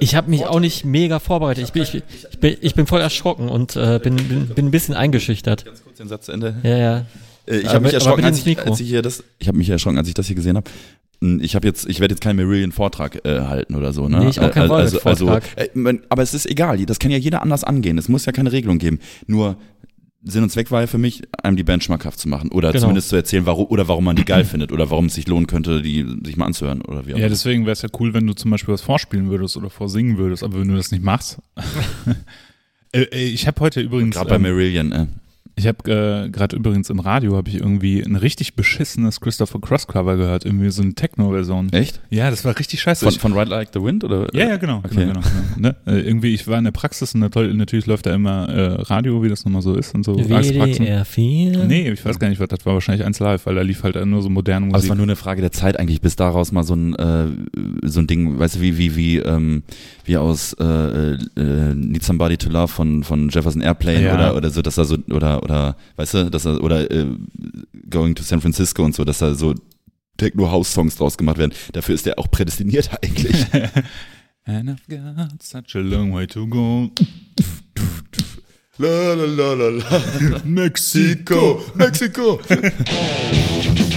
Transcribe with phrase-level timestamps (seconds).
[0.00, 1.64] Ich habe mich auch nicht mega vorbereitet.
[1.64, 4.70] Ich bin, ich, ich bin, ich bin voll erschrocken und äh, bin, bin, bin ein
[4.70, 5.64] bisschen eingeschüchtert.
[5.64, 6.56] Ganz kurz den Satz zu Ende.
[6.62, 7.06] Ja, ja.
[7.46, 9.98] Äh, ich habe mich erschrocken, als ich, als ich hier das, ich habe mich erschrocken,
[9.98, 10.70] als ich das hier gesehen habe.
[11.20, 14.20] Hm, Ich habe jetzt, ich werde jetzt keinen Marillion-Vortrag äh, halten oder so, ne?
[14.20, 15.74] Nee, ich auch keinen also, also, Volvic-Vortrag.
[15.74, 17.98] äh, aber es ist egal, das kann ja jeder anders angehen.
[17.98, 19.00] Es muss ja keine Regelung geben.
[19.26, 19.56] Nur
[20.30, 22.82] Sinn und Zweck war ja für mich, einem die Band schmackhaft zu machen oder Genau.
[22.82, 25.46] zumindest zu erzählen, warum oder warum man die geil findet oder warum es sich lohnen
[25.46, 28.26] könnte, die sich mal anzuhören oder wie auch Ja, deswegen wäre es ja cool, wenn
[28.26, 31.38] du zum Beispiel was vorspielen würdest oder vorsingen würdest, aber wenn du das nicht machst.
[32.92, 34.92] äh, äh, ich habe heute übrigens, Gerade bei ähm, Marillion.
[34.92, 35.06] Äh.
[35.58, 35.90] Ich habe
[36.26, 40.44] äh, gerade übrigens im Radio habe ich irgendwie ein richtig beschissenes Christopher Cross Cover gehört,
[40.44, 41.72] irgendwie so eine Techno-Version.
[41.72, 42.00] Echt?
[42.10, 43.04] Ja, das war richtig scheiße.
[43.04, 44.26] Von, von Ride Like the Wind oder?
[44.32, 44.94] ja, ja, genau, Okay.
[45.06, 45.38] genau, genau, genau.
[45.58, 45.76] Ne?
[45.86, 49.22] Äh, irgendwie, ich war in der Praxis und natürlich, natürlich läuft da immer äh, Radio,
[49.22, 50.14] wie das nochmal so ist und so.
[50.16, 51.64] WDR 4.
[51.66, 52.74] Nee, ich weiß gar nicht, was das war.
[52.74, 54.90] Wahrscheinlich eins live, weil da lief halt nur so moderne Aber es Musik.
[54.90, 57.26] war nur eine Frage der Zeit eigentlich, bis daraus mal so ein äh,
[57.82, 59.62] so ein Ding, weißt du, wie wie wie ähm,
[60.04, 64.14] wie aus äh, äh, Need Somebody to Love von von Jefferson Airplane Ja.
[64.14, 67.06] oder oder so, dass er so oder oder weißt du, dass er oder äh,
[67.90, 69.54] Going to San Francisco und so, dass da so
[70.16, 71.54] Techno House Songs draus gemacht werden.
[71.72, 73.46] Dafür ist er auch prädestiniert eigentlich.
[74.44, 76.90] And I've got such a long way to go.
[78.78, 80.40] la la la la la.
[80.44, 82.40] Mexico, Mexiko.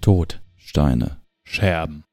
[0.00, 0.40] Tot.
[0.56, 1.18] Steine.
[1.44, 2.04] Scherben.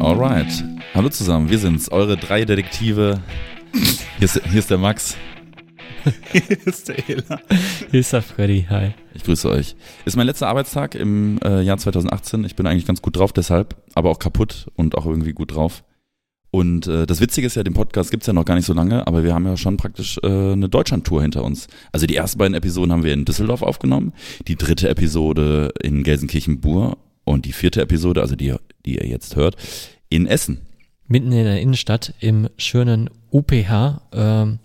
[0.00, 0.64] Alright.
[0.94, 3.20] Hallo zusammen, wir sind's, eure drei Detektive.
[4.18, 5.16] Hier ist, hier ist der Max.
[6.64, 7.40] ist der Ela.
[7.90, 8.66] Hier ist der Freddy.
[8.68, 8.94] Hi.
[9.14, 9.76] Ich grüße euch.
[10.04, 12.44] Ist mein letzter Arbeitstag im äh, Jahr 2018.
[12.44, 15.84] Ich bin eigentlich ganz gut drauf deshalb, aber auch kaputt und auch irgendwie gut drauf.
[16.54, 19.08] Und äh, das Witzige ist ja, den Podcast gibt's ja noch gar nicht so lange,
[19.08, 21.66] aber wir haben ja schon praktisch äh, eine Deutschlandtour hinter uns.
[21.90, 24.12] Also die ersten beiden Episoden haben wir in Düsseldorf aufgenommen,
[24.46, 28.54] die dritte Episode in Gelsenkirchen-Bur und die vierte Episode, also die,
[28.86, 29.56] die ihr jetzt hört,
[30.10, 30.60] in Essen.
[31.08, 34.02] Mitten in der Innenstadt im schönen UPH.
[34.12, 34.60] Ähm,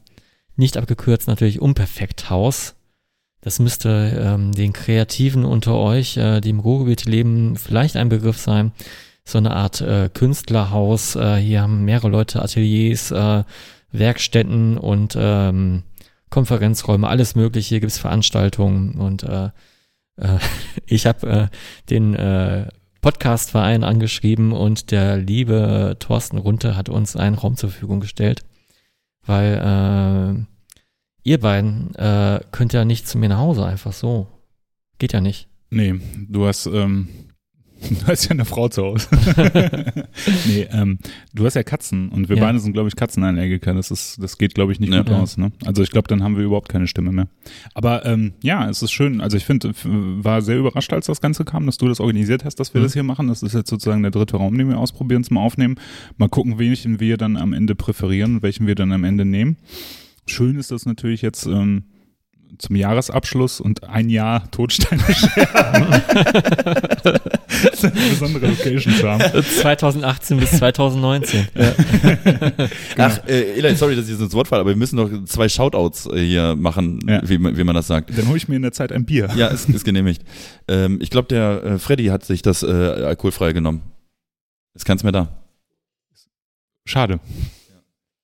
[0.58, 2.76] nicht abgekürzt natürlich Unperfekthaus.
[3.42, 8.38] Das müsste ähm, den Kreativen unter euch, äh, die im Ruhrgebiet leben, vielleicht ein Begriff
[8.38, 8.74] sein.
[9.30, 11.16] So eine Art äh, Künstlerhaus.
[11.16, 13.44] Äh, hier haben mehrere Leute Ateliers, äh,
[13.92, 15.84] Werkstätten und ähm,
[16.32, 17.70] Konferenzräume, alles mögliche.
[17.70, 19.50] Hier gibt's Veranstaltungen und äh,
[20.16, 20.40] äh,
[20.88, 21.48] ich habe äh,
[21.92, 22.70] den äh,
[23.02, 28.42] Podcastverein angeschrieben und der liebe Thorsten Runte hat uns einen Raum zur Verfügung gestellt,
[29.28, 34.28] weil äh, ihr beiden äh, könnt ja nicht zu mir nach Hause einfach so.
[34.98, 35.48] Geht ja nicht.
[35.70, 37.10] Nee, du hast, ähm,
[37.90, 39.08] du hast ja eine Frau zu Hause.
[40.48, 41.00] nee, ähm,
[41.34, 42.44] du hast ja Katzen und wir Ja.
[42.44, 43.74] beide sind, glaube ich, Katzenallergiker.
[43.74, 45.04] Das ist, das geht, glaube ich, nicht Ja.
[45.04, 45.38] gut aus.
[45.38, 45.52] Ne?
[45.66, 47.28] Also ich glaube, dann haben wir überhaupt keine Stimme mehr.
[47.74, 49.22] Aber ähm, ja, es ist schön.
[49.22, 52.56] Also ich finde, war sehr überrascht, als das Ganze kam, dass du das organisiert hast,
[52.60, 52.86] dass wir Mhm.
[52.86, 53.28] das hier machen.
[53.28, 55.76] Das ist jetzt sozusagen der dritte Raum, den wir ausprobieren zum Aufnehmen.
[56.18, 59.58] Mal gucken, welchen wir dann am Ende präferieren und welchen wir dann am Ende nehmen.
[60.26, 61.84] Schön ist das natürlich jetzt ähm,
[62.58, 65.02] zum Jahresabschluss und ein Jahr Todsteine
[67.04, 69.44] das ist eine besondere Location haben.
[69.44, 71.48] 2018 bis 2019.
[72.98, 75.48] Ach, äh, Eli, sorry, dass ich so ins Wort falle, aber wir müssen noch zwei
[75.50, 77.22] Shoutouts äh, hier machen, Ja.
[77.28, 78.18] wie, man- wie man das sagt.
[78.18, 79.30] Dann hole ich mir in der Zeit ein Bier.
[79.36, 80.24] Ja, ist, ist genehmigt.
[80.68, 83.82] ähm, ich glaube, der äh, Freddy hat sich das äh, alkoholfrei genommen.
[84.74, 85.28] Ist keins mehr da.
[86.86, 87.20] Schade.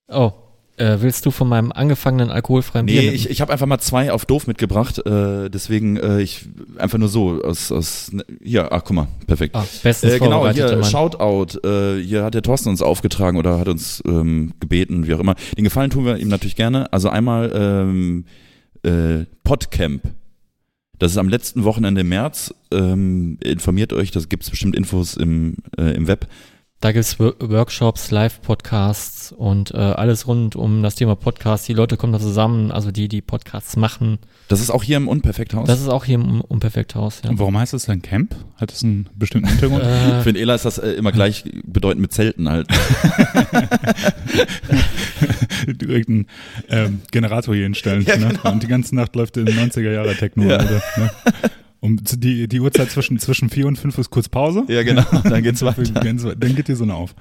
[0.07, 0.31] Oh,
[0.77, 3.01] äh, willst du von meinem angefangenen alkoholfreien Bier?
[3.01, 5.05] Nee, ich, ich habe einfach mal zwei auf doof mitgebracht.
[5.05, 6.47] Äh, deswegen, äh, ich
[6.77, 8.11] einfach nur so aus, aus
[8.43, 9.55] hier, ach guck mal, perfekt.
[9.55, 10.83] ah, bestens Äh, genau, hier.
[10.83, 11.59] Shoutout.
[11.65, 15.35] Äh, hier hat der Thorsten uns aufgetragen oder hat uns ähm, gebeten, wie auch immer.
[15.57, 16.91] Den Gefallen tun wir ihm natürlich gerne.
[16.91, 18.25] Also einmal ähm,
[18.83, 20.03] äh, Podcamp.
[20.99, 22.53] Das ist am letzten Wochenende im März.
[22.71, 26.27] Ähm, informiert euch, da gibt's bestimmt Infos im, äh, im Web.
[26.85, 31.67] Da gibt's Wo- Workshops, Live-Podcasts und äh, alles rund um das Thema Podcast.
[31.67, 34.19] Die Leute kommen da zusammen, also die, die Podcasts machen.
[34.49, 35.67] Das ist auch hier im Unperfekthaus.
[35.67, 37.31] Das ist auch hier im Unperfekthaus, ja.
[37.33, 38.35] Warum heißt es dann Camp?
[38.57, 39.81] Hat das einen bestimmten Hintergrund?
[39.83, 42.67] Äh, Für den Ela ist das äh, immer gleich bedeutend mit Zelten halt.
[45.67, 46.27] Direkt einen
[46.69, 48.05] ähm, Generator hier hinstellen.
[48.05, 48.27] Ja, ne?
[48.27, 48.51] genau.
[48.51, 50.43] Und die ganze Nacht läuft in 90er Jahre Techno.
[50.43, 50.57] Ja.
[50.57, 51.09] Alter, ne?
[51.85, 54.63] Um die, die Uhrzeit zwischen, zwischen vier und fünf ist kurz Pause.
[54.67, 55.03] Ja, genau.
[55.23, 55.83] Dann geht's weiter.
[55.83, 57.13] Dann geht die Sonne auf.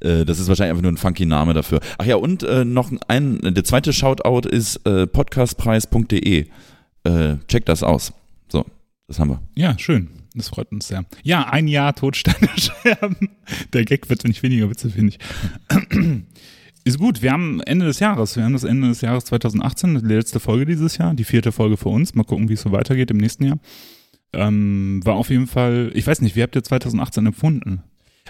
[0.00, 1.80] Äh, das ist wahrscheinlich einfach nur ein funky Name dafür.
[1.98, 6.46] Ach ja, und äh, noch ein, der zweite Shoutout ist äh, podcastpreis.de.
[7.04, 8.12] Äh, checkt das aus.
[8.48, 8.64] So,
[9.08, 9.42] Das haben wir.
[9.54, 10.08] Ja, schön.
[10.34, 11.04] Das freut uns sehr.
[11.22, 13.28] Ja, ein Jahr Todsteine scherben.
[13.72, 15.18] Der Gag wird nicht weniger Witze, finde ich.
[16.84, 18.36] Ist gut, wir haben Ende des Jahres.
[18.36, 21.76] Wir haben das Ende des Jahres 2018, die letzte Folge dieses Jahr, die vierte Folge
[21.76, 22.14] für uns.
[22.14, 23.58] Mal gucken, wie es so weitergeht im nächsten Jahr.
[24.32, 27.82] Ähm, war auf jeden Fall, ich weiß nicht, wie habt ihr 2018 empfunden?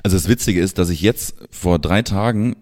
[0.02, 2.56] Also das Witzige ist, dass ich jetzt vor drei Tagen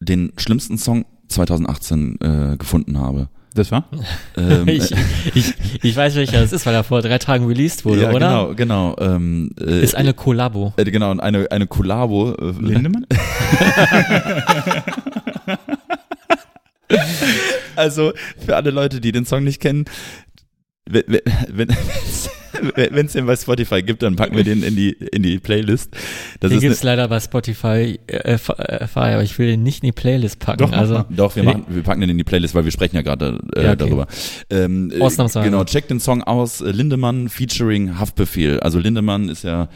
[0.00, 3.28] den schlimmsten Song 2018 äh, gefunden habe.
[3.54, 3.88] Das war?
[4.36, 4.94] Ähm, ich,
[5.34, 8.54] ich, ich weiß welcher das ist, weil er vor drei Tagen released wurde, ja, oder?
[8.54, 8.96] genau, genau.
[9.00, 10.72] Ähm, äh, Ist eine Kollabo.
[10.76, 12.34] äh, genau, und eine, eine Kollabo.
[12.34, 13.06] Äh, Lindemann?
[17.76, 18.12] Also
[18.44, 19.84] für alle Leute, die den Song nicht kennen,
[20.88, 21.20] wenn
[21.52, 21.68] wenn
[22.90, 25.94] wenn es den bei Spotify gibt, dann packen wir den in die in die Playlist.
[26.40, 28.38] Das Den ist gibt's leider bei Spotify, äh, äh,
[28.94, 30.58] aber ich will den nicht in die Playlist packen.
[30.58, 33.02] Doch, also doch wir machen wir packen den in die Playlist, weil wir sprechen ja
[33.02, 33.76] gerade äh, Ja, okay.
[33.76, 34.06] darüber.
[34.50, 35.48] Ähm, äh, Ausnahmsweise.
[35.48, 36.60] Genau, check den Song aus.
[36.60, 38.60] äh, Lindemann featuring Haftbefehl.
[38.60, 39.68] Also Lindemann ist ja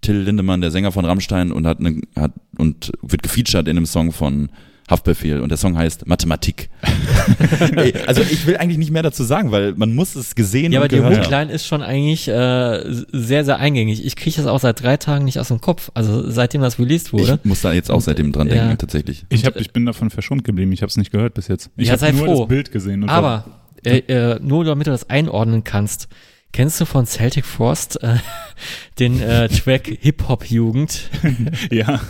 [0.00, 3.86] Till Lindemann, der Sänger von Rammstein und hat, eine, hat und wird gefeatured in einem
[3.86, 4.48] Song von
[4.88, 6.70] Haftbefehl und der Song heißt Mathematik.
[7.76, 10.80] Ey, also ich will eigentlich nicht mehr dazu sagen, weil man muss es gesehen Ja,
[10.80, 11.14] aber die haben.
[11.14, 12.82] Hookline ist schon eigentlich äh,
[13.12, 14.04] sehr, sehr eingängig.
[14.04, 15.90] Ich kriege das auch seit drei Tagen nicht aus dem Kopf.
[15.94, 17.38] Also seitdem das released wurde.
[17.42, 18.76] Ich muss da jetzt auch seitdem dran denken, Ja.
[18.76, 19.26] tatsächlich.
[19.28, 20.72] Ich, hab, ich bin davon verschont geblieben.
[20.72, 21.70] Ich habe es nicht gehört bis jetzt.
[21.76, 22.38] Ich Ja, habe nur froh.
[22.40, 23.02] das Bild gesehen.
[23.02, 23.44] Und Aber
[23.84, 26.08] äh, äh, nur damit du das einordnen kannst.
[26.50, 28.16] Kennst du von Celtic Frost äh,
[28.98, 31.10] den äh, Track Hip Hop Jugend?
[31.70, 32.00] ja,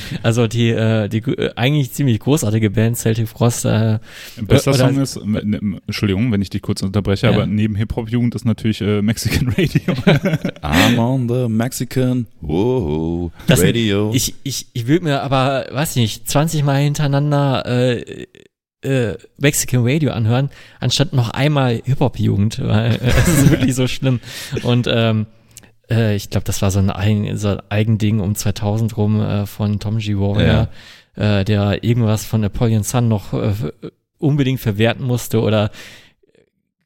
[0.22, 3.64] Also die äh, die äh, eigentlich ziemlich großartige Band Celtic Frost.
[3.64, 3.98] Äh,
[4.40, 7.32] bester Oder- Song ist, äh, ne, Entschuldigung, wenn ich dich kurz unterbreche, Ja.
[7.32, 9.92] aber neben Hip-Hop-Jugend ist natürlich äh, Mexican Radio.
[10.62, 14.10] I'm on the Mexican whoa, Das- Radio.
[14.14, 18.26] ich ich ich will mir aber weiß nicht 20 Mal hintereinander äh,
[18.84, 20.50] äh, Mexican Radio anhören,
[20.80, 24.18] anstatt noch einmal Hip Hop Jugend, weil äh, es ist wirklich so schlimm.
[24.64, 25.26] Und ähm,
[25.92, 29.46] äh, ich glaube, das war so ein, Eigen, so ein Eigending um 2000 rum äh,
[29.46, 30.16] von Tom G.
[30.16, 30.68] Warrior,
[31.14, 33.52] äh, der irgendwas von Napoleon Sun noch äh,
[34.18, 35.70] unbedingt verwerten musste oder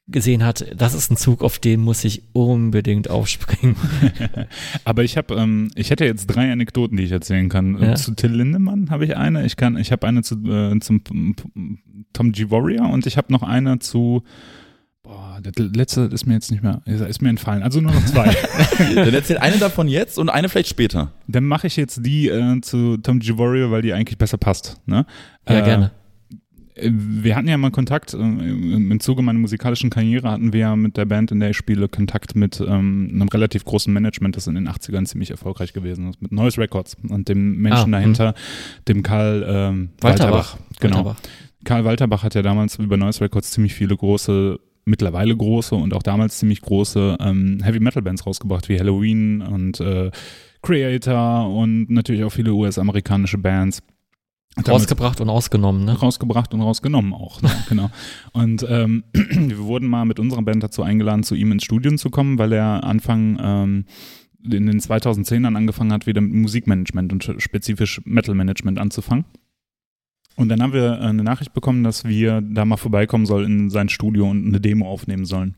[0.09, 3.77] gesehen hat, das ist ein Zug, auf den muss ich unbedingt aufspringen.
[4.85, 7.81] aber ich habe, ähm, ich hätte jetzt drei Anekdoten, die ich erzählen kann.
[7.83, 7.95] Ja.
[7.97, 9.45] Zu Till Lindemann habe ich eine.
[9.45, 11.03] Ich kann, ich habe eine zu äh, zum
[12.13, 12.51] Tom G.
[12.51, 14.23] Warrior und ich habe noch eine zu
[15.07, 17.63] Boah, der letzte ist mir jetzt nicht mehr, ist mir entfallen.
[17.63, 18.35] Also nur noch zwei.
[18.95, 21.13] Dann erzähl eine davon jetzt und eine vielleicht später.
[21.29, 23.39] Dann mache ich jetzt die äh, zu Tom G.
[23.39, 24.81] Warrior, weil die eigentlich besser passt.
[24.87, 25.07] Ne?
[25.49, 25.91] Ja, Äh, gerne.
[26.75, 30.61] äh, Wir hatten ja mal Kontakt, äh, im im Zuge meiner musikalischen Karriere hatten wir
[30.61, 34.37] ja mit der Band, in der ich spiele, Kontakt mit ähm, einem relativ großen Management,
[34.37, 37.99] das in den 80ern ziemlich erfolgreich gewesen ist, mit Noise Records und dem Menschen Ah,
[37.99, 38.35] dahinter,
[38.89, 40.57] dem Karl ähm, Walterbach.
[40.57, 40.57] Walterbach.
[40.81, 40.97] Genau.
[41.05, 41.17] Walterbach.
[41.65, 46.03] Karl Walterbach hat ja damals über Noise Records ziemlich viele große, mittlerweile große und auch
[46.03, 50.11] damals ziemlich große ähm, Heavy Metal Bands rausgebracht, wie Halloween und äh,
[50.63, 53.83] Creator und natürlich auch viele US-amerikanische Bands.
[54.67, 55.99] Rausgebracht und ausgenommen, ne?
[55.99, 57.43] rausgebracht und rausgenommen auch.
[57.43, 57.51] Ne?
[57.69, 57.91] genau.
[58.33, 62.09] Und ähm, wir wurden mal mit unserer Band dazu eingeladen, zu ihm ins Studium zu
[62.09, 63.85] kommen, weil er Anfang ähm,
[64.43, 69.27] in den 2010ern angefangen hat, wieder mit Musikmanagement und spezifisch Metal-Management anzufangen.
[70.37, 73.71] Und dann haben wir äh, eine Nachricht bekommen, dass wir da mal vorbeikommen sollen in
[73.71, 75.57] sein Studio und eine Demo aufnehmen sollen.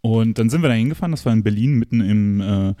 [0.00, 2.74] Und dann sind wir da hingefahren, das war in Berlin, mitten im äh,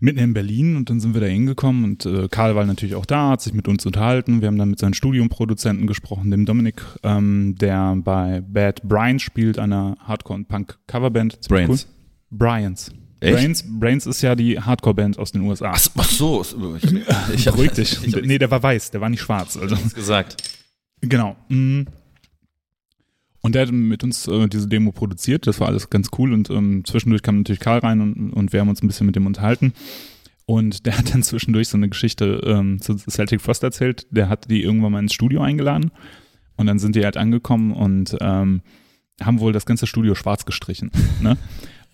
[0.00, 3.04] mitten in Berlin und dann sind wir da hingekommen und äh, Karl war natürlich auch
[3.04, 4.40] da, hat sich mit uns unterhalten.
[4.40, 9.58] Wir haben dann mit seinen Studiumproduzenten gesprochen, dem Dominik, ähm, der bei Bad Brains spielt,
[9.58, 11.46] einer Hardcore- und Punk-Coverband.
[11.48, 11.68] Brains.
[11.68, 12.38] Cool.
[12.38, 12.90] Bryans.
[13.20, 13.34] Echt?
[13.34, 15.72] Brains, Brains ist ja die Hardcore-Band aus den USA.
[15.74, 16.42] Ach, ach so,
[16.82, 16.94] ich,
[17.34, 18.02] ich Beruhig dich.
[18.04, 19.56] Ich hab nee, der war weiß, der war nicht schwarz.
[19.56, 19.76] Also.
[19.94, 20.36] gesagt.
[21.02, 21.36] Genau.
[21.48, 21.82] Mm.
[23.42, 25.46] Und der hat mit uns äh, diese Demo produziert.
[25.46, 26.32] Das war alles ganz cool.
[26.32, 29.16] Und ähm, zwischendurch kam natürlich Karl rein und, und wir haben uns ein bisschen mit
[29.16, 29.72] dem unterhalten.
[30.44, 34.06] Und der hat dann zwischendurch so eine Geschichte ähm, zu Celtic Frost erzählt.
[34.10, 35.90] Der hat die irgendwann mal ins Studio eingeladen.
[36.56, 38.62] Und dann sind die halt angekommen und ähm,
[39.22, 40.90] haben wohl das ganze Studio schwarz gestrichen.
[41.22, 41.36] Ne?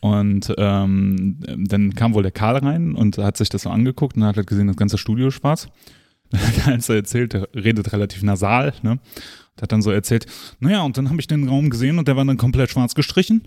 [0.00, 1.38] Und ähm,
[1.68, 4.46] dann kam wohl der Karl rein und hat sich das so angeguckt und hat halt
[4.46, 5.68] gesehen, das ganze Studio ist schwarz.
[6.32, 8.92] Hat er halt erzählt, der redet relativ nasal, ne?
[8.92, 10.26] Und hat dann so erzählt,
[10.58, 13.42] naja, und dann habe ich den Raum gesehen und der war dann komplett schwarz gestrichen.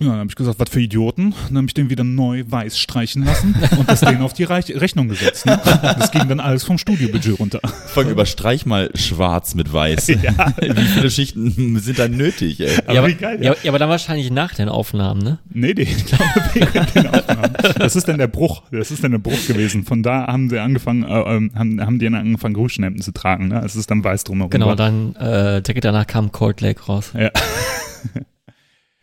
[0.00, 1.34] Ja, dann habe ich gesagt, was für Idioten.
[1.48, 4.74] Dann habe ich den wieder neu weiß streichen lassen und das denen auf die Reich
[4.74, 5.46] Rechnung gesetzt.
[5.46, 5.60] Ne?
[5.82, 7.60] Das ging dann alles vom Studiobudget runter.
[7.86, 10.08] Folge überstreich mal schwarz mit weiß.
[10.08, 12.76] Wie viele Schichten sind da nötig, ey?
[12.78, 13.52] Aber ja, aber, wie geil, ja.
[13.52, 13.56] ja.
[13.62, 15.38] ja, aber dann wahrscheinlich nach den Aufnahmen, ne?
[15.52, 16.24] Nee, nee, ich glaube,
[16.54, 17.52] während den Aufnahmen.
[17.78, 18.62] Das ist dann der Bruch.
[18.72, 19.84] Das ist dann der Bruch gewesen.
[19.84, 23.48] Von da haben sie angefangen, äh, ähm, haben, haben die dann angefangen, Hutschnäpfen zu tragen.
[23.48, 23.62] Ne?
[23.64, 24.50] Es ist dann weiß drumherum.
[24.50, 27.12] Genau, dann äh, direkt danach kam Cold Lake raus.
[27.16, 27.30] Ja.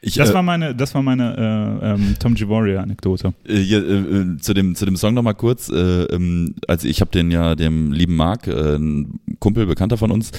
[0.03, 3.33] Ich, Das äh, war meine, das war meine äh, ähm, Tom Givoria-Anekdote.
[3.45, 5.69] Äh, hier, äh, äh, zu dem zu dem Song noch mal kurz.
[5.69, 8.79] Äh, ähm, also ich habe den ja dem lieben Marc, äh,
[9.41, 10.31] Kumpel, Bekannter von uns,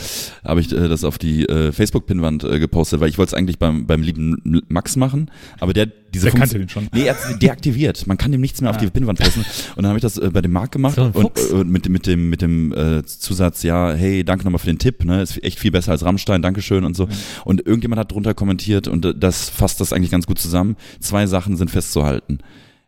[0.45, 3.59] habe ich äh, das auf die äh, Facebook-Pinwand äh, gepostet, weil ich wollte es eigentlich
[3.59, 5.31] beim beim lieben Max machen,
[5.61, 6.89] aber der diese Funktion- kannte den schon?
[6.95, 8.07] Nee, er hat sie deaktiviert.
[8.07, 8.81] Man kann dem nichts mehr auf Ah.
[8.81, 9.41] die Pinnwand posten.
[9.77, 11.47] Und dann habe ich das äh, bei dem Marc gemacht So und, Fuchs.
[11.51, 15.05] und mit, mit dem mit dem äh, Zusatz, ja, hey, danke nochmal für den Tipp,
[15.05, 17.09] ne, ist echt viel besser als Rammstein, Dankeschön und so.
[17.45, 20.77] Und irgendjemand hat drunter kommentiert und äh, das fasst das eigentlich ganz gut zusammen.
[21.01, 22.39] Zwei Sachen sind festzuhalten.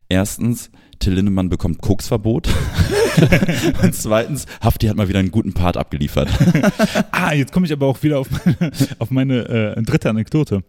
[0.09, 2.48] Erstens, Till Lindemann bekommt Koksverbot.
[3.82, 6.28] und zweitens, Hafti hat mal wieder einen guten Part abgeliefert.
[7.10, 10.62] Ah, jetzt komme ich aber auch wieder auf meine, auf meine äh, dritte Anekdote.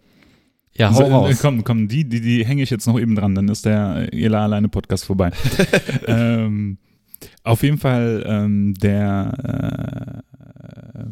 [0.74, 1.39] Ja, hau So, äh, raus.
[1.41, 4.44] Komm, komm, die, die, die hänge ich jetzt noch eben dran, dann ist der Ela
[4.44, 5.32] alleine Podcast vorbei.
[6.08, 6.77] ähm,
[7.44, 10.24] auf jeden Fall ähm, der
[10.94, 11.05] äh,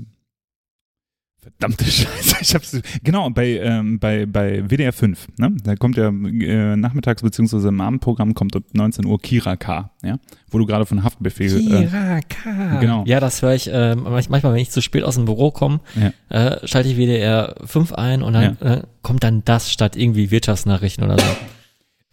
[1.60, 5.55] verdammte Scheiße, ich hab's genau bei ähm, bei bei WDR 5, ne?
[5.63, 10.17] Da kommt ja äh, nachmittags beziehungsweise im Abendprogramm kommt um 19 Uhr Kira K, ja,
[10.51, 12.79] wo du gerade von Haftbefehl äh, Kiraka.
[12.79, 13.03] genau.
[13.07, 15.79] Ja, das höre ich äh, manch- manchmal, wenn ich zu spät aus dem Büro komme,
[15.95, 16.12] Ja.
[16.29, 21.03] äh, schalte ich WDR 5 ein und dann äh, kommt dann das statt irgendwie Wirtschaftsnachrichten
[21.05, 21.25] oder so.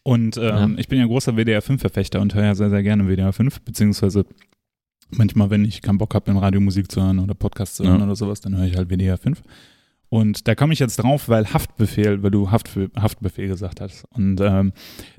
[0.02, 3.06] Und ähm, ich bin ja großer WDR 5 Verfechter und höre ja sehr, sehr gerne
[3.06, 4.25] WDR 5, beziehungsweise
[5.12, 7.99] manchmal, wenn ich keinen Bock habe, im Radio Musik zu hören oder Podcast zu hören
[8.00, 8.05] Ja.
[8.07, 9.43] oder sowas, dann höre ich halt WDR 5.
[10.12, 14.05] Und da komme ich jetzt drauf, weil Haftbefehl, weil du Haftbefehl, Haftbefehl gesagt hast.
[14.12, 14.73] Und ähm,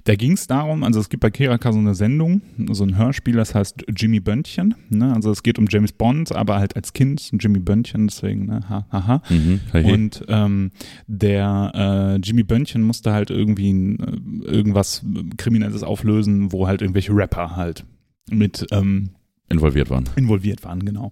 [0.03, 3.35] da ging es darum, also es gibt bei Keraka so eine Sendung, so ein Hörspiel,
[3.37, 4.75] das heißt Jimmy Böntchen.
[4.89, 5.13] Ne?
[5.15, 8.85] Also es geht um James Bond, aber halt als Kind Jimmy Böntchen, deswegen, ne, ha,
[8.91, 9.21] haha.
[9.29, 9.61] Mhm.
[9.71, 9.93] Hey.
[9.93, 10.71] Und ähm,
[11.07, 15.05] der äh, Jimmy Böntchen musste halt irgendwie äh, irgendwas
[15.37, 17.85] Kriminelles auflösen, wo halt irgendwelche Rapper halt
[18.29, 19.11] mit ähm,
[19.51, 20.09] Involviert waren.
[20.15, 21.11] involviert waren, genau.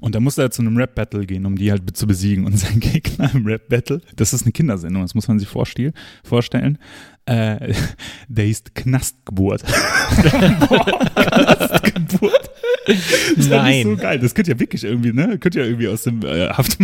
[0.00, 2.46] Und da musste er zu einem Rap-Battle gehen, um die halt zu besiegen.
[2.46, 5.92] Und sein Gegner im Rap-Battle, das ist eine Kindersendung, das muss man sich vorstell
[6.24, 6.78] vorstellen,
[7.26, 7.74] äh,
[8.28, 9.62] der ist Knastgeburt.
[11.14, 12.50] Knastgeburt.
[12.86, 12.96] Das
[13.36, 13.96] ich so Nein.
[13.98, 14.18] geil.
[14.18, 15.38] Das könnte ja wirklich irgendwie, ne?
[15.38, 16.78] Könnte ja irgendwie aus dem äh, Haft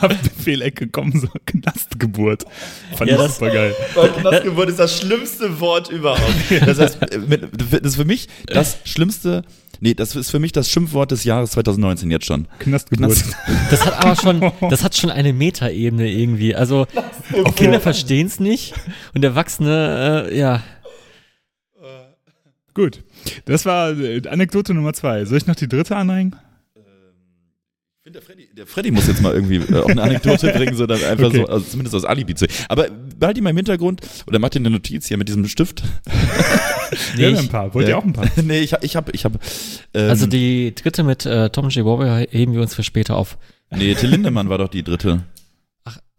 [0.00, 2.44] Haftbefehl-Ecke kommen, so Knastgeburt.
[2.96, 3.74] Fand Ja, ich das- super geil.
[4.20, 6.20] Knastgeburt ist das schlimmste Wort überhaupt.
[6.66, 9.42] Das heißt, äh, mit- das ist für mich das schlimmste,
[9.80, 12.48] nee, das ist für mich das Schimpfwort des Jahres 2019 jetzt schon.
[12.58, 13.10] Knastgeburt.
[13.10, 13.34] Knast-
[13.70, 16.54] Das hat aber schon, das hat schon eine Metaebene irgendwie.
[16.54, 16.86] Also
[17.46, 18.74] die Kinder verstehen es nicht
[19.14, 20.62] und Erwachsene, äh, ja.
[22.74, 23.02] Gut.
[23.46, 25.24] Das war äh, Anekdote Nummer zwei.
[25.24, 26.36] Soll ich noch die dritte anhängen?
[28.08, 30.86] Finde, der Freddy, der Freddy muss jetzt mal irgendwie äh, auch eine Anekdote bringen, so
[30.86, 31.38] dann einfach Okay.
[31.38, 32.46] so, also zumindest aus Alibi zu.
[32.68, 32.86] Aber
[33.18, 35.82] behalt ihn mal im Hintergrund oder macht dir eine Notiz hier mit diesem Stift.
[37.16, 37.74] Nee, ja, ich- ein paar.
[37.74, 37.96] Wollt ihr Ja.
[37.98, 38.26] auch ein paar?
[38.42, 39.34] nee, ich hab, ich hab, ich hab,
[39.92, 41.84] ähm, Also die dritte mit äh, Tom J.
[41.84, 43.36] Warrior heben wir uns für später auf.
[43.70, 45.22] nee, Till Lindemann war doch die dritte.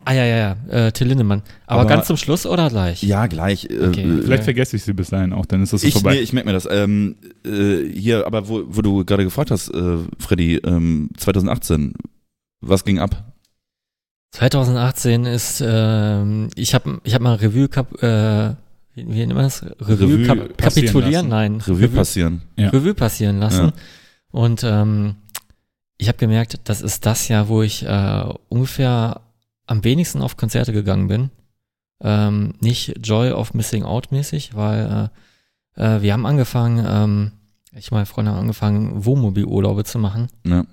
[0.06, 0.38] Ah ja, ja,
[0.70, 1.41] ja, äh, Till Lindemann.
[1.68, 3.03] Aber, Aber- ganz zum Schluss oder gleich?
[3.03, 3.65] Ja, gleich.
[3.70, 4.03] Äh, Okay.
[4.03, 6.13] äh, Vielleicht vergesse ich sie bis dahin auch, dann ist das so Ich, vorbei.
[6.13, 6.68] nee, ich merke mir das.
[6.72, 11.94] Ähm, äh, hier, aber wo, wo du gerade gefragt hast, äh, Freddy, ähm, 2018,
[12.62, 13.25] was ging ab?
[14.32, 18.51] 2018 ist, ähm, ich habe ich hab mal Revue, kap, äh,
[18.96, 19.63] wie, wie nennt man das?
[19.82, 21.29] Revue, Revue kap, passieren kapitulieren?
[21.29, 21.29] lassen.
[21.29, 21.62] Nein.
[21.62, 22.41] Revue passieren.
[22.56, 22.70] Ja.
[22.70, 23.65] Revue passieren lassen.
[23.65, 23.74] Ja.
[24.32, 25.15] Und ähm,
[25.98, 29.22] ich habe gemerkt, das ist das Jahr, wo ich äh, ungefähr
[29.69, 31.29] am wenigsten auf Konzerte gegangen bin.
[32.01, 35.09] Ähm, nicht Joy of Missing Out mäßig, weil
[35.77, 37.31] äh, äh, wir haben angefangen, ähm,
[37.73, 40.65] ich und meine Freunde haben angefangen, Wohnmobilurlaube zu machen Ja.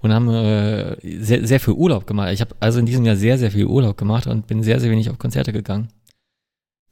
[0.00, 2.32] und haben äh, sehr, sehr viel Urlaub gemacht.
[2.32, 4.90] Ich habe also in diesem Jahr sehr, sehr viel Urlaub gemacht und bin sehr, sehr
[4.90, 5.88] wenig auf Konzerte gegangen.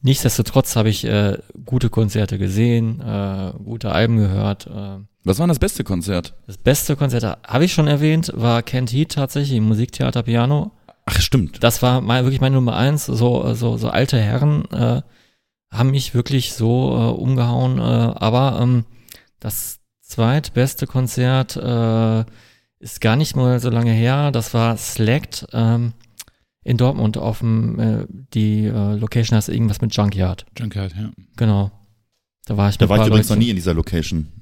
[0.03, 4.67] Nichtsdestotrotz habe ich äh, gute Konzerte gesehen, äh, gute Alben gehört.
[4.67, 6.35] Äh, Was war denn das beste Konzert?
[6.47, 10.73] das beste Konzert, habe ich schon erwähnt, war Kent Heat tatsächlich im Musiktheater Piano.
[11.07, 11.63] Ach, stimmt.
[11.63, 13.07] Das war mal wirklich meine Nummer eins.
[13.07, 15.03] So, so, so alte Herren äh,
[15.71, 17.79] haben mich wirklich so äh, umgehauen.
[17.79, 18.85] Äh, aber ähm,
[19.41, 22.25] das zweitbeste Konzert äh,
[22.79, 24.31] ist gar nicht mal so lange her.
[24.33, 25.93] Das war Slacked ähm,
[26.65, 30.45] in Dortmund auf dem, äh, die äh, Location heißt irgendwas mit Junkyard.
[30.59, 31.11] Junkyard, ja.
[31.37, 31.71] Genau.
[32.47, 33.45] Da war ich Da war ich übrigens noch Leuten.
[33.45, 34.33] nie in dieser Location.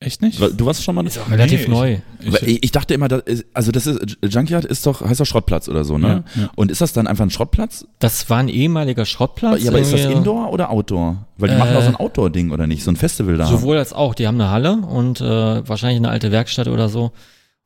[0.00, 0.40] Echt nicht?
[0.40, 1.04] Du warst schon mal?
[1.06, 1.98] Ist auch relativ Nee, ich- neu.
[2.46, 5.68] Ich, ich dachte immer, das ist, also das ist Junkyard ist doch heißt doch Schrottplatz
[5.68, 6.22] oder so, ne?
[6.36, 6.50] ja, ja.
[6.54, 7.84] Und ist das dann einfach ein Schrottplatz?
[7.98, 9.62] Das war ein ehemaliger Schrottplatz.
[9.64, 10.04] ja, aber ist das.
[10.04, 11.26] Indoor oder Outdoor?
[11.36, 13.46] Weil die Äh, machen auch so ein Outdoor-Ding oder nicht, so ein Festival da.
[13.46, 14.14] Sowohl als auch.
[14.14, 17.10] Die haben eine Halle und äh, wahrscheinlich eine alte Werkstatt oder so.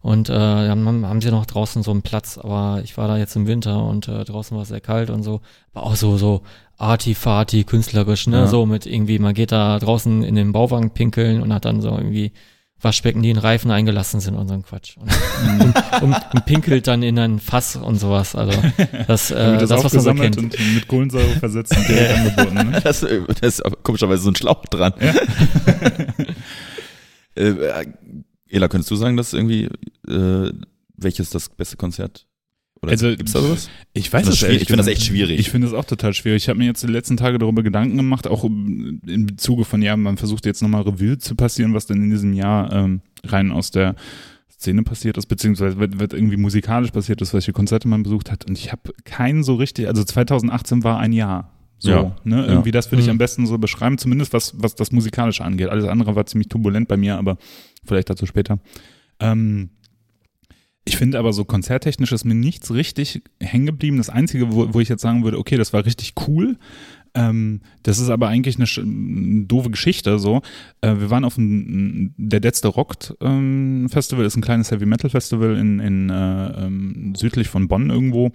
[0.03, 3.37] Und äh, haben, haben sie noch draußen so einen Platz, aber ich war da jetzt
[3.37, 5.41] im Winter und äh, draußen war es sehr kalt und so.
[5.73, 6.43] War auch so, so
[6.77, 8.39] arty-farty, künstlerisch, ne?
[8.39, 8.47] Ja.
[8.49, 11.91] So mit irgendwie, man geht da draußen in den Bauwagen pinkeln und hat dann so
[11.91, 12.33] irgendwie
[12.83, 14.97] Waschbecken, die in Reifen eingelassen sind und so ein Quatsch.
[14.97, 15.13] Und,
[15.63, 18.35] und, und, und pinkelt dann in ein Fass und sowas.
[18.35, 18.61] Also
[19.07, 20.37] das, äh, Wird das, was man so kennt.
[20.37, 22.71] und mit Kohlensäure versetzt und direkt angeboten.
[22.73, 22.81] Ne?
[22.83, 24.95] Das, äh, das ist komischerweise so ein Schlauch dran.
[27.37, 27.87] äh, äh,
[28.53, 29.69] Ela, könntest du sagen, dass irgendwie
[30.09, 30.53] äh,
[30.97, 32.27] welches das beste Konzert?
[32.83, 33.71] Oder Also, gibt's da sowas?
[33.95, 35.41] Ich weiß Das es ehrlich Ich finde das echt schwierig.
[35.41, 36.43] Ich finde es auch total schwierig.
[36.43, 39.97] Ich habe mir jetzt die letzten Tage darüber Gedanken gemacht, auch im Zuge von, ja,
[39.97, 43.71] man versucht jetzt nochmal Revue zu passieren, was denn in diesem Jahr ähm, rein aus
[43.71, 43.95] der
[44.51, 48.45] Szene passiert ist, beziehungsweise wird, wird irgendwie musikalisch passiert ist, welche Konzerte man besucht hat.
[48.47, 51.53] Und ich habe keinen so richtig, also 2018 war ein Jahr.
[51.83, 52.37] So, Ja, ne?
[52.37, 52.47] ja.
[52.47, 53.13] Irgendwie das würde ich Mhm.
[53.13, 55.69] am besten so beschreiben, zumindest was, was das Musikalische angeht.
[55.69, 57.39] Alles andere war ziemlich turbulent bei mir, aber
[57.85, 58.61] vielleicht dazu später.
[59.19, 59.71] Ähm,
[60.85, 63.97] ich finde aber so konzerttechnisch ist mir nichts richtig hängen geblieben.
[63.99, 66.57] Das Einzige, wo, wo ich jetzt sagen würde, okay, das war richtig cool.
[67.15, 70.19] Ähm, das ist aber eigentlich eine, eine doofe Geschichte.
[70.19, 70.41] So,
[70.81, 75.11] äh, wir waren auf dem der letzte Rockt ähm, Festival, ist ein kleines Heavy Metal
[75.11, 78.31] Festival in, in äh, ähm, südlich von Bonn irgendwo,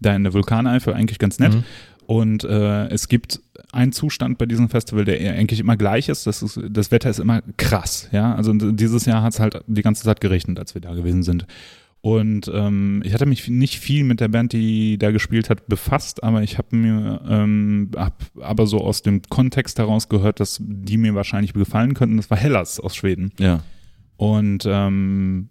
[0.00, 1.54] da in der Vulkaneifel, eigentlich ganz nett.
[1.54, 1.64] Mhm.
[2.12, 3.40] Und äh, es gibt
[3.72, 6.26] einen Zustand bei diesem Festival, der eigentlich immer gleich ist.
[6.26, 6.60] Das, ist.
[6.68, 8.10] das Wetter ist immer krass.
[8.12, 11.22] Ja, also dieses Jahr hat es halt die ganze Zeit geregnet, als wir da gewesen
[11.22, 11.46] sind.
[12.02, 16.22] Und ähm, ich hatte mich nicht viel mit der Band, die da gespielt hat, befasst,
[16.22, 20.98] aber ich habe mir ähm, hab aber so aus dem Kontext heraus gehört, dass die
[20.98, 22.18] mir wahrscheinlich gefallen könnten.
[22.18, 23.60] Das war Hellas aus Schweden ja.
[24.18, 25.48] und ähm,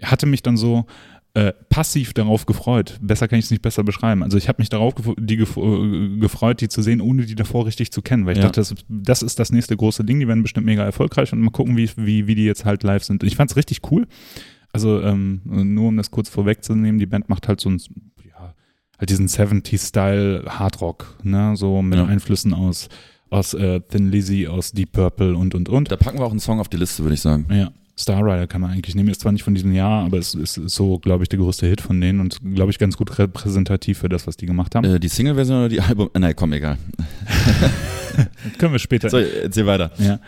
[0.00, 0.86] hatte mich dann so
[1.34, 2.98] äh, passiv darauf gefreut.
[3.00, 4.22] Besser kann ich es nicht besser beschreiben.
[4.24, 7.36] Also ich habe mich darauf gef die gef äh, gefreut, die zu sehen, ohne die
[7.36, 8.46] davor richtig zu kennen, weil ich Ja.
[8.50, 10.18] dachte, das, das ist das nächste große Ding.
[10.18, 13.04] Die werden bestimmt mega erfolgreich und mal gucken, wie, wie, wie die jetzt halt live
[13.04, 13.22] sind.
[13.22, 14.06] Und ich fand es richtig cool.
[14.72, 17.80] Also ähm, nur um das kurz vorwegzunehmen, die Band macht halt so ein,
[18.24, 18.54] ja,
[18.98, 22.06] halt diesen 70s-Style Hardrock, ne, so mit Ja.
[22.06, 22.88] Einflüssen aus
[23.32, 25.92] aus äh, Thin Lizzy, aus Deep Purple und und und.
[25.92, 27.46] Da packen wir auch einen Song auf die Liste, würde ich sagen.
[27.48, 29.08] Ja, Star Rider kann man eigentlich nehmen.
[29.08, 31.80] Ist zwar nicht von diesem Jahr, aber es ist so, glaube ich, der größte Hit
[31.80, 34.84] von denen und, glaube ich, ganz gut repräsentativ für das, was die gemacht haben.
[34.84, 36.10] Äh, die Single-Version oder die Album?
[36.14, 36.78] Äh, nein, komm, egal.
[38.58, 39.08] Können wir später.
[39.10, 39.90] So, erzähl weiter.
[39.98, 40.20] Ja.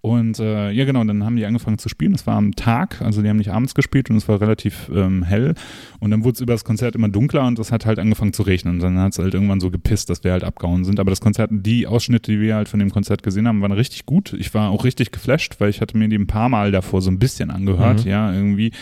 [0.00, 2.12] Und äh, ja, genau, dann haben die angefangen zu spielen.
[2.12, 5.22] Das war am Tag, also die haben nicht abends gespielt und es war relativ ähm,
[5.22, 5.54] hell.
[5.98, 8.42] Und dann wurde es über das Konzert immer dunkler und es hat halt angefangen zu
[8.42, 8.74] regnen.
[8.74, 11.00] Und dann hat es halt irgendwann so gepisst, dass wir halt abgehauen sind.
[11.00, 14.06] Aber das Konzert, die Ausschnitte, die wir halt von dem Konzert gesehen haben, waren richtig
[14.06, 14.32] gut.
[14.38, 17.10] Ich war auch richtig geflasht, weil ich hatte mir die ein paar Mal davor so
[17.10, 18.10] ein bisschen angehört, Mhm.
[18.10, 18.72] ja, irgendwie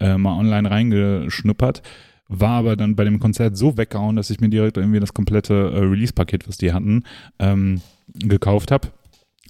[0.00, 1.82] äh, mal online reingeschnuppert.
[2.28, 5.54] War aber dann bei dem Konzert so weggehauen, dass ich mir direkt irgendwie das komplette
[5.54, 7.04] äh, Release-Paket, was die hatten,
[7.38, 7.80] ähm,
[8.14, 8.88] gekauft habe.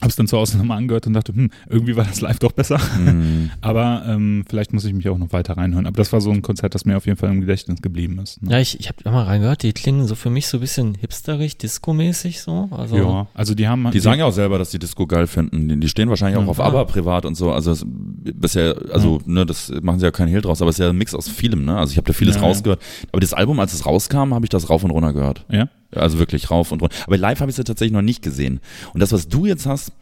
[0.00, 2.78] Hab's dann zu Hause nochmal angehört und dachte, hm, irgendwie war das live doch besser.
[2.96, 3.50] Hm.
[3.60, 5.86] Aber ähm, vielleicht muss ich mich auch noch weiter reinhören.
[5.86, 8.42] Aber das war so ein Konzert, das mir auf jeden Fall im Gedächtnis geblieben ist.
[8.42, 8.52] Ne?
[8.52, 11.58] Ja, ich, ich habe mal reingehört, die klingen so für mich so ein bisschen hipsterig,
[11.58, 12.68] disco-mäßig so.
[12.70, 15.68] Also, Ja, also die haben Die sagen ja auch selber, dass die Disco geil finden.
[15.68, 16.48] Die, die stehen wahrscheinlich auch Ja.
[16.48, 17.50] auf ABBA privat und so.
[17.52, 20.84] Also es- bisher, also ne, das machen sie ja keinen Hehl draus, aber es ist
[20.84, 21.64] ja ein Mix aus vielem.
[21.64, 21.76] Ne?
[21.76, 22.46] Also ich habe da vieles Ja, ja.
[22.48, 22.80] rausgehört.
[23.12, 25.44] Aber das Album, als es rauskam, habe ich das rauf und runter gehört.
[25.50, 25.68] Ja?
[25.92, 26.94] Also wirklich rauf und runter.
[27.06, 28.60] Aber live habe ich es ja tatsächlich noch nicht gesehen.
[28.92, 29.92] Und das, was du jetzt hast,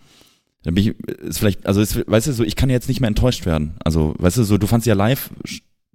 [0.65, 3.09] dann bin ich, ist vielleicht, also ist, weißt du, so, ich kann jetzt nicht mehr
[3.09, 3.75] enttäuscht werden.
[3.85, 5.31] Also, weißt du, so, du fandst ja live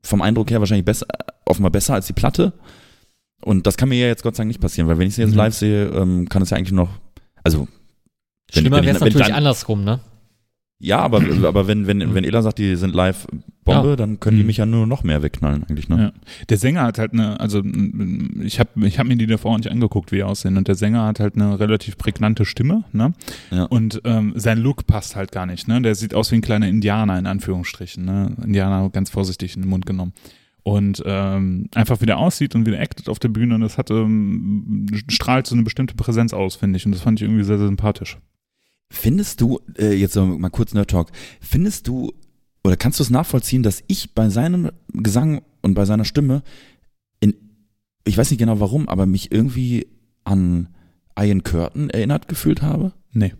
[0.03, 1.05] vom Eindruck her wahrscheinlich besser,
[1.45, 2.53] offenbar besser als die Platte.
[3.43, 5.21] Und das kann mir ja jetzt Gott sei Dank nicht passieren, weil wenn ich sie
[5.23, 5.37] jetzt Mhm.
[5.37, 6.89] live sehe, ähm, kann es ja eigentlich noch,
[7.43, 7.67] also
[8.51, 9.99] Schlimmer wäre es natürlich dann- andersrum, ne?
[10.81, 13.27] Ja, aber, aber wenn, wenn, wenn Ela sagt, die sind live
[13.63, 13.95] Bombe, Ja.
[13.95, 14.47] dann können die Mhm.
[14.47, 16.01] mich ja nur noch mehr wegknallen, eigentlich, ne?
[16.01, 16.11] Ja.
[16.49, 19.69] Der Sänger hat halt eine, also mm, ich habe ich hab mir die davor nicht
[19.69, 20.57] angeguckt, wie die aussehen.
[20.57, 23.13] Und der Sänger hat halt eine relativ prägnante Stimme, ne?
[23.51, 23.65] Ja.
[23.65, 25.79] Und ähm, sein Look passt halt gar nicht, ne?
[25.81, 28.35] Der sieht aus wie ein kleiner Indianer, in Anführungsstrichen, ne?
[28.43, 30.13] Indianer ganz vorsichtig in den Mund genommen.
[30.63, 33.77] Und ähm, einfach wie der aussieht und wie der actet auf der Bühne, und das
[33.77, 36.85] hat, ähm, strahlt so eine bestimmte Präsenz aus, finde ich.
[36.87, 38.17] Und das fand ich irgendwie sehr, sehr sympathisch.
[38.93, 42.11] Findest du, äh, jetzt mal kurz Nerd Talk, findest du
[42.63, 46.43] oder kannst du es nachvollziehen, dass ich bei seinem Gesang und bei seiner Stimme
[47.21, 47.33] in,
[48.03, 49.87] ich weiß nicht genau warum, aber mich irgendwie
[50.25, 50.67] an
[51.17, 52.91] Ian Curtin erinnert gefühlt habe?
[53.13, 53.33] Nee.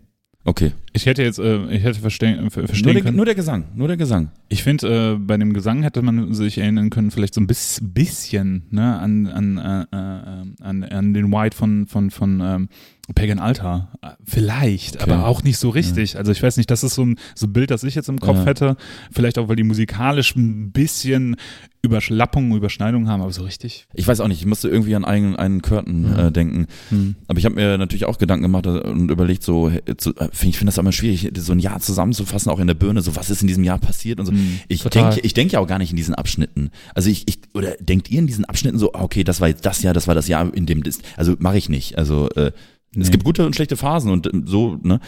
[0.44, 0.72] Okay.
[0.92, 3.16] Ich hätte jetzt, äh, ich hätte verstehen, ver- Nur verstehen der, können.
[3.16, 4.32] nur der Gesang, nur der Gesang.
[4.48, 7.78] Ich finde, äh, bei dem Gesang hätte man sich erinnern können, vielleicht so ein bis,
[7.80, 12.68] bisschen ne, an, an, äh, äh, an, an den White von, von, von ähm,
[13.14, 13.88] Pagan Altar.
[14.24, 15.10] Vielleicht, Okay.
[15.10, 16.16] aber auch nicht so richtig.
[16.16, 18.20] Also ich weiß nicht, das ist so ein, so ein Bild, das ich jetzt im
[18.20, 18.44] Kopf Ja.
[18.46, 18.76] hätte.
[19.10, 21.36] Vielleicht auch, weil die musikalisch ein bisschen
[21.84, 23.88] Überschlappungen, Überschneidungen haben, aber so richtig.
[23.92, 26.28] Ich weiß auch nicht, ich musste irgendwie an einen, einen Curtin Ja.
[26.28, 26.66] äh, denken.
[26.90, 27.16] Hm.
[27.26, 30.56] Aber ich habe mir natürlich auch Gedanken gemacht äh, und überlegt, so, zu- äh, ich
[30.56, 33.42] finde das immer schwierig, so ein Jahr zusammenzufassen, auch in der Birne, so was ist
[33.42, 34.32] in diesem Jahr passiert und so.
[34.32, 34.60] Hm.
[34.68, 36.70] Ich denke, ich denke ja auch gar nicht in diesen Abschnitten.
[36.94, 39.66] Also ich, ich oder denkt ihr in diesen Abschnitten so, ah, okay, das war jetzt
[39.66, 41.98] das Jahr, das war das Jahr, in dem das, also mache ich nicht.
[41.98, 42.52] Also äh,
[42.94, 43.12] Es Nee.
[43.12, 45.00] gibt gute und schlechte Phasen und ähm, so, ne?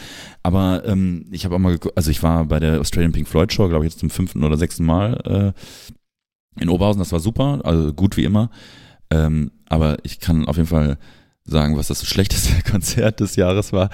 [0.43, 3.53] Aber ähm, ich habe auch mal, geguckt, also ich war bei der Australian Pink Floyd
[3.53, 5.55] Show, glaube ich, jetzt zum fünften oder sechsten Mal
[6.59, 7.01] äh, in Oberhausen.
[7.01, 8.51] Das war super, also gut wie immer.
[9.11, 10.97] Ähm, aber ich kann auf jeden Fall
[11.45, 13.91] sagen, was das schlechteste Konzert des Jahres war.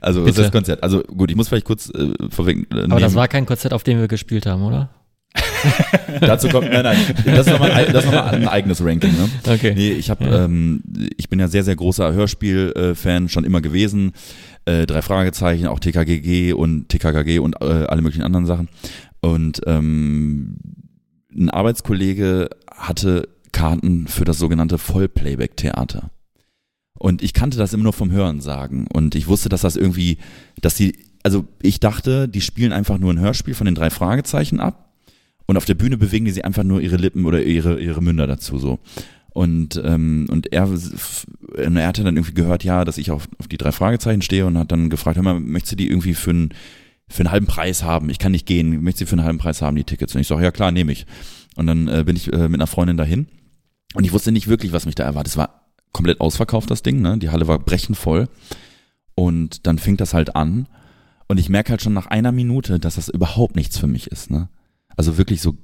[0.00, 0.42] Also was Bitte.
[0.42, 0.82] das Konzert.
[0.82, 3.84] Also gut, ich muss vielleicht kurz äh, vorweg äh, Aber das war kein Konzert, auf
[3.84, 4.90] dem wir gespielt haben, oder?
[6.20, 9.12] Dazu kommt, nein, nein, das ist nochmal ein, das ist noch mal ein eigenes Ranking.
[9.12, 9.28] Ne?
[9.46, 9.74] Okay.
[9.76, 10.44] Nee, ich habe, Ja.
[10.44, 10.82] ähm,
[11.16, 14.12] ich bin ja sehr, sehr großer Hörspiel-Fan, schon immer gewesen.
[14.64, 18.68] Äh, drei Fragezeichen, auch TKGG und TKKG und äh, alle möglichen anderen Sachen.
[19.20, 20.56] Und ähm,
[21.36, 26.10] ein Arbeitskollege hatte Karten für das sogenannte Vollplayback-Theater.
[26.98, 28.86] Und ich kannte das immer nur vom Hören sagen.
[28.92, 30.18] Und ich wusste, dass das irgendwie,
[30.60, 34.58] dass die, also ich dachte, die spielen einfach nur ein Hörspiel von den drei Fragezeichen
[34.60, 34.87] ab.
[35.48, 38.26] Und auf der Bühne bewegen die sie einfach nur ihre Lippen oder ihre, ihre Münder
[38.26, 38.78] dazu so.
[39.30, 40.68] Und, ähm, und er,
[41.56, 44.58] er hatte dann irgendwie gehört, ja, dass ich auf, auf die drei Fragezeichen stehe und
[44.58, 46.50] hat dann gefragt, hör mal, möchtest du die irgendwie für einen,
[47.08, 48.10] für einen halben Preis haben?
[48.10, 50.14] Ich kann nicht gehen, möchtest du die für einen halben Preis haben, die Tickets?
[50.14, 51.06] Und ich sage, ja klar, nehme ich.
[51.56, 53.26] Und dann äh, bin ich äh, mit einer Freundin dahin
[53.94, 55.32] und ich wusste nicht wirklich, was mich da erwartet.
[55.32, 57.18] Es war komplett ausverkauft, das Ding, ne?
[57.18, 58.28] Die Halle war brechend voll.
[59.14, 60.68] Und dann fing das halt an.
[61.26, 64.30] Und ich merke halt schon nach einer Minute, dass das überhaupt nichts für mich ist,
[64.30, 64.48] ne?
[64.98, 65.54] Also wirklich so,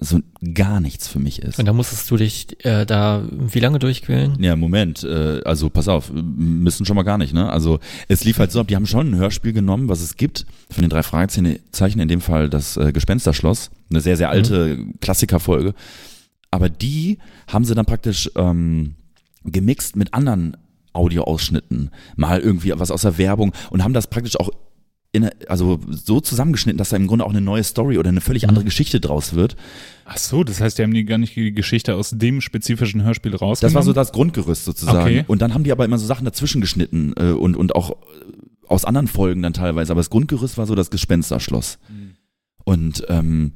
[0.00, 0.20] so
[0.54, 1.58] gar nichts für mich ist.
[1.58, 4.40] Und da musstest du dich äh, da wie lange durchquälen?
[4.40, 7.50] Ja, Moment, äh, also pass auf, müssen schon mal gar nicht, ne?
[7.50, 10.46] Also es lief halt so ab, die haben schon ein Hörspiel genommen, was es gibt,
[10.70, 15.74] von den drei Fragezeichen, in dem Fall das äh, Gespensterschloss, eine sehr, sehr alte Klassikerfolge.
[16.52, 18.94] Aber die haben sie dann praktisch ähm,
[19.42, 20.56] gemixt mit anderen
[20.92, 24.50] Audioausschnitten, mal irgendwie was aus der Werbung und haben das praktisch auch
[25.12, 28.48] in, also so zusammengeschnitten, dass da im Grunde auch eine neue Story oder eine völlig
[28.48, 29.56] andere Geschichte draus wird.
[30.04, 33.34] Ach so, das heißt, die haben die gar nicht die Geschichte aus dem spezifischen Hörspiel
[33.34, 33.72] rausgenommen?
[33.72, 35.00] Das war so das Grundgerüst sozusagen.
[35.00, 35.24] Okay.
[35.26, 37.94] Und dann haben die aber immer so Sachen dazwischen geschnitten äh, und, und auch äh,
[38.66, 39.92] aus anderen Folgen dann teilweise.
[39.92, 41.78] Aber das Grundgerüst war so das Gespensterschloss.
[42.64, 43.52] Und ähm,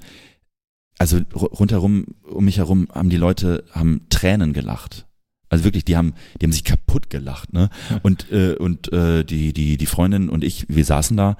[0.98, 5.06] also ru- rundherum, um mich herum haben die Leute, haben Tränen gelacht.
[5.52, 7.68] Also wirklich, die haben, die haben sich kaputt gelacht, ne?
[8.02, 11.36] Und, äh, und äh, die, die, die Freundin und ich, wir saßen da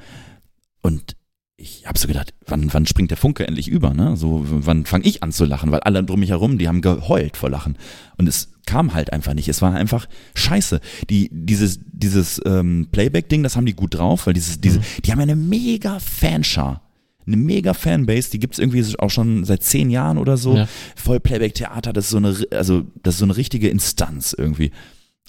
[0.82, 1.16] und
[1.56, 4.14] ich habe so gedacht, wann, wann springt der Funke endlich über, ne?
[4.18, 5.70] So, wann fange ich an zu lachen?
[5.70, 7.78] Weil alle drum mich herum, die haben geheult vor Lachen.
[8.18, 9.48] Und es kam halt einfach nicht.
[9.48, 10.80] Es war einfach scheiße.
[11.08, 15.20] Die, dieses, dieses ähm, Playback-Ding, das haben die gut drauf, weil dieses, diese, die haben
[15.20, 16.82] ja eine mega Fanschar.
[17.26, 20.56] Eine mega Fanbase, die gibt's irgendwie auch schon seit zehn Jahren oder so.
[20.56, 20.68] Ja.
[20.96, 24.72] Voll Playback-Theater, das ist so eine, also das ist so eine richtige Instanz irgendwie.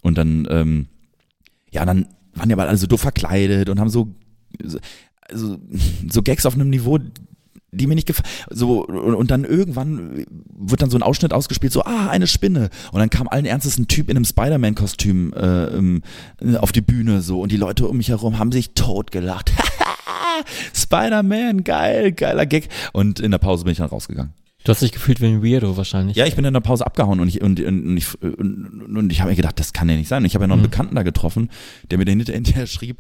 [0.02, 0.88] Und dann, ähm,
[1.72, 4.16] ja, dann waren die aber alle so doof verkleidet und haben so,
[4.64, 4.80] so,
[5.22, 5.58] also,
[6.10, 7.00] so Gags auf einem Niveau,
[7.74, 8.28] die mir nicht gefallen.
[8.50, 12.70] So, und, und dann irgendwann wird dann so ein Ausschnitt ausgespielt, so, ah, eine Spinne.
[12.92, 16.02] Und dann kam allen Ernstes ein Typ in einem Spider-Man-Kostüm äh, ähm,
[16.42, 19.52] äh, auf die Bühne so und die Leute um mich herum haben sich totgelacht.
[20.74, 22.70] Spider-Man, geil, geiler Gag.
[22.92, 24.34] Und in der Pause bin ich dann rausgegangen.
[24.64, 26.16] Du hast dich gefühlt wie ein Weirdo wahrscheinlich.
[26.16, 29.20] Ja, ich bin in der Pause abgehauen und ich, und, und ich, und, und ich
[29.20, 30.24] habe mir gedacht, das kann ja nicht sein.
[30.24, 30.70] Und ich habe ja noch einen Mhm.
[30.70, 31.50] Bekannten da getroffen,
[31.92, 32.98] der mir dann hinterher- schrieb,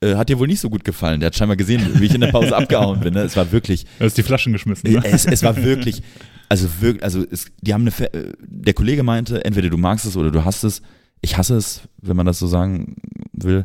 [0.00, 1.20] äh, hat dir wohl nicht so gut gefallen.
[1.20, 3.14] Der hat scheinbar gesehen, wie ich in der Pause abgehauen bin.
[3.14, 3.20] Ne?
[3.22, 4.86] Es war wirklich, Du hast die Flaschen geschmissen.
[4.88, 5.02] äh, Ne?
[5.06, 6.02] es, es war wirklich,
[6.50, 10.16] also wirklich, also es, die haben eine, äh, der Kollege meinte, entweder du magst es
[10.18, 10.82] oder du hast es.
[11.22, 12.96] Ich hasse es, wenn man das so sagen
[13.32, 13.64] will.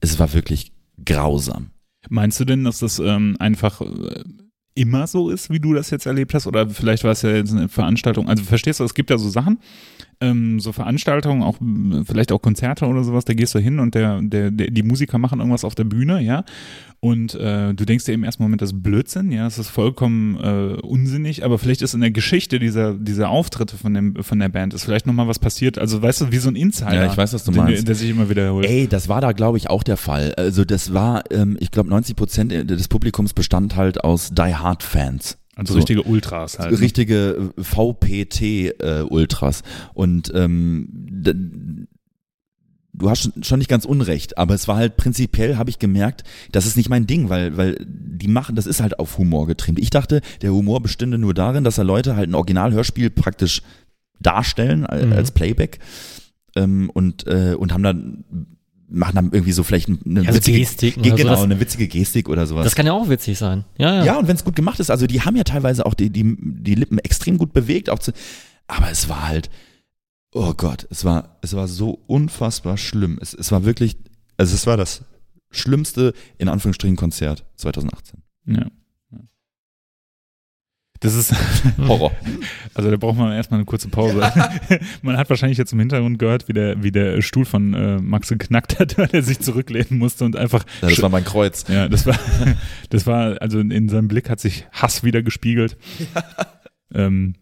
[0.00, 0.72] Es war wirklich
[1.04, 1.70] grausam.
[2.10, 4.24] Meinst du denn, dass das ähm, einfach äh,
[4.78, 6.46] immer so ist, wie du das jetzt erlebt hast?
[6.46, 8.28] Oder vielleicht war es ja jetzt eine Veranstaltung.
[8.28, 9.58] Also verstehst du, es gibt ja so Sachen,
[10.20, 13.94] ähm, so Veranstaltungen, auch äh, vielleicht auch Konzerte oder sowas, da gehst du hin und
[13.94, 16.44] der, der, der, die Musiker machen irgendwas auf der Bühne, ja.
[17.00, 20.36] Und äh, du denkst dir im ersten Moment, das ist Blödsinn, ja, das ist vollkommen
[20.36, 24.48] äh, unsinnig, aber vielleicht ist in der Geschichte dieser, dieser Auftritte von, dem, von der
[24.48, 25.78] Band ist vielleicht nochmal was passiert.
[25.78, 26.94] Also weißt du, wie so ein Insider.
[26.94, 27.86] Ja, ich weiß, was du den- meinst.
[27.86, 28.66] Der sich immer wiederholt.
[28.66, 30.34] Ey, das war da, glaube ich, auch der Fall.
[30.36, 34.82] Also das war, ähm, ich glaube, 90 Prozent des Publikums bestand halt aus Die Hard
[34.82, 35.37] Fans.
[35.58, 35.78] Also so.
[35.78, 36.72] richtige Ultras halt.
[36.72, 36.80] ne?
[36.80, 39.62] richtige VPT-Ultras.
[39.94, 41.86] Und ähm,
[42.92, 46.24] du hast schon- schon nicht ganz unrecht, aber es war halt prinzipiell, habe ich gemerkt,
[46.52, 49.78] das ist nicht mein Ding, weil, weil die machen, das ist halt auf Humor getrimmt.
[49.78, 53.62] Ich dachte, der Humor bestünde nur darin, dass da Leute halt ein Originalhörspiel praktisch
[54.20, 55.12] darstellen äh, Mhm.
[55.12, 55.78] als Playback
[56.56, 58.24] ähm, und, äh, und haben dann
[58.90, 61.60] machen dann irgendwie so vielleicht eine Also witzige Gestiken Ge- oder so, genau, das- eine
[61.60, 62.64] witzige Gestik oder sowas.
[62.64, 63.64] Das kann ja auch witzig sein.
[63.76, 64.04] Ja, ja.
[64.04, 66.36] Ja, und wenn es gut gemacht ist, also die haben ja teilweise auch die, die,
[66.40, 68.12] die Lippen extrem gut bewegt, auch zu,
[68.66, 69.50] aber es war halt,
[70.34, 73.18] oh Gott, es war, es war so unfassbar schlimm.
[73.20, 73.96] Es, es war wirklich,
[74.36, 75.02] also es war das
[75.50, 78.22] schlimmste, in Anführungsstrichen, Konzert 2018.
[78.46, 78.66] Ja.
[81.00, 81.32] Das ist
[81.78, 82.12] Horror.
[82.74, 84.20] Also da braucht man erstmal eine kurze Pause.
[85.02, 88.28] man hat wahrscheinlich jetzt im Hintergrund gehört, wie der, wie der Stuhl von äh, Max
[88.28, 90.64] geknackt hat, weil er sich zurücklehnen musste und einfach.
[90.82, 91.64] Ja, das war mein Kreuz.
[91.68, 92.18] Ja, das war,
[92.90, 95.76] das war, also in seinem Blick hat sich Hass wieder gespiegelt.
[96.92, 97.34] Ähm,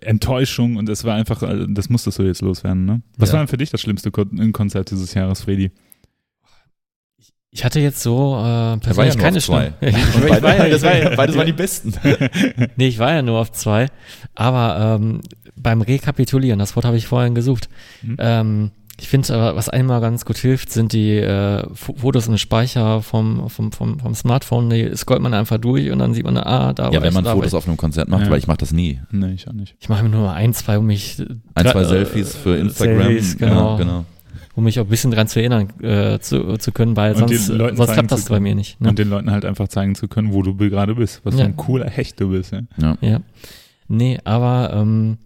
[0.00, 3.02] Enttäuschung und es war einfach, also das musstest du jetzt loswerden, ne?
[3.16, 5.70] Was war denn für dich das schlimmste Kon Konzert dieses Jahres, Fredi?
[7.52, 9.72] Ich hatte jetzt so äh, Er war ja persönlich nur keine zwei.
[9.80, 11.94] schlimm- ich, beide, war ja, das war, ja- ich, beides waren die besten.
[12.76, 13.86] nee, ich war ja nur auf zwei.
[14.34, 15.20] Aber ähm,
[15.56, 17.68] beim Rekapitulieren, das Wort habe ich vorhin gesucht.
[18.02, 18.16] Mhm.
[18.18, 23.00] Ähm, ich finde, äh, was einmal ganz gut hilft, sind die äh, Fotos im Speicher
[23.02, 24.68] vom, vom, vom, vom Smartphone.
[24.70, 27.14] Die scrollt man einfach durch und dann sieht man, ah, da Ja, war wenn ich,
[27.14, 27.54] man Fotos ich.
[27.54, 28.30] auf einem Konzert macht, Ja.
[28.30, 29.00] weil ich mache das nie.
[29.10, 29.74] Nee, ich auch nicht.
[29.80, 31.16] Ich mache mir nur mal ein, zwei, um mich
[31.54, 33.02] Ein, zwei äh, Selfies für Instagram.
[33.02, 33.70] Selfies, genau.
[33.72, 34.04] Ja, genau.
[34.54, 37.48] Um mich auch ein bisschen dran zu erinnern äh, zu, zu können, weil Und sonst,
[37.48, 38.80] Leuten sonst klappt das bei mir nicht.
[38.80, 38.88] Ne?
[38.90, 41.20] Und den Leuten halt einfach zeigen zu können, wo du gerade bist.
[41.24, 41.46] Was für Ja.
[41.46, 42.62] ein cooler Hecht du bist, ja.
[42.76, 42.96] Ja.
[43.00, 43.20] Ja.
[43.88, 45.18] Nee, aber ähm,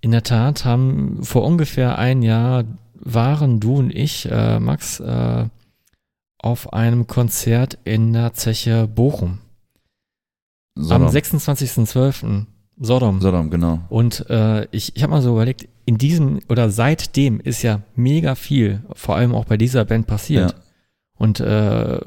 [0.00, 2.64] in der Tat haben vor ungefähr ein Jahr
[2.94, 5.44] waren du und ich, äh, Max, äh,
[6.38, 9.38] auf einem Konzert in der Zeche Bochum.
[10.76, 11.08] Am Sodom.
[11.08, 12.46] 26.12.
[12.78, 13.20] Sodom.
[13.20, 13.80] Sodom, genau.
[13.88, 18.34] Und äh, ich, ich habe mal so überlegt, in diesem oder seitdem ist ja mega
[18.34, 20.52] viel, vor allem auch bei dieser Band passiert.
[20.52, 20.58] Ja.
[21.16, 22.00] Und äh,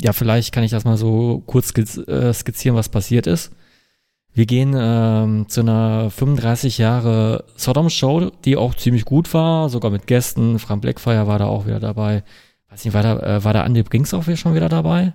[0.00, 3.52] ja, vielleicht kann ich das mal so kurz äh, skizzieren, was passiert ist.
[4.34, 10.06] Wir gehen ähm, zu einer 35 Jahre Sodom-Show, die auch ziemlich gut war, sogar mit
[10.06, 10.58] Gästen.
[10.58, 12.22] Frank Blackfire war da auch wieder dabei.
[12.68, 15.14] Weiß nicht, war da, äh, war da Andy Brinks auch wieder schon wieder dabei?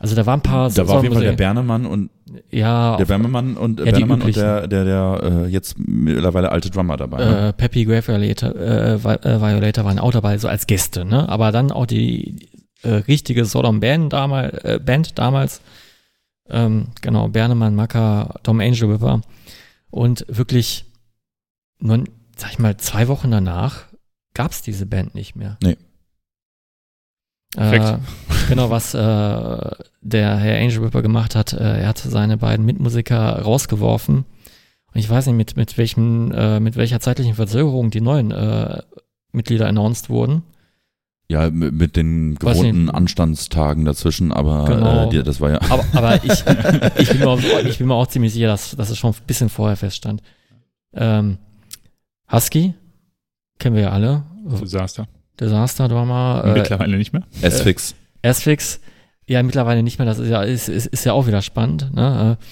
[0.00, 2.10] Also da waren ein paar Da war auf jeden Fall der Bernemann und
[2.50, 6.70] ja, der Bernemann und Ja, die Bernemann und der, der, der äh, jetzt mittlerweile alte
[6.70, 7.24] Drummer dabei.
[7.24, 7.48] ne?
[7.48, 11.28] äh, Peppy Grave Violator, äh, äh, Violator waren auch dabei, so als Gäste, ne?
[11.28, 12.48] Aber dann auch die
[12.82, 15.62] äh, richtige Sodom Band damals, äh, Band damals,
[16.48, 19.20] ähm, genau, Bernemann, Macker, Tom Angel Whipper
[19.90, 20.84] und wirklich
[21.80, 22.04] nur,
[22.36, 23.86] sag ich mal, zwei Wochen danach
[24.34, 25.58] gab's diese Band nicht mehr.
[25.62, 25.76] Nee.
[27.56, 27.98] Äh, Perfekt.
[28.48, 33.40] genau, was äh, der Herr Angel Whipper gemacht hat, äh, er hat seine beiden Mitmusiker
[33.42, 34.16] rausgeworfen.
[34.18, 38.82] Und ich weiß nicht, mit, mit welchem, äh, mit welcher zeitlichen Verzögerung die neuen äh,
[39.32, 40.42] Mitglieder announced wurden.
[41.30, 42.88] Ja, mit, mit den gewohnten.
[42.90, 45.06] Anstandstagen dazwischen, aber Genau.
[45.06, 45.60] äh, die, das war ja.
[45.68, 46.42] Aber, aber ich,
[46.98, 49.26] ich, bin mir auch, ich bin mir auch ziemlich sicher, dass, dass es schon ein
[49.26, 50.22] bisschen vorher feststand.
[50.94, 51.36] Ähm,
[52.32, 52.72] Husky,
[53.58, 54.22] kennen wir ja alle.
[54.60, 55.06] Desaster.
[55.40, 56.42] Desaster Drummer.
[56.44, 57.22] Äh, Mittlerweile nicht mehr.
[57.42, 57.94] S-Fix.
[58.22, 58.80] S-Fix,
[59.26, 62.36] ja, mittlerweile nicht mehr, das ist ja, ist, ist, ist ja auch wieder spannend, ne?
[62.40, 62.44] Äh,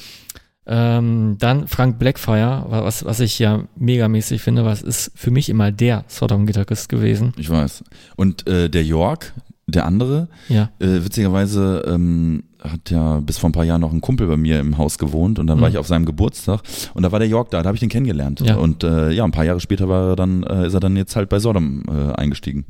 [0.68, 5.48] ähm, dann Frank Blackfire, wa- was, was ich ja megamäßig finde, was ist für mich
[5.48, 7.32] immer der Sodom-Gitarrist gewesen.
[7.38, 7.84] Ich weiß.
[8.16, 9.32] Und äh, der York,
[9.68, 10.70] der andere, Ja.
[10.80, 14.60] äh, witzigerweise ähm, hat ja bis vor ein paar Jahren noch ein Kumpel bei mir
[14.60, 15.74] im Haus gewohnt und dann war Mhm.
[15.74, 16.60] ich auf seinem Geburtstag
[16.94, 18.40] und da war der York da, da habe ich den kennengelernt.
[18.40, 18.56] Ja.
[18.56, 21.16] Und äh, ja, ein paar Jahre später war er dann, äh, ist er dann jetzt
[21.16, 22.64] halt bei Sodom äh, eingestiegen.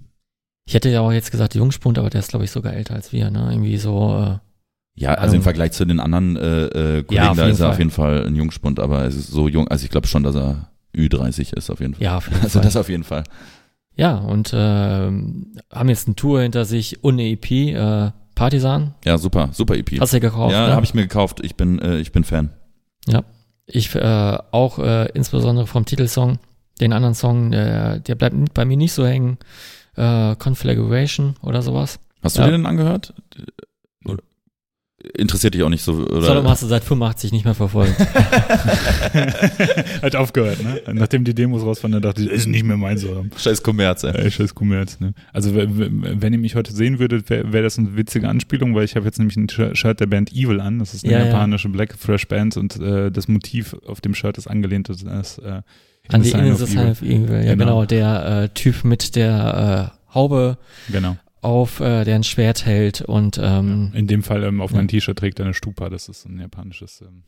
[0.69, 3.13] Ich hätte ja auch jetzt gesagt Jungspund, aber der ist, glaube ich, sogar älter als
[3.13, 3.49] wir, ne?
[3.53, 4.39] Irgendwie so, äh,
[5.01, 6.65] Ja, also im Vergleich zu den anderen äh,
[6.99, 7.79] äh, Kollegen, Ja, da ist er auf Fall.
[7.79, 10.71] jeden Fall ein Jungspund, aber er ist so jung, also ich glaube schon, dass er
[10.97, 12.03] Ü30 ist auf jeden Fall.
[12.03, 12.63] ja, auf jeden Also Fall.
[12.63, 13.23] das auf jeden Fall.
[13.99, 18.95] Ja, und ähm, haben jetzt eine Tour hinter sich eine EP, äh, Partisan.
[19.05, 19.99] Ja, super, super EP.
[19.99, 20.53] Hast du gekauft?
[20.53, 20.75] ja, ne?
[20.75, 21.41] habe ich mir gekauft.
[21.43, 22.51] Ich bin, äh, ich bin Fan.
[23.69, 26.39] Ich äh, auch äh, insbesondere vom Titelsong,
[26.81, 29.39] den anderen Song, der, der bleibt bei mir nicht so hängen.
[29.97, 31.99] Äh, Conflagration oder sowas.
[32.23, 32.47] Hast du Ja.
[32.47, 33.13] dir den angehört?
[35.15, 36.23] Interessiert dich auch nicht so, oder?
[36.23, 37.95] Sodom hast du seit 85 nicht mehr verfolgt.
[40.03, 40.81] Hat aufgehört, ne?
[40.93, 43.31] Nachdem die Demos raus waren, dann dachte ich, ist nicht mehr mein Sodom.
[43.37, 44.13] Scheiß Kommerz, ey.
[44.15, 45.15] Ey, scheiß Kommerz, ne?
[45.33, 48.97] Also, wenn ihr mich heute sehen würdet, wäre wär das eine witzige Anspielung, weil ich
[48.97, 50.79] habe jetzt nämlich ein Sh- Shirt der Band Evil an.
[50.79, 51.27] Das ist eine Ja, ja.
[51.27, 55.39] japanische Black Thrash Band und äh, das Motiv auf dem Shirt ist angelehnt das ist,
[55.39, 55.63] äh,
[56.09, 57.43] An die Sign In of of Evil.
[57.45, 57.65] Ja, Genau.
[57.65, 57.85] genau.
[57.85, 60.59] Der äh, Typ mit der äh, Haube
[60.91, 61.17] Genau.
[61.47, 64.89] Auf, äh, der ein Schwert hält und ähm, In dem Fall ähm, auf meinem Ja.
[64.89, 65.89] T-Shirt trägt er eine Stupa.
[65.89, 67.23] Das ist ein japanisches, ähm,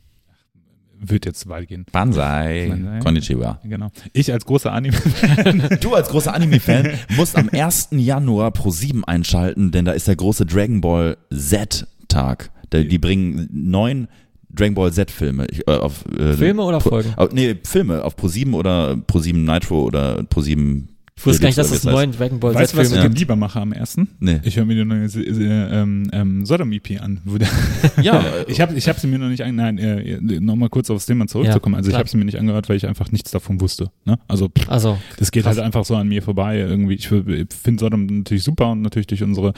[1.01, 1.87] wird jetzt weit gehen.
[1.93, 2.67] Banzai.
[2.69, 2.99] Banzai.
[2.99, 3.61] Konnichiwa.
[3.65, 3.89] Genau.
[4.13, 4.97] Ich als großer Anime
[5.81, 7.91] Du als großer Anime-Fan musst am 1.
[7.93, 12.51] Januar pro 7 einschalten, denn da ist der große Dragon Ball Z-Tag.
[12.73, 14.09] Die bringen neun
[14.51, 17.15] Dragon Ball Z-Filme äh, auf äh, Filme oder Pro- Folgen?
[17.17, 20.85] Auf, nee, Filme auf Pro7 oder Pro7 Nitro oder Pro7.
[21.19, 21.85] Ich wusste gar nicht, dass es heißt.
[21.85, 23.07] neuen Dragon Ball Weißt du, was ich Ja.
[23.07, 24.09] lieber mache am ersten?
[24.21, 24.41] Nee.
[24.45, 27.21] Ich höre mir die neue äh, ähm, ähm, Sodom-EP an.
[28.03, 31.07] Ja, Ich habe ich hab sie mir noch nicht an, nein, äh, nochmal kurz aufs
[31.07, 31.75] Thema zurückzukommen.
[31.75, 33.91] also ich habe sie mir nicht angehört, weil ich einfach nichts davon wusste.
[34.05, 34.19] Ne?
[34.29, 35.57] Also pff, Also, das geht Krass.
[35.57, 36.59] halt einfach so an mir vorbei.
[36.59, 39.53] Irgendwie, ich finde Sodom natürlich super und natürlich durch unsere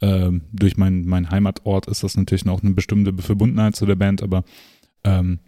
[0.00, 4.22] ähm, durch mein, mein Heimatort ist das natürlich auch eine bestimmte Verbundenheit zu der Band,
[4.22, 4.42] aber
[5.04, 5.38] ähm,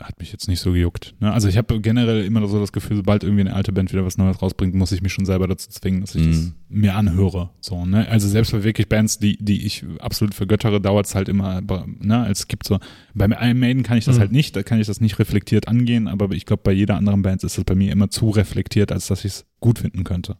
[0.00, 1.14] hat mich jetzt nicht so gejuckt.
[1.20, 1.32] Ne?
[1.32, 4.16] Also ich habe generell immer so das Gefühl, sobald irgendwie eine alte Band wieder was
[4.18, 6.30] Neues rausbringt, muss ich mich schon selber dazu zwingen, dass ich Mhm.
[6.30, 7.50] das mir anhöre.
[7.60, 8.08] So, ne?
[8.08, 11.60] Also selbst bei wirklich Bands, die, die ich absolut vergöttere, dauert es halt immer,
[12.00, 12.26] ne?
[12.30, 12.78] Es gibt so,
[13.14, 14.20] bei Iron Maiden kann ich das Mhm.
[14.20, 17.22] halt nicht, da kann ich das nicht reflektiert angehen, aber ich glaube, bei jeder anderen
[17.22, 20.36] Band ist das bei mir immer zu reflektiert, als dass ich es gut finden könnte.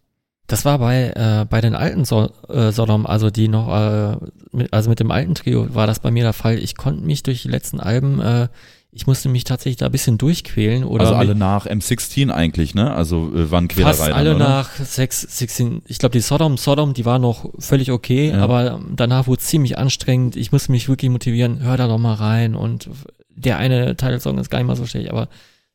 [0.46, 4.16] Das war bei, äh, bei den alten so äh, Sodom, also die noch, äh,
[4.50, 6.58] mit, also mit dem alten Trio war das bei mir der Fall.
[6.58, 8.48] Ich konnte mich durch die letzten Alben, äh,
[8.92, 12.92] ich musste mich tatsächlich da ein bisschen durchquälen oder also alle nach M16 eigentlich, ne?
[12.92, 14.38] Also äh, waren Quälerei fast alle oder?
[14.48, 18.42] nach 6, 16, ich glaube die Sodom, Sodom, die war noch völlig okay, Ja.
[18.42, 20.34] aber danach wurde es ziemlich anstrengend.
[20.34, 22.90] Ich musste mich wirklich motivieren, hör da doch mal rein und
[23.28, 25.28] der eine Titelsong ist gar nicht mal so schlecht, aber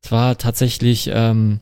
[0.03, 1.61] es war tatsächlich, ähm,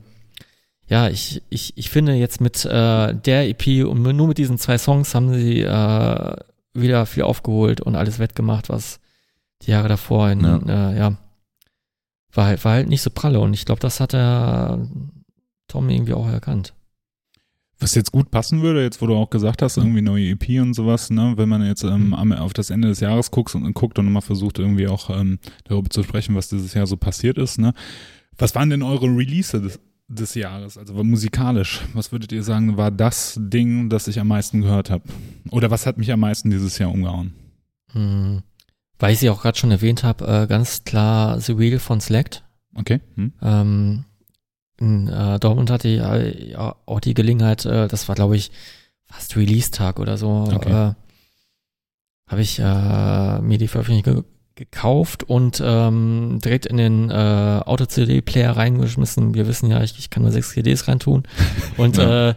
[0.88, 4.78] ja, ich, ich, ich finde jetzt mit äh, der EP und nur mit diesen zwei
[4.80, 6.36] Songs haben sie äh,
[6.74, 9.00] wieder viel aufgeholt und alles wettgemacht, was
[9.62, 10.58] die Jahre davor in, ja,
[10.92, 11.18] äh, ja
[12.34, 14.88] war, halt, war halt nicht so pralle und ich glaube, das hat der
[15.67, 16.74] Tom irgendwie auch erkannt.
[17.80, 20.74] Was jetzt gut passen würde, jetzt wo du auch gesagt hast, irgendwie neue EP und
[20.74, 22.13] sowas, ne, wenn man jetzt ähm, Mhm.
[22.13, 25.39] am- auf das Ende des Jahres guckt und, guckt und mal versucht irgendwie auch ähm,
[25.65, 27.74] darüber zu sprechen, was dieses Jahr so passiert ist, ne.
[28.38, 31.82] Was waren denn eure Release des, des Jahres, also musikalisch?
[31.93, 35.04] Was würdet ihr sagen, war das Ding, das ich am meisten gehört habe?
[35.52, 37.34] Oder was hat mich am meisten dieses Jahr umgehauen?
[37.91, 38.41] Hm.
[38.99, 42.43] Weil ich sie auch gerade schon erwähnt habe, äh, ganz klar The Wheel von Select.
[42.75, 43.01] Okay.
[43.15, 43.34] Hm?
[43.41, 44.06] Ähm,
[44.79, 48.51] in äh, Dortmund hatte ich äh, ja auch die Gelegenheit, äh, das war glaube ich
[49.06, 50.71] fast Release-Tag oder so, Okay.
[50.71, 50.93] äh,
[52.27, 54.23] habe ich äh, mir die Veröffentlichung ge
[54.56, 57.13] gekauft und ähm, direkt in den äh,
[57.65, 59.34] Auto-CD-Player reingeschmissen.
[59.34, 61.23] Wir wissen ja, ich, ich kann nur sechs CDs reintun.
[61.77, 62.29] Und Ja.
[62.29, 62.36] äh,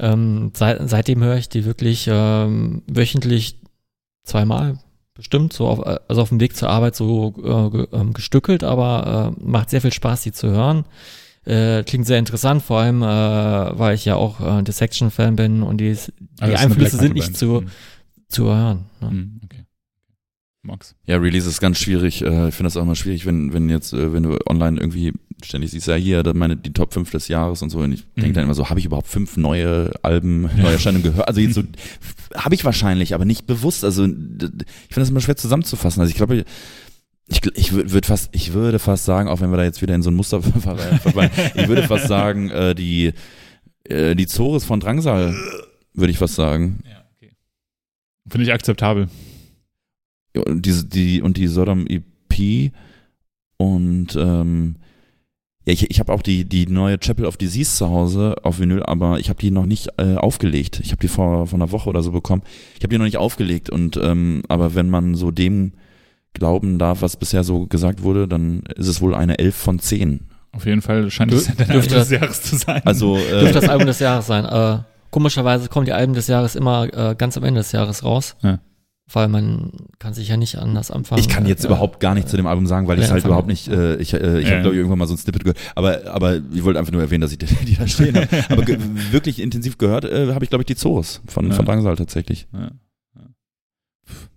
[0.00, 3.60] ähm, seit, seitdem höre ich die wirklich ähm, wöchentlich
[4.24, 4.80] zweimal
[5.22, 9.42] bestimmt, so auf, also auf dem Weg zur Arbeit so äh, ähm, gestückelt, aber äh,
[9.44, 10.84] macht sehr viel Spaß, die zu hören.
[11.44, 15.78] Äh, klingt sehr interessant, vor allem, äh, weil ich ja auch äh, Dissection-Fan bin und
[15.78, 17.72] die, die eine Einflüsse sind nicht zu, Metal-Band.
[18.28, 18.84] zu hören.
[19.00, 19.10] Ne?
[19.10, 19.61] Hm, Okay.
[20.64, 20.94] Max.
[21.06, 22.22] Ja, Release ist ganz schwierig.
[22.22, 25.12] Äh, Ich finde das auch immer schwierig, wenn, wenn jetzt, äh, wenn du online irgendwie
[25.42, 27.80] ständig siehst, ja hier, meine, die Top 5 des Jahres und so.
[27.80, 28.34] Und ich denke Mhm.
[28.34, 31.26] dann immer so, habe ich überhaupt fünf neue Alben, neue Erscheinungen gehört?
[31.26, 31.62] Also jetzt so,
[32.36, 33.84] habe ich wahrscheinlich, aber nicht bewusst.
[33.84, 36.00] Also ich finde das immer schwer zusammenzufassen.
[36.00, 36.44] Also ich glaube,
[37.28, 39.96] ich, ich würde würd fast, ich würde fast sagen, auch wenn wir da jetzt wieder
[39.96, 41.00] in so ein Muster verfallen,
[41.56, 43.12] ich würde fast sagen, äh, die,
[43.84, 45.34] äh, die Zores von Drangsal,
[45.92, 46.84] würde ich fast sagen.
[46.88, 47.32] Ja, okay.
[48.28, 49.08] Finde ich akzeptabel.
[50.34, 52.72] Und diese, die, und die Sodom EP
[53.58, 54.76] und ähm,
[55.64, 58.82] ja, ich, ich habe auch die, die neue Chapel of Disease zu Hause auf Vinyl,
[58.82, 60.80] aber ich habe die noch nicht äh, aufgelegt.
[60.82, 62.42] Ich habe die vor, vor einer Woche oder so bekommen.
[62.76, 65.72] Ich habe die noch nicht aufgelegt und ähm, aber wenn man so dem
[66.34, 70.20] glauben darf, was bisher so gesagt wurde, dann ist es wohl eine 11 von 10.
[70.50, 72.82] Auf jeden Fall scheint es dürfte Album des Jahres zu sein.
[72.84, 74.44] Also Dürfte äh, das Album des Jahres sein.
[74.44, 78.36] Äh, komischerweise kommen die Alben des Jahres immer äh, ganz am Ende des Jahres raus.
[78.42, 78.58] Ja.
[79.14, 81.20] Weil man kann sich ja nicht anders anfangen.
[81.20, 83.24] ich kann jetzt äh, überhaupt gar nichts zu dem Album sagen, weil ich es halt
[83.24, 84.52] überhaupt nicht, äh, ich, äh, ich Ja.
[84.52, 87.02] habe glaube ich irgendwann mal so ein Snippet gehört, aber, aber ich wollte einfach nur
[87.02, 88.28] erwähnen, dass ich die, die da stehen habe.
[88.48, 88.78] Aber ge
[89.10, 91.54] wirklich intensiv gehört äh, habe ich glaube ich die Zores von, Ja.
[91.54, 92.46] von Drangsal tatsächlich.
[92.52, 92.70] Ja.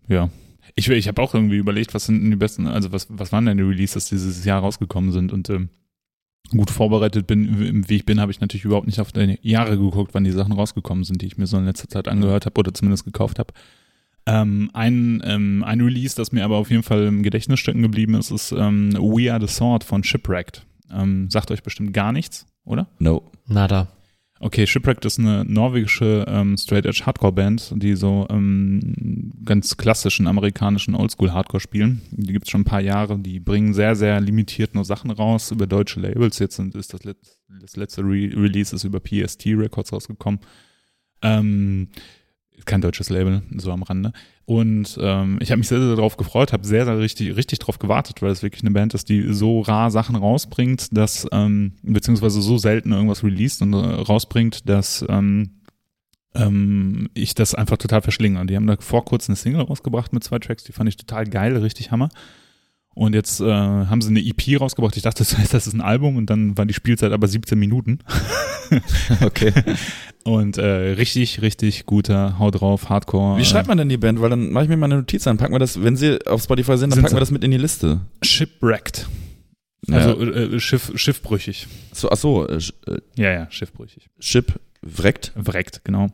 [0.08, 0.30] ja.
[0.76, 3.46] Ich, ich habe auch irgendwie überlegt, was sind denn die besten, also was, was waren
[3.46, 5.70] denn die Releases, die dieses Jahr rausgekommen sind und ähm,
[6.52, 10.14] gut vorbereitet bin, wie ich bin, habe ich natürlich überhaupt nicht auf die Jahre geguckt,
[10.14, 12.74] wann die Sachen rausgekommen sind, die ich mir so in letzter Zeit angehört habe oder
[12.74, 13.54] zumindest gekauft habe.
[14.28, 18.16] Ähm, ein, ähm, ein Release, das mir aber auf jeden Fall im Gedächtnis stecken geblieben
[18.16, 20.66] ist, ist ähm, We Are the Sword von Shipwrecked.
[20.92, 22.88] Ähm, sagt euch bestimmt gar nichts, oder?
[23.00, 23.32] No.
[23.48, 23.90] Nada.
[24.40, 30.28] Okay, Shipwrecked ist eine norwegische ähm, Straight Edge Hardcore Band, die so ähm, ganz klassischen
[30.28, 32.02] amerikanischen Oldschool Hardcore spielen.
[32.12, 33.18] Die gibt's schon ein paar Jahre.
[33.18, 36.40] Die bringen sehr, sehr limitiert nur Sachen raus über deutsche Labels.
[36.40, 37.18] Jetzt sind, ist das, Let
[37.62, 40.42] das letzte Re Release ist über PST Records rausgekommen.
[41.22, 41.88] Ähm,
[42.66, 44.12] kein deutsches Label, so am Rande.
[44.46, 47.80] Und ähm, ich habe mich sehr, sehr darauf gefreut, habe sehr, sehr richtig, richtig drauf
[47.80, 52.42] gewartet, weil es wirklich eine Band ist, die so rar Sachen rausbringt, dass, ähm, beziehungsweise
[52.42, 55.62] so selten irgendwas released und äh, rausbringt, dass ähm,
[56.36, 58.40] ähm, ich das einfach total verschlinge.
[58.40, 60.98] Und die haben da vor kurzem eine Single rausgebracht mit zwei Tracks, die fand ich
[60.98, 62.10] total geil, richtig Hammer.
[62.96, 64.96] Und jetzt äh, haben sie eine EP rausgebracht.
[64.98, 67.58] Ich dachte, das heißt, das ist ein Album und dann war die Spielzeit aber 17
[67.60, 68.00] Minuten.
[69.22, 69.54] Okay.
[70.24, 73.38] Und äh, richtig, richtig guter Hau drauf, Hardcore.
[73.38, 74.20] Wie schreibt man denn die Band?
[74.20, 76.42] Weil dann mache ich mir mal eine Notiz an, packen wir das, wenn sie auf
[76.42, 78.02] Spotify sind, dann Sind packen wir das mit in die Liste.
[78.22, 79.08] äh, Shipwrecked.
[79.88, 79.98] Ja.
[79.98, 81.68] Also äh, Schiff, schiffbrüchig.
[81.94, 82.56] so, ach so, äh,
[82.88, 84.08] äh, Ja, ja, schiffbrüchig.
[84.20, 85.32] Chip wreckt.
[85.36, 86.10] Wreckt, genau.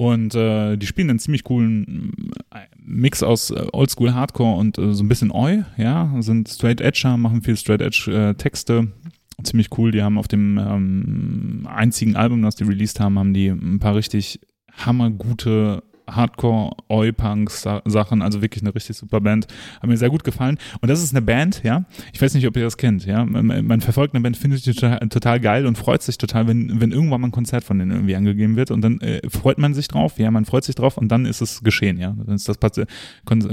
[0.00, 4.94] Und äh, die spielen einen ziemlich coolen äh, Mix aus äh, Oldschool Hardcore und äh,
[4.94, 8.92] so ein bisschen Oi, ja, sind Straight Edger, machen viel Straight Edge äh, Texte.
[9.42, 9.90] Ziemlich cool.
[9.90, 13.94] Die haben auf dem ähm, einzigen Album, das die released haben, haben die ein paar
[13.94, 14.40] richtig
[14.72, 15.82] hammergute
[16.14, 19.46] Hardcore, Oi-Punks, Sachen, also wirklich eine richtig super Band.
[19.80, 20.58] Hat mir sehr gut gefallen.
[20.80, 21.84] Und das ist eine Band, ja.
[22.12, 23.24] Ich weiß nicht, ob ihr das kennt, ja.
[23.24, 27.20] Man verfolgt eine Band, findet die total, geil und freut sich total, wenn, wenn irgendwann
[27.20, 30.18] mal ein Konzert von denen irgendwie angegeben wird und dann äh, freut man sich drauf,
[30.18, 32.14] ja, man freut sich drauf und dann ist es geschehen, ja.
[32.26, 32.58] Dann ist das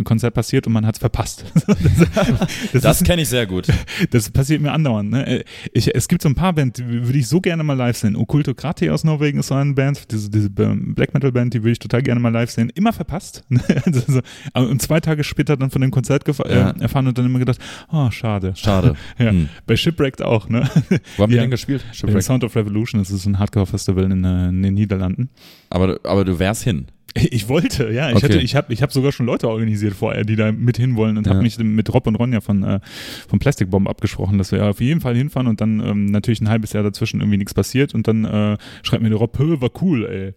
[0.03, 1.45] Konzert passiert und man hat es verpasst.
[2.73, 3.67] das, das kenne ich sehr gut.
[4.11, 5.27] Das passiert mir andauernd, ne.
[5.27, 5.43] Äh,
[5.73, 8.15] ich, es gibt so ein paar Bands, die würde ich so gerne mal live sehen.
[8.15, 11.79] Okkultokrati aus Norwegen ist so eine Band, diese, diese Black Metal Band, die würde ich
[11.79, 12.71] total gerne mal live sehen.
[12.75, 13.43] Immer verpasst.
[13.85, 14.21] also,
[14.53, 16.69] und zwei Tage später dann von dem Konzert äh, ja.
[16.79, 17.59] erfahren und dann immer gedacht,
[17.91, 18.53] oh, schade.
[18.55, 18.95] Schade.
[19.17, 19.29] ja.
[19.29, 19.49] Hm.
[19.65, 20.69] Bei Shipwrecked auch, ne?
[21.17, 21.37] Wo haben ja.
[21.37, 21.85] die denn gespielt?
[21.91, 22.23] Shipwrecked.
[22.23, 25.29] Sound of Revolution, das ist ein Hardcore-Festival in, äh, in, den Niederlanden.
[25.69, 26.87] Aber, aber du wärst hin.
[27.31, 28.09] Ich wollte, ja.
[28.09, 28.37] Ich, okay.
[28.37, 31.33] ich habe ich hab sogar schon Leute organisiert vorher, die da mit hinwollen und ja.
[31.33, 32.79] habe mich mit Rob und Ronja von, äh,
[33.27, 36.49] von Plastic Bomb abgesprochen, dass wir auf jeden Fall hinfahren und dann ähm, natürlich ein
[36.49, 40.05] halbes Jahr dazwischen irgendwie nichts passiert und dann äh, schreibt mir der Rob, war cool,
[40.05, 40.33] ey.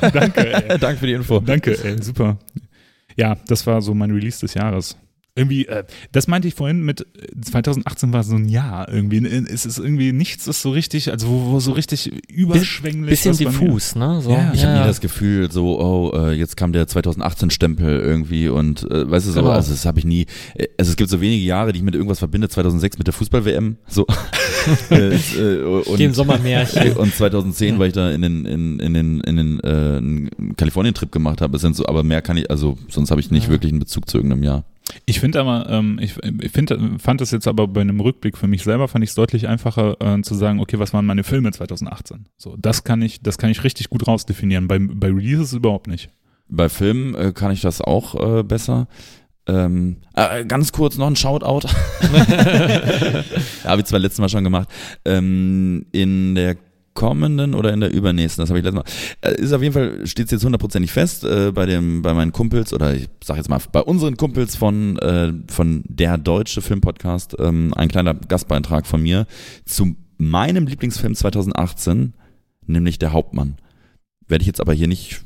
[0.12, 0.78] Danke, ey.
[0.80, 1.40] Danke für die Info.
[1.40, 2.38] Danke, ey, super.
[3.16, 4.96] Ja, das war so mein Release des Jahres.
[5.34, 7.06] Irgendwie, äh, das meinte ich vorhin mit
[7.40, 9.26] 2018 äh, war so ein Jahr irgendwie.
[9.26, 13.22] Es ist irgendwie nichts ist so richtig, also wo, wo so richtig überschwänglich.
[13.22, 14.20] Bisschen diffus, ne?
[14.20, 14.30] So.
[14.30, 14.52] Ja.
[14.52, 14.68] Ich ja.
[14.68, 19.26] habe nie das Gefühl, so, oh, äh, jetzt kam der 2018-Stempel irgendwie und äh, weißt
[19.26, 19.52] du so, genau.
[19.52, 20.26] also das habe ich nie.
[20.54, 22.50] Äh, also es gibt so wenige Jahre, die ich mit irgendwas verbinde.
[22.50, 24.06] 2006 mit der Fußball-WM, so.
[24.90, 26.92] äh, äh, und, Dem Sommermärchen.
[26.96, 31.40] Und 2010, weil ich da in den in, in den in den äh, Kalifornien-Trip gemacht
[31.40, 31.56] habe.
[31.56, 33.50] Es sind so, aber mehr kann ich, also sonst habe ich nicht ja.
[33.50, 34.64] wirklich einen Bezug zu irgendeinem Jahr.
[35.06, 38.48] Ich finde aber, ähm, ich, ich find, fand das jetzt aber bei einem Rückblick für
[38.48, 41.52] mich selber, fand ich es deutlich einfacher äh, zu sagen, okay, was waren meine Filme
[41.52, 42.26] 2018?
[42.36, 44.68] So, das kann ich, das kann ich richtig gut rausdefinieren.
[44.68, 46.10] Bei, bei Releases überhaupt nicht.
[46.48, 48.88] Bei Filmen äh, kann ich das auch äh, besser.
[49.46, 51.66] Ähm, äh, ganz kurz noch ein Shoutout.
[53.64, 54.68] Habe ich zwar letztes Mal schon gemacht.
[55.04, 56.56] Ähm, in der
[56.94, 59.30] kommenden oder in der übernächsten, das habe ich letztes Mal.
[59.30, 62.72] Äh, ist auf jeden Fall, steht jetzt hundertprozentig fest, äh, bei dem, bei meinen Kumpels,
[62.72, 67.72] oder ich sage jetzt mal, bei unseren Kumpels von, äh, von der deutsche Filmpodcast, ähm,
[67.74, 69.26] ein kleiner Gastbeitrag von mir
[69.64, 72.14] zu meinem Lieblingsfilm 2018,
[72.66, 73.56] nämlich Der Hauptmann.
[74.28, 75.22] Werde ich jetzt aber hier nicht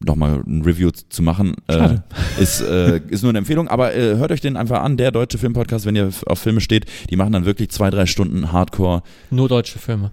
[0.00, 1.96] nochmal ein Review zu machen, äh,
[2.38, 5.38] ist, äh, ist nur eine Empfehlung, aber äh, hört euch den einfach an, der deutsche
[5.38, 9.02] Filmpodcast, wenn ihr auf Filme steht, die machen dann wirklich zwei, drei Stunden Hardcore.
[9.30, 10.12] Nur deutsche Filme.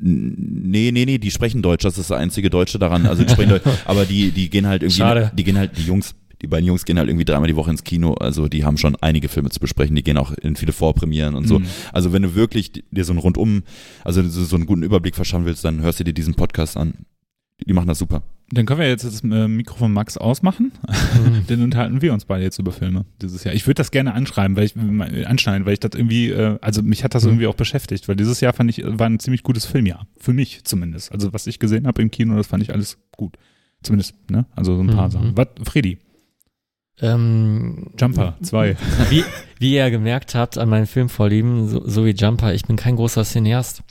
[0.00, 3.06] Nee, nee, nee, die sprechen Deutsch, das ist das einzige Deutsche daran.
[3.06, 5.32] Also die sprechen Deutsch, aber die, die gehen halt irgendwie, Schade.
[5.34, 7.82] die gehen halt, die Jungs, die beiden Jungs gehen halt irgendwie dreimal die Woche ins
[7.82, 11.34] Kino, also die haben schon einige Filme zu besprechen, die gehen auch in viele Vorpremieren
[11.34, 11.58] und so.
[11.58, 11.66] Mhm.
[11.92, 13.64] Also wenn du wirklich dir so einen rundum,
[14.04, 16.94] also so einen guten Überblick verschaffen willst, dann hörst du dir diesen Podcast an.
[17.66, 18.22] Die machen das super.
[18.50, 20.72] Dann können wir jetzt das äh, Mikro von Max ausmachen.
[20.86, 21.44] Mhm.
[21.48, 23.54] Dann unterhalten wir uns beide jetzt über Filme dieses Jahr.
[23.54, 24.76] Ich würde das gerne anschreiben, weil ich
[25.26, 27.30] anschneiden, weil ich das irgendwie, äh, also mich hat das mhm.
[27.30, 30.06] irgendwie auch beschäftigt, weil dieses Jahr fand ich, war ein ziemlich gutes Filmjahr.
[30.16, 31.12] Für mich zumindest.
[31.12, 33.36] Also was ich gesehen habe im Kino, das fand ich alles gut.
[33.82, 34.46] Zumindest, ne?
[34.56, 35.12] Also so ein paar mhm.
[35.12, 35.36] Sachen.
[35.36, 35.98] Was, Freddy?
[37.00, 38.76] Ähm, Jumper 2.
[39.10, 39.24] Wie,
[39.58, 43.24] wie ihr gemerkt habt an meinen Filmvorlieben, so, so wie Jumper, ich bin kein großer
[43.24, 43.82] Cineast.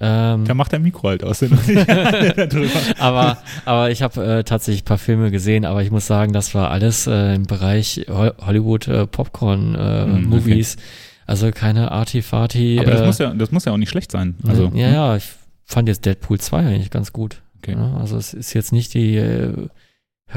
[0.00, 1.42] Ähm, da macht der Mikro halt aus.
[2.98, 6.54] aber, aber ich habe äh, tatsächlich ein paar Filme gesehen, aber ich muss sagen, das
[6.54, 10.76] war alles äh, im Bereich Hollywood äh, Popcorn äh, mm, Movies.
[10.76, 10.84] Okay.
[11.26, 12.78] Also keine Artifati.
[12.78, 14.36] Aber das, äh, muss ja, das muss ja auch nicht schlecht sein.
[14.46, 14.94] Also, ja, hm?
[14.94, 15.28] ja, ich
[15.64, 17.42] fand jetzt Deadpool 2 eigentlich ganz gut.
[17.58, 17.72] Okay.
[17.72, 19.68] Ja, also es ist jetzt nicht die äh,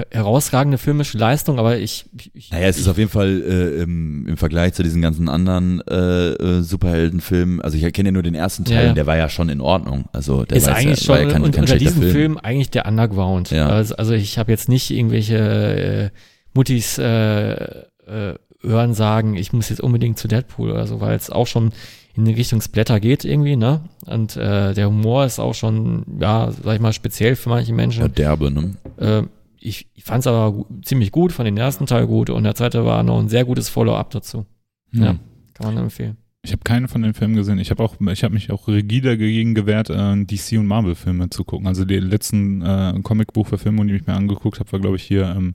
[0.09, 2.05] herausragende filmische Leistung, aber ich.
[2.33, 5.81] ich naja, es ist auf jeden Fall äh, im, im Vergleich zu diesen ganzen anderen
[5.85, 7.61] äh, äh, Superheldenfilmen.
[7.61, 8.93] Also ich erkenne ja nur den ersten Teil, ja.
[8.93, 10.05] der war ja schon in Ordnung.
[10.13, 12.13] Also der ist eigentlich ja, schon ja kein, kein unter diesem Film.
[12.13, 12.37] Film.
[12.37, 13.51] eigentlich der Underground.
[13.51, 13.67] Ja.
[13.67, 16.09] Also, also ich habe jetzt nicht irgendwelche äh,
[16.53, 21.29] Muttis äh, äh, hören sagen, ich muss jetzt unbedingt zu Deadpool oder so, weil es
[21.29, 21.73] auch schon
[22.15, 23.81] in die Richtung Splatter geht irgendwie, ne?
[24.05, 28.01] Und äh, der Humor ist auch schon, ja, sag ich mal, speziell für manche Menschen.
[28.01, 28.75] Ja, derbe, ne?
[28.97, 29.23] Äh,
[29.61, 33.03] ich, fand es aber ziemlich gut, von den ersten Teil gut und der zweite war
[33.03, 34.45] noch ein sehr gutes Follow-up dazu.
[34.91, 35.03] Hm.
[35.03, 35.15] Ja,
[35.53, 36.17] kann man empfehlen.
[36.43, 37.59] Ich habe keinen von den Filmen gesehen.
[37.59, 41.29] Ich habe auch, ich habe mich auch rigide dagegen gewehrt, äh, DC und Marvel Filme
[41.29, 41.67] zu gucken.
[41.67, 45.53] Also die letzten äh, Comicbuchverfilmungen, die ich mir angeguckt habe, war glaube ich hier ähm,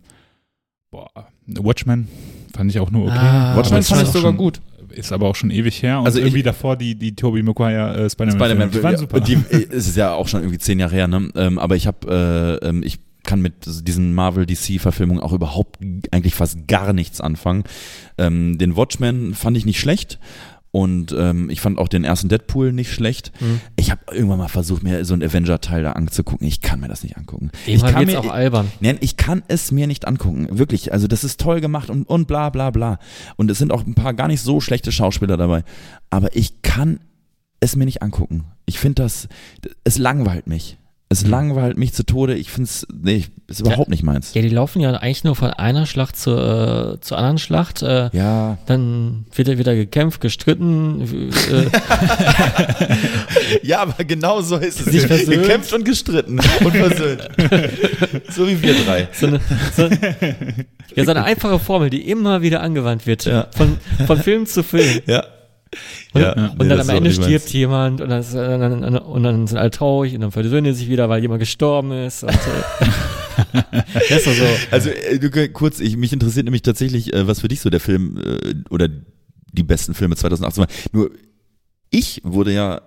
[0.93, 1.11] boah,
[1.47, 2.07] Watchmen.
[2.55, 3.19] Fand ich auch nur okay.
[3.19, 4.61] Ah, Watchmen, fand ich sogar schon, gut.
[4.91, 5.99] Ist aber auch schon ewig her.
[5.99, 8.71] Und also irgendwie ich, davor die die Tobey Maguire äh, Spider-Man.
[8.71, 9.21] Spider-Man, ja, super.
[9.21, 11.09] Die, es ist ja auch schon irgendwie zehn Jahre her.
[11.09, 11.29] Ne?
[11.35, 15.79] Ähm, aber ich habe, äh, ähm, ich kann mit diesen Marvel-DC-Verfilmungen auch überhaupt
[16.11, 17.65] eigentlich fast gar nichts anfangen.
[18.17, 20.19] Ähm, den Watchmen fand ich nicht schlecht.
[20.77, 23.33] Und ähm, ich fand auch den ersten Deadpool nicht schlecht.
[23.41, 23.61] Mhm.
[23.77, 26.47] Ich habe irgendwann mal versucht, mir so einen Avenger-Teil da anzugucken.
[26.47, 27.51] Ich kann mir das nicht angucken.
[27.65, 28.71] ich kann mir, auch albern.
[28.81, 30.49] Nein, ich kann es mir nicht angucken.
[30.51, 30.93] Wirklich.
[30.93, 32.99] Also das ist toll gemacht und, und bla bla bla.
[33.37, 35.65] Und es sind auch ein paar gar nicht so schlechte Schauspieler dabei.
[36.11, 37.01] Aber ich kann
[37.61, 38.45] es mir nicht angucken.
[38.67, 39.29] Ich finde das,
[39.85, 40.77] es langweilt mich.
[41.09, 41.31] Es Mhm.
[41.31, 42.35] langweilt mich zu Tode.
[42.35, 44.35] Ich finde es, nee, ist überhaupt nicht meins.
[44.35, 47.81] Ja, die laufen ja eigentlich nur von einer Schlacht zur, äh, zur anderen Schlacht.
[47.83, 51.31] Äh, Ja, Dann wird er wieder gekämpft, gestritten.
[51.31, 51.67] Äh,
[53.63, 54.87] ja, aber genau so ist es.
[54.87, 55.43] Sich versöhnt.
[55.43, 57.29] Gekämpft und gestritten und versöhnt.
[58.31, 59.09] so wie wir drei.
[59.13, 59.41] so eine,
[59.77, 59.83] so,
[60.97, 63.25] ja, so eine einfache Formel, die immer wieder angewandt wird.
[63.27, 63.47] Ja.
[63.57, 65.01] Von, von Film zu Film.
[65.07, 65.25] Ja.
[66.13, 69.47] Und, Ja, und nee, dann am Ende stirbt jemand und dann, äh, dann, und dann
[69.47, 72.23] sind alle traurig und dann versöhnen die sich wieder, weil jemand gestorben ist.
[72.23, 72.93] Und, äh,
[74.09, 74.45] das ist so.
[74.71, 77.81] Also äh, du, kurz, ich, mich interessiert nämlich tatsächlich, äh, was für dich so der
[77.81, 78.89] Film äh, oder
[79.53, 80.69] die besten Filme 2018 war.
[80.93, 81.11] Nur
[81.91, 82.83] ich wurde ja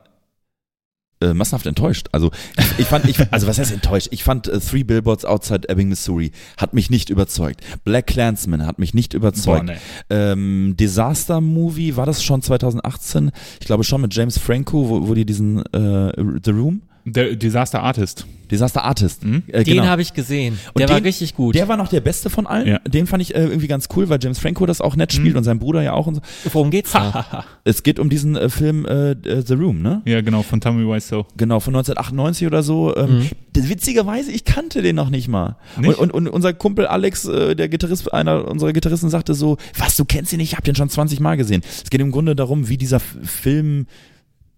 [1.22, 2.08] äh, massenhaft enttäuscht.
[2.12, 4.08] Also ich, ich fand, ich, also was heißt enttäuscht?
[4.12, 7.62] Ich fand äh, Three Billboards Outside Ebbing, Missouri hat mich nicht überzeugt.
[7.84, 9.66] Black Clansman hat mich nicht überzeugt.
[9.66, 9.80] Boah, nee.
[10.10, 13.32] ähm, Disaster Movie war das schon 2018?
[13.60, 16.14] Ich glaube schon mit James Franco, wo, wo die diesen äh,
[16.44, 16.84] The Room,
[17.14, 18.26] Der Disaster Artist.
[18.52, 19.24] Disaster Artist.
[19.24, 19.44] Mhm.
[19.48, 19.86] Äh, Den genau.
[19.88, 20.58] habe ich gesehen.
[20.74, 21.54] Und Der war den- richtig gut.
[21.54, 22.68] Der war noch der beste von allen.
[22.68, 22.80] Ja.
[22.80, 25.38] Den fand ich äh, irgendwie ganz cool, weil James Franco das auch nett spielt Mhm.
[25.38, 26.22] und sein Bruder ja auch und so.
[26.52, 27.46] Worum geht's da?
[27.64, 30.02] Es geht um diesen äh, Film äh, äh, The Room, ne?
[30.06, 31.28] Ja, genau, von Tommy Wiseau.
[31.38, 32.96] Genau, von 1998 oder so.
[32.96, 33.30] Ähm, Mhm.
[33.54, 35.58] das- Witzigerweise, ich kannte den noch nicht mal.
[35.80, 36.00] Nicht?
[36.00, 39.96] Und, und, und unser Kumpel Alex, äh, der Gitarrist, einer unserer Gitarristen, sagte so, was,
[39.96, 40.54] du kennst ihn nicht?
[40.54, 41.62] Ich hab den schon 20 Mal gesehen.
[41.84, 43.86] Es geht im Grunde darum, wie dieser F- Film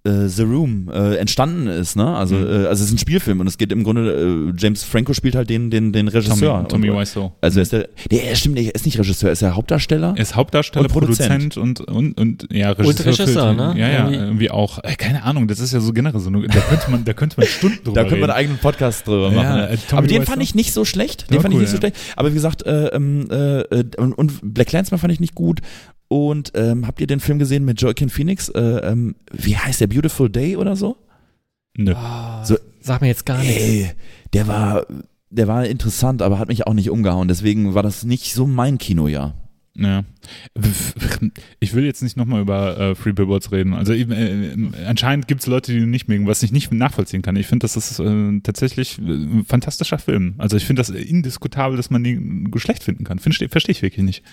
[0.03, 2.07] äh, The Room äh, entstanden ist, ne?
[2.15, 2.45] Also, Mhm.
[2.47, 5.35] äh, also es ist ein Spielfilm und es geht im Grunde, äh, James Franco spielt
[5.35, 6.55] halt den, den, den Regisseur.
[6.55, 7.35] Tommy, Tommy und, Wiseau.
[7.39, 10.13] Also er ist der, der, er stimmt, er ist nicht Regisseur, er ist der Hauptdarsteller.
[10.15, 11.53] Er ist Hauptdarsteller, Und Produzent.
[11.53, 13.05] Produzent, und, und, und ja, Regisseur.
[13.13, 13.75] Regisseur, für, ne?
[13.77, 14.79] Ja, ja, Irgendwie- irgendwie auch.
[14.83, 16.31] Äh, keine Ahnung, das ist ja so generell so.
[16.31, 19.31] Da könnte man, da könnte man Stunden drüber Da können wir einen eigenen Podcast drüber
[19.31, 19.59] Ja, machen.
[19.59, 20.31] äh, Tommy Aber den Wiseau?
[20.31, 21.29] fand ich nicht so schlecht.
[21.29, 21.91] Den Ja, fand cool, ich nicht so ja.
[21.91, 21.95] schlecht.
[22.15, 25.59] Aber wie gesagt, äh, ähm, äh, äh, und, und Black Clansman fand ich nicht gut.
[26.11, 28.49] Und ähm, habt ihr den Film gesehen mit Joaquin Phoenix?
[28.49, 29.87] Äh, ähm, wie heißt der?
[29.87, 30.97] Beautiful Day oder so?
[31.77, 31.93] Nö.
[31.95, 33.55] Oh, So- sag mir jetzt gar nichts.
[33.61, 33.91] Ey,
[34.33, 34.85] der war,
[35.29, 37.29] der war interessant, aber hat mich auch nicht umgehauen.
[37.29, 39.35] Deswegen war das nicht so mein Kinojahr.
[39.73, 40.03] Ja.
[41.61, 43.73] Ich will jetzt nicht nochmal über äh, Free Billboards reden.
[43.73, 47.21] Also eben, äh, anscheinend gibt es Leute, die ihn nicht mögen, was ich nicht nachvollziehen
[47.21, 47.37] kann.
[47.37, 50.35] Ich finde, das ist äh, tatsächlich äh, ein fantastischer Film.
[50.39, 53.19] Also ich finde das indiskutabel, dass man den schlecht finden kann.
[53.19, 54.23] Verstehe versteh ich wirklich nicht.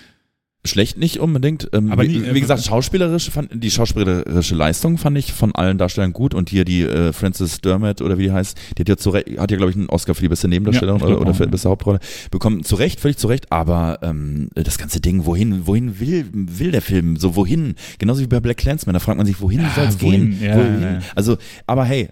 [0.65, 1.69] Schlecht nicht unbedingt.
[1.71, 5.77] Ähm, Aber wie, nie- wie gesagt, schauspielerisch fand, die schauspielerische Leistung fand ich von allen
[5.77, 8.97] Darstellern gut und hier die äh, Frances Dermott oder wie die heißt, die hat ja
[8.97, 11.33] zu Recht, hat ja glaube ich einen Oscar für die beste Nebendarstellerin Ja, oder, oder
[11.33, 11.99] für die beste Hauptrolle
[12.29, 12.63] bekommen.
[12.65, 16.81] Zu Recht, völlig zu Recht, aber ähm, das ganze Ding, wohin, wohin will, will der
[16.81, 17.15] Film?
[17.15, 17.75] So wohin?
[17.97, 20.37] Genauso wie bei Black Clansman, da fragt man sich, wohin Ja, soll es gehen?
[20.41, 20.81] Ja, wohin?
[20.81, 20.99] ja.
[21.15, 21.37] Also,
[21.67, 22.09] aber hey,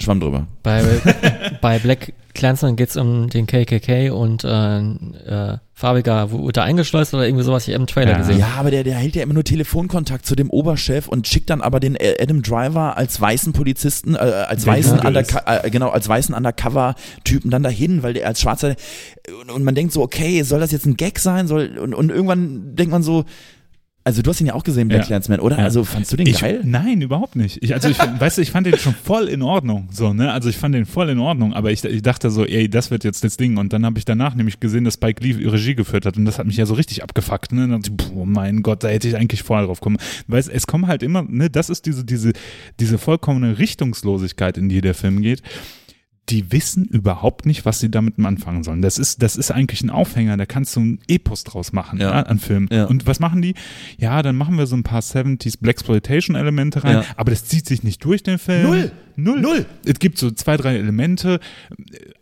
[0.00, 0.46] Schwamm drüber.
[0.62, 0.84] Bei,
[1.60, 7.44] bei Black Clansman geht's um den KKK und äh, äh, farbiger wurde eingeschleust oder irgendwie
[7.44, 8.18] sowas, ich habe im Trailer Ja.
[8.18, 8.40] gesehen.
[8.40, 11.60] Ja, aber der, der hält ja immer nur Telefonkontakt zu dem Oberchef und schickt dann
[11.60, 16.08] aber den äh, Adam Driver als weißen Polizisten, äh, als Der weißen äh, genau, als
[16.08, 18.74] weißen Undercover-Typen dann dahin, weil der als Schwarzer
[19.40, 21.46] und, und man denkt so, okay, soll das jetzt ein Gag sein?
[21.46, 23.24] Soll und, und irgendwann denkt man so,
[24.08, 25.38] also du hast ihn ja auch gesehen, Black Ja.
[25.40, 25.58] Oder?
[25.58, 25.64] Ja.
[25.64, 26.62] Also fandst du den Ich, geil?
[26.64, 27.62] nein, überhaupt nicht.
[27.62, 29.86] Ich, also ich, weißt du, ich fand den schon voll in Ordnung.
[29.92, 30.32] So, ne?
[30.32, 33.04] Also ich fand den voll in Ordnung, aber ich, ich dachte so, ey, das wird
[33.04, 33.58] jetzt das Ding.
[33.58, 36.38] Und dann habe ich danach nämlich gesehen, dass Spike Lee Regie geführt hat und das
[36.38, 37.52] hat mich ja so richtig abgefuckt.
[37.52, 37.64] Ne?
[37.64, 39.98] Und dann dachte ich, boah, mein Gott, da hätte ich eigentlich vorher drauf kommen.
[40.26, 42.32] Weißt, es kommen halt immer, ne, das ist diese, diese,
[42.80, 45.42] diese vollkommene Richtungslosigkeit, in die der Film geht.
[46.30, 48.82] Die wissen überhaupt nicht, was sie damit anfangen sollen.
[48.82, 52.10] Das ist, das ist eigentlich ein Aufhänger, da kannst du ein Epos draus machen, Ja.
[52.10, 52.22] ja.
[52.24, 52.68] an Film.
[52.70, 52.84] Ja.
[52.84, 53.54] Und was machen die?
[53.98, 57.04] Ja, dann machen wir so ein paar 70s Blaxploitation-Elemente rein, Ja.
[57.16, 58.62] aber das zieht sich nicht durch den Film.
[58.64, 58.92] Null.
[59.16, 59.40] Null.
[59.40, 59.66] Null.
[59.84, 61.40] Es gibt so zwei, drei Elemente.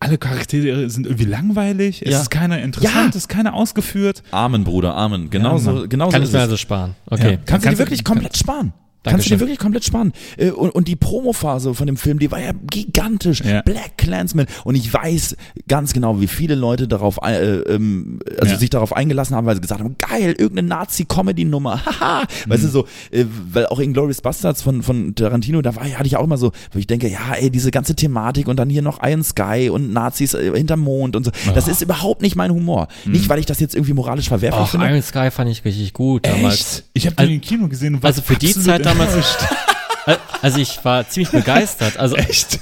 [0.01, 2.03] Alle Charaktere sind irgendwie langweilig.
[2.03, 2.21] Es Ja.
[2.23, 3.09] ist keiner interessant, Ja.
[3.11, 4.23] es ist keiner ausgeführt.
[4.31, 5.29] Amen, Bruder, Amen.
[5.31, 5.89] Genauso, Mann.
[5.89, 6.45] genauso Kann ist ich mir es.
[6.45, 6.95] also sparen.
[7.07, 7.33] Okay.
[7.33, 7.37] Ja.
[7.37, 8.73] Kannst du dir Kannst du- wirklich komplett sparen.
[9.11, 10.13] Kannst du dir wirklich komplett sparen.
[10.37, 13.41] Äh, Und, und die Promophase von dem Film, die war ja gigantisch.
[13.45, 13.63] Ja.
[13.63, 14.47] Black Clansman.
[14.65, 15.37] Und ich weiß
[15.69, 18.59] ganz genau, wie viele Leute darauf, äh, ähm, also Ja.
[18.59, 22.23] sich darauf eingelassen haben, weil sie gesagt haben, geil, irgendeine Nazi-Comedy-Nummer, haha.
[22.47, 26.17] Weißt du, so, äh, weil auch Inglourious Bastards von, von Tarantino, da war, hatte ich
[26.17, 29.03] auch immer so, wo ich denke, ja, ey, diese ganze Thematik und dann hier noch
[29.03, 31.31] Iron Sky und Nazis äh, hinterm Mond und so.
[31.55, 32.89] Das ist überhaupt nicht mein Humor.
[33.05, 34.87] Nicht, weil ich das jetzt irgendwie moralisch verwerflich Auch finde.
[34.89, 36.55] Iron Sky fand ich richtig gut damals.
[36.79, 36.85] Echt?
[36.95, 39.39] Ich habe den Also- im Kino gesehen und war Also für die Zeit damals, enttäuscht.
[40.43, 41.99] also ich war ziemlich begeistert.
[41.99, 42.61] Also Echt?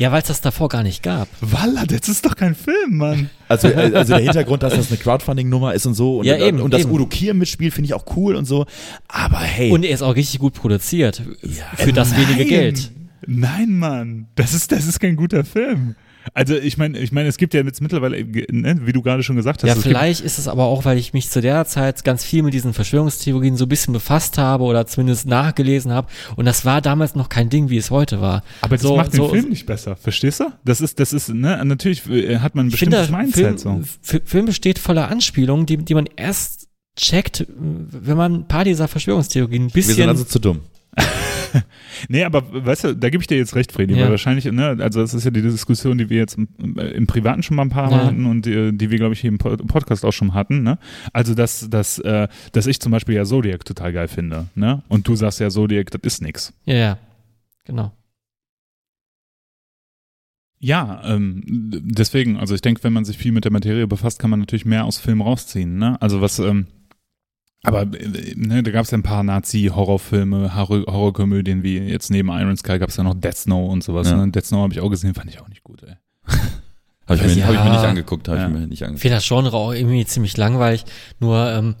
[0.00, 1.28] Ja, weil es das davor gar nicht gab.
[1.42, 3.28] Walla, das ist doch kein Film, Mann.
[3.48, 6.20] Also, äh, also der Hintergrund, dass das eine Crowdfunding-Nummer ist und so.
[6.20, 6.90] Und, Ja, eben, und dass eben.
[6.90, 8.64] Udo Kier mitspielt, finde ich auch cool und so.
[9.08, 9.70] Aber hey.
[9.70, 11.20] Und er ist auch richtig gut produziert.
[11.76, 12.48] für das wenige Nein.
[12.48, 12.90] Geld.
[13.26, 14.28] Nein, Mann.
[14.36, 15.96] Das ist, das ist kein guter Film.
[16.34, 19.36] Also ich meine, ich meine, es gibt ja jetzt mittlerweile, ne, wie du gerade schon
[19.36, 22.24] gesagt hast, Ja, vielleicht ist es aber auch, weil ich mich zu der Zeit ganz
[22.24, 26.08] viel mit diesen Verschwörungstheorien so ein bisschen befasst habe oder zumindest nachgelesen habe.
[26.36, 28.42] Und das war damals noch kein Ding, wie es heute war.
[28.60, 30.52] Aber das so, macht den so, Film nicht besser, verstehst du?
[30.64, 33.60] Das ist, das ist, ne, natürlich äh, hat man ein Ich finde, bestimmtes Film, Mindset
[34.02, 34.20] so.
[34.24, 39.66] Film besteht voller Anspielungen, die, die man erst checkt, wenn man ein paar dieser Verschwörungstheorien
[39.66, 40.08] ein wir sind bisschen.
[40.08, 40.60] also zu dumm.
[42.08, 44.02] Nee, aber weißt du, da gebe ich dir jetzt recht, Fredi, Ja.
[44.04, 46.48] weil wahrscheinlich, ne, also das ist ja die Diskussion, die wir jetzt im,
[46.78, 48.06] im Privaten schon mal ein paar Mal Ja.
[48.06, 50.78] hatten und die, die wir, glaube ich, hier im Pod- Podcast auch schon hatten, ne?
[51.12, 54.82] Also, dass, dass, äh, dass ich zum Beispiel ja Zodiac total geil finde, ne?
[54.88, 56.52] Und du sagst ja, Zodiac, das ist nix.
[56.66, 56.98] ja, ja,
[57.64, 57.92] genau.
[60.62, 64.28] Ja, ähm, deswegen, also ich denke, wenn man sich viel mit der Materie befasst, kann
[64.28, 66.00] man natürlich mehr aus Filmen rausziehen, ne?
[66.02, 66.66] Also was, ähm,
[67.62, 72.28] aber äh, ne, da gab es ja ein paar Nazi-Horrorfilme, Horror Horrorkomödien, wie jetzt neben
[72.28, 74.08] Iron Sky gab es ja noch Death Snow und sowas.
[74.10, 74.16] Ja.
[74.24, 74.30] Ne?
[74.32, 75.94] Death Snow habe ich auch gesehen, fand ich auch nicht gut, ey.
[77.08, 77.46] Habe ich, mir- Ja.
[77.48, 78.46] hab ich mir nicht angeguckt, habe Ja.
[78.46, 79.00] ich mir nicht Ich angeguckt.
[79.02, 80.84] finde das Genre auch irgendwie ziemlich langweilig.
[81.18, 81.74] Nur ähm,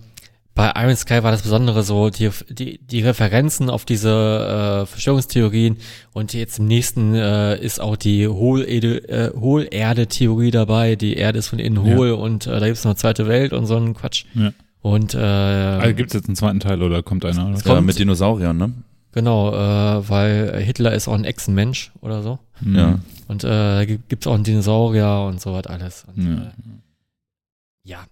[0.56, 5.76] bei Iron Sky war das Besondere so, die, die, die Referenzen auf diese äh, Verschwörungstheorien
[6.12, 10.96] und jetzt im nächsten äh, ist auch die Hohlerde, äh, Hohlerde-Theorie dabei.
[10.96, 11.94] Die Erde ist von innen Ja.
[11.96, 14.24] hohl und äh, da gibt es noch zweite Welt und so einen Quatsch.
[14.34, 14.50] Ja.
[14.82, 17.46] Und äh, Also gibt es jetzt einen zweiten Teil oder kommt einer?
[17.48, 17.54] Oder?
[17.54, 18.72] Es Ja, mit Dinosauriern, ne?
[19.12, 22.38] genau, äh, weil Hitler ist auch ein Echsenmensch oder so.
[22.62, 22.74] Hm.
[22.76, 22.98] Ja.
[23.28, 26.04] Und äh, da gibt- gibt's auch einen Dinosaurier und so was alles.
[26.14, 26.42] Und, Ja.
[26.44, 26.50] Äh,
[27.84, 28.06] ja.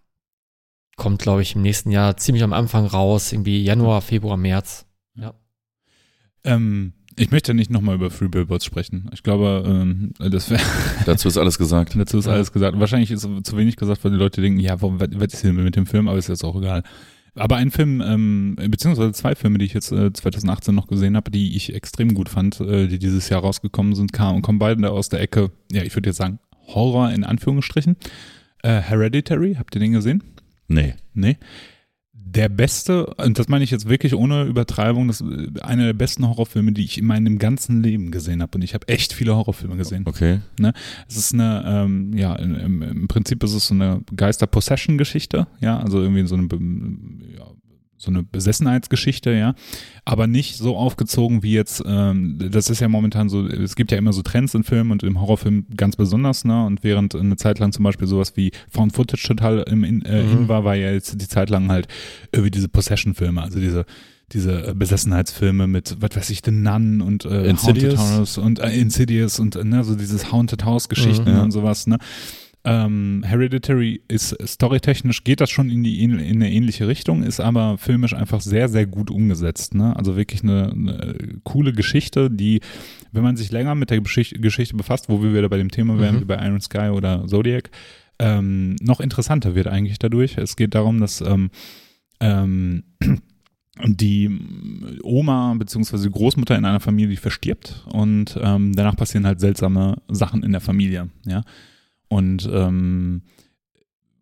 [0.96, 4.84] Kommt, glaube ich, im nächsten Jahr ziemlich am Anfang raus, irgendwie Januar, Februar, März.
[6.44, 9.10] Ähm, ich möchte nicht nochmal über Free Billboards sprechen.
[9.12, 10.60] Ich glaube, ähm, das wäre
[11.06, 11.94] Dazu ist alles gesagt.
[11.96, 12.32] Dazu ist Ja.
[12.32, 12.78] alles gesagt.
[12.78, 15.56] Wahrscheinlich ist zu wenig gesagt, weil die Leute denken, ja, warum, was, was ist denn
[15.56, 16.08] mit dem Film?
[16.08, 16.82] Aber ist jetzt auch egal.
[17.34, 21.30] Aber ein Film, ähm, beziehungsweise zwei Filme, die ich jetzt äh, 2018 noch gesehen habe,
[21.30, 25.08] die ich extrem gut fand, äh, die dieses Jahr rausgekommen sind, kamen, kommen beide aus
[25.08, 27.96] der Ecke, ja, ich würde jetzt sagen, Horror in Anführungsstrichen.
[28.62, 30.24] Äh, Hereditary, habt ihr den gesehen?
[30.66, 30.94] Nee.
[31.14, 31.36] Nee.
[32.30, 36.28] Der beste, und das meine ich jetzt wirklich ohne Übertreibung, das ist einer der besten
[36.28, 38.56] Horrorfilme, die ich in meinem ganzen Leben gesehen habe.
[38.56, 40.04] Und ich habe echt viele Horrorfilme gesehen.
[40.06, 40.40] Okay.
[41.08, 46.02] Es ist eine, ähm, ja, im, im Prinzip ist es so eine Geister-Possession-Geschichte, ja, also
[46.02, 46.48] irgendwie so eine,
[47.36, 47.46] ja,
[47.98, 49.54] so eine Besessenheitsgeschichte, ja,
[50.04, 53.98] aber nicht so aufgezogen wie jetzt, ähm, das ist ja momentan so, es gibt ja
[53.98, 57.58] immer so Trends in Filmen und im Horrorfilm ganz besonders, ne, und während eine Zeit
[57.58, 60.30] lang zum Beispiel sowas wie Found Footage total im, in, äh, Mhm.
[60.32, 61.88] in war, war ja jetzt die Zeit lang halt
[62.32, 63.84] irgendwie diese Possession-Filme, also diese
[64.30, 67.96] diese Besessenheitsfilme mit, was weiß ich, The Nun und äh, Insidious?
[67.98, 71.40] Haunted House und äh, Insidious und äh, ne, so dieses Haunted House Geschichten Mhm.
[71.44, 71.96] und sowas, ne.
[72.64, 77.78] Ähm, Hereditary ist storytechnisch geht das schon in die in eine ähnliche Richtung, ist aber
[77.78, 79.94] filmisch einfach sehr sehr gut umgesetzt, ne?
[79.96, 82.60] Also wirklich eine, eine coole Geschichte, die
[83.12, 85.98] wenn man sich länger mit der Geschichte, Geschichte befasst, wo wir wieder bei dem Thema
[85.98, 86.20] wären Mhm.
[86.20, 87.70] wie bei Iron Sky oder Zodiac,
[88.18, 90.36] ähm, noch interessanter wird eigentlich dadurch.
[90.36, 91.50] Es geht darum, dass ähm,
[92.20, 92.82] ähm,
[93.86, 94.28] die
[95.04, 95.98] Oma bzw.
[96.02, 100.60] die Großmutter in einer Familie verstirbt und ähm, danach passieren halt seltsame Sachen in der
[100.60, 101.42] Familie, ja.
[102.08, 103.22] Und ähm,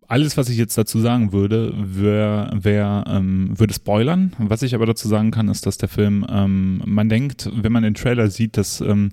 [0.08, 4.32] alles, was ich jetzt dazu sagen würde, wäre, wär, ähm, würde spoilern.
[4.38, 7.82] Was ich aber dazu sagen kann, ist, dass der Film, ähm, man denkt, wenn man
[7.82, 9.10] den Trailer sieht, dass ähm,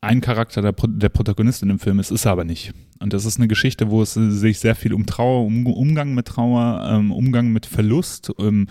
[0.00, 2.72] ein Charakter der, der Protagonist in dem Film ist, ist er aber nicht.
[3.00, 6.26] Und das ist eine Geschichte, wo es sich sehr viel um Trauer, um Umgang mit
[6.26, 8.68] Trauer, ähm, Umgang mit Verlust, um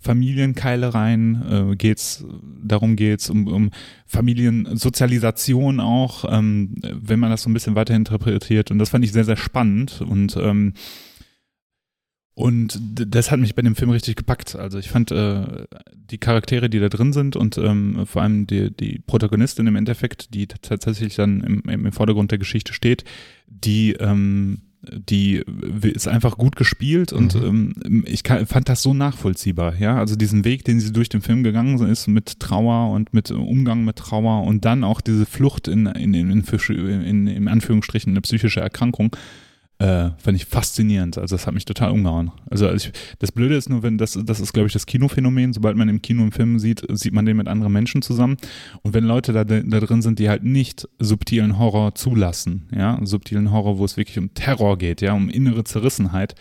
[0.00, 2.24] Familienkeilereien äh, geht's,
[2.62, 3.70] darum geht's, um, um
[4.06, 8.70] Familiensozialisation auch, ähm, wenn man das so ein bisschen weiter interpretiert.
[8.70, 10.72] Und das fand ich sehr, sehr spannend und ähm,
[12.34, 14.56] und das hat mich bei dem Film richtig gepackt.
[14.56, 18.74] Also ich fand äh, die Charaktere, die da drin sind und ähm, vor allem die,
[18.74, 23.04] die Protagonistin im Endeffekt, die tatsächlich dann im, im Vordergrund der Geschichte steht,
[23.46, 25.42] die ähm, die
[25.82, 27.74] ist einfach gut gespielt und Mhm.
[27.84, 31.20] ähm, ich kann, fand das so nachvollziehbar, ja, also diesen Weg, den sie durch den
[31.20, 35.68] Film gegangen ist mit Trauer und mit Umgang mit Trauer und dann auch diese Flucht
[35.68, 39.14] in, in, in, in, in, in Anführungsstrichen eine psychische Erkrankung,
[39.80, 41.16] äh, fand ich faszinierend.
[41.16, 42.30] Also das hat mich total umgehauen.
[42.50, 45.54] Also, als ich, das Blöde ist nur, wenn das, das ist, glaube ich, das Kinophänomen.
[45.54, 48.36] Sobald man im Kino einen Film sieht, sieht man den mit anderen Menschen zusammen.
[48.82, 53.52] Und wenn Leute da, da drin sind, die halt nicht subtilen Horror zulassen, ja, subtilen
[53.52, 56.34] Horror, wo es wirklich um Terror geht, ja, um innere Zerrissenheit,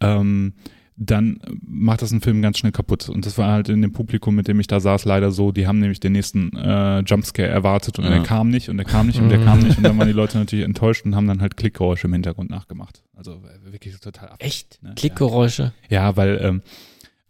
[0.00, 0.54] ähm,
[0.96, 3.08] dann macht das einen Film ganz schnell kaputt.
[3.08, 5.50] Und das war halt in dem Publikum, mit dem ich da saß, leider so.
[5.50, 8.10] Die haben nämlich den nächsten äh, Jumpscare erwartet und Ja.
[8.10, 9.78] der kam nicht und der kam nicht und der kam nicht.
[9.78, 13.02] Und dann waren die Leute natürlich enttäuscht und haben dann halt Klickgeräusche im Hintergrund nachgemacht.
[13.14, 13.32] Also
[13.66, 14.36] äh, wirklich total ab.
[14.40, 14.82] Echt?
[14.82, 14.92] Ne?
[14.94, 15.72] Klickgeräusche.
[15.88, 16.62] Ja, weil ähm,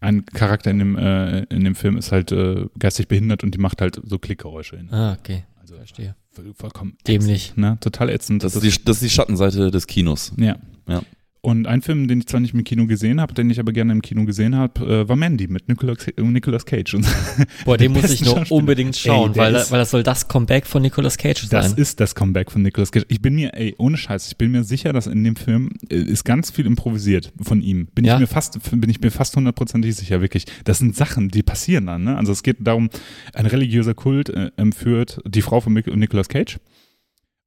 [0.01, 3.59] ein Charakter in dem, äh, in dem Film ist halt äh, geistig behindert und die
[3.59, 4.79] macht halt so Klickgeräusche.
[4.79, 4.89] hin.
[4.93, 5.45] Ah, okay.
[5.61, 6.17] Also Verstehe.
[6.33, 7.51] voll, vollkommen Dämlich.
[7.51, 7.79] ätzend, ne?
[7.81, 8.43] Total ätzend.
[8.43, 10.33] Das ist, die, das ist die Schattenseite des Kinos.
[10.37, 10.57] ja.
[10.89, 11.03] Ja.
[11.43, 13.93] Und ein Film, den ich zwar nicht im Kino gesehen habe, den ich aber gerne
[13.93, 16.93] im Kino gesehen habe, äh, war Mandy mit Nicolas, Nicolas Cage.
[16.95, 17.07] Und
[17.65, 18.53] Boah, den muss ich Schauspieler.
[18.53, 21.79] unbedingt schauen, Ey, weil, ist- weil das soll das Comeback von Nicolas Cage das sein.
[21.79, 23.07] ist das Comeback von Nicolas Cage.
[23.09, 25.95] Ich bin mir, ey, ohne Scheiß, ich bin mir sicher, dass in dem Film äh,
[25.97, 27.87] ist ganz viel improvisiert von ihm.
[27.95, 28.15] Bin Ja.
[28.17, 30.45] ich mir fast, bin ich mir fast hundertprozentig sicher, wirklich.
[30.65, 32.19] Das sind Sachen, die passieren dann, ne?
[32.19, 32.91] Also es geht darum,
[33.33, 36.59] ein religiöser Kult äh, entführt die Frau von Nic- Nicolas Cage.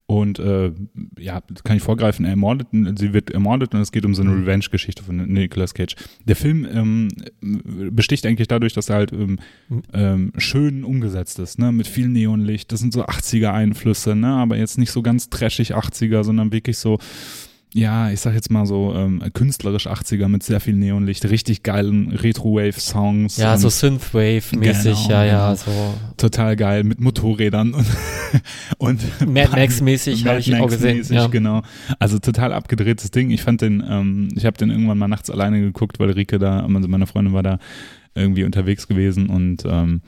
[0.05, 0.71] Und äh,
[1.17, 2.67] ja, kann ich vorgreifen, er ermordet,
[2.99, 4.41] sie wird ermordet und es geht um so eine Mhm.
[4.41, 5.95] Revenge-Geschichte von Nicolas Cage.
[6.25, 7.07] Der Film ähm,
[7.41, 9.39] besticht eigentlich dadurch, dass er halt ähm,
[9.69, 9.81] Mhm.
[9.93, 12.71] ähm, schön umgesetzt ist, ne, mit viel Neonlicht.
[12.73, 16.99] Das sind so 80er-Einflüsse, ne, aber jetzt nicht so ganz trashig 80er, sondern wirklich so,
[17.73, 22.11] ja, ich sag jetzt mal so ähm, künstlerisch 80er mit sehr viel Neonlicht, richtig geilen
[22.11, 23.37] Retro-Wave-Songs.
[23.37, 25.55] ja, so Synthwave-mäßig, Genau, ja, ja, genau.
[25.55, 27.85] so total geil mit Motorrädern und,
[28.77, 30.97] und Mad Max-mäßig habe ich auch gesehen.
[30.97, 31.27] Max-mäßig, Ja.
[31.27, 31.63] genau.
[31.99, 33.31] Also total abgedrehtes Ding.
[33.31, 36.59] Ich fand den, ähm, ich habe den irgendwann mal nachts alleine geguckt, weil Rike da,
[36.65, 37.59] also meine Freundin war da
[38.15, 40.01] irgendwie unterwegs gewesen und ähm,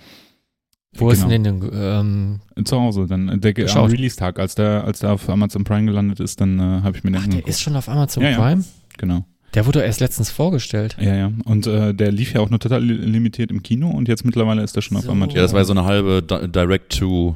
[0.97, 1.29] Wo ist genau.
[1.29, 3.85] denn denn, ähm, zu Hause dann der am.
[3.89, 7.11] Release-Tag, als der, als der auf Amazon Prime gelandet ist, dann äh, habe ich mir
[7.11, 8.37] den ach, der ist schon auf Amazon Ja, ja.
[8.37, 8.63] Prime?
[8.97, 9.25] genau.
[9.53, 10.97] Der wurde erst letztens vorgestellt.
[10.99, 11.31] Ja, ja.
[11.45, 14.61] Und äh, der lief ja auch nur total li- limitiert im Kino und jetzt mittlerweile
[14.63, 15.11] ist er schon auf So.
[15.11, 15.35] Amazon.
[15.35, 17.35] Ja, das war ja so eine halbe Di- Direct-to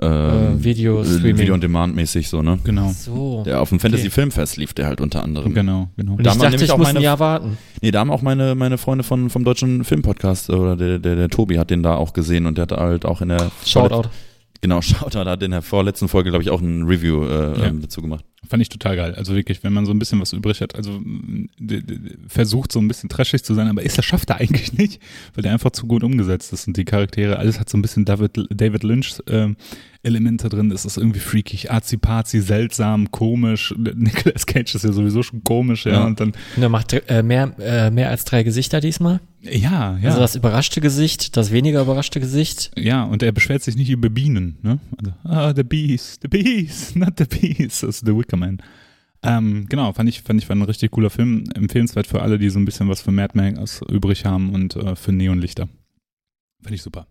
[0.00, 1.36] Äh, ähm, Video-Streaming.
[1.38, 2.58] Video-on-Demand-mäßig so, ne?
[2.64, 2.90] Genau.
[2.92, 3.42] So.
[3.44, 5.52] Der auf dem Fantasy Filmfest lief der halt unter anderem.
[5.52, 6.14] Genau, genau.
[6.14, 7.58] Und Da ich dachte, ich auch muss meine- ein Jahr warten.
[7.82, 11.28] Nee, da haben auch meine, meine Freunde von, vom deutschen Filmpodcast oder der, der, der
[11.28, 14.08] Tobi hat den da auch gesehen und der hat halt auch in der Shoutout.
[14.60, 17.66] Genau, Shoutout hat in der vorletzten Folge, glaube ich, auch ein Review äh, Ja.
[17.66, 18.24] ähm, dazu gemacht.
[18.48, 19.14] Fand ich total geil.
[19.14, 21.00] Also wirklich, wenn man so ein bisschen was übrig hat, also
[22.26, 25.00] versucht so ein bisschen trashig zu sein, aber ist das schafft er eigentlich nicht,
[25.34, 28.04] weil der einfach zu gut umgesetzt ist und die Charaktere, alles hat so ein bisschen
[28.04, 29.56] David, David Lynch ähm,
[30.02, 30.68] Elemente drin.
[30.70, 33.74] Das ist irgendwie freakig, arzi seltsam, komisch.
[33.94, 35.92] Nicolas Cage ist ja sowieso schon komisch, ja.
[35.92, 36.04] Ja.
[36.04, 39.20] Und dann, Und er macht äh, mehr, äh, mehr als drei Gesichter diesmal.
[39.42, 40.08] ja, ja.
[40.08, 42.72] Also das überraschte Gesicht, das weniger überraschte Gesicht.
[42.76, 44.80] ja, und er beschwert sich nicht über Bienen, ne?
[44.98, 48.62] Also, ah, the bees, the bees, not the bees, das ist The Wicker Man.
[49.22, 51.44] Ähm, genau, fand ich, fand ich war ein richtig cooler Film.
[51.54, 54.96] Empfehlenswert für alle, die so ein bisschen was für Mad Max übrig haben und äh,
[54.96, 55.68] für Neonlichter.
[56.62, 57.06] Fand ich super.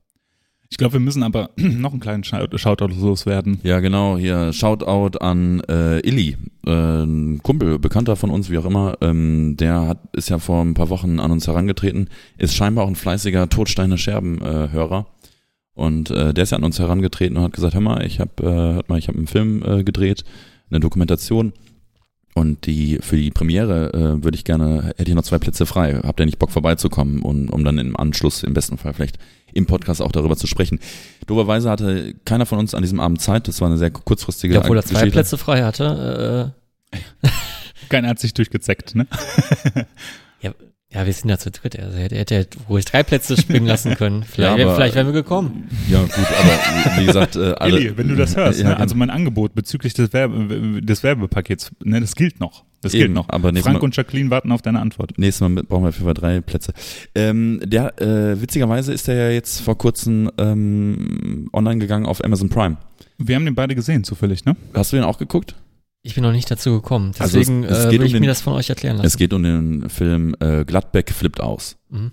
[0.69, 3.59] Ich glaube, wir müssen aber noch einen kleinen Shout- Shoutout loswerden.
[3.63, 8.95] Ja, genau, hier Shoutout an äh, Illy, äh, Kumpel, Bekannter von uns, wie auch immer,
[9.01, 12.89] ähm, der hat, ist ja vor ein paar Wochen an uns herangetreten, ist scheinbar auch
[12.89, 15.07] ein fleißiger Todsteine Scherben-Hörer.
[15.73, 18.31] und äh, der ist ja an uns herangetreten und hat gesagt, hör mal, ich habe
[18.43, 20.23] äh, hört mal, ich habe einen Film äh, gedreht,
[20.71, 21.53] eine Dokumentation
[22.33, 25.99] und die für die Premiere äh, würde ich gerne, hätte ich noch zwei Plätze frei.
[26.03, 29.17] Habt ihr nicht Bock vorbeizukommen und um dann im Anschluss im besten Fall vielleicht
[29.53, 30.79] im Podcast auch darüber zu sprechen.
[31.27, 33.47] Doberweise hatte keiner von uns an diesem Abend Zeit.
[33.49, 35.09] Das war eine sehr kurzfristige Ja, obwohl er zwei.
[35.09, 36.55] Plätze frei hatte.
[37.89, 39.07] Keiner hat sich durchgezeckt, ne?
[40.43, 40.53] Äh,
[40.93, 41.79] ja, wir sind ja zu dritt.
[41.79, 44.23] Also er hätte, hätte ruhig drei Plätze springen lassen können.
[44.29, 45.69] Vielleicht, Ja, aber- vielleicht wären wir gekommen.
[45.89, 47.77] Ja, gut, aber wie gesagt, äh, alle.
[47.77, 48.77] Eli, wenn du das hörst, Ja, ne?
[48.77, 52.63] also mein Angebot bezüglich des, Werbe, des Werbepakets, ne, das gilt noch.
[52.81, 53.29] Das gilt Eben, noch.
[53.29, 55.13] aber Frank Mal- und Jacqueline warten auf deine Antwort.
[55.17, 56.73] Nächstes Mal brauchen wir auf jeden Fall drei Plätze.
[57.13, 62.49] Ähm, der, äh, witzigerweise ist der ja jetzt vor kurzem ähm, online gegangen auf Amazon
[62.49, 62.77] Prime.
[63.19, 64.55] Wir haben den beide gesehen, zufällig, ne?
[64.73, 65.53] Hast du den auch geguckt?
[66.03, 67.13] Ich bin noch nicht dazu gekommen.
[67.19, 68.97] Also es- Deswegen es äh, geht will um ich den- mir das von euch erklären
[68.97, 69.07] lassen.
[69.07, 71.77] Es geht um den Film äh, Gladbeck flippt aus.
[71.89, 72.11] Mhm.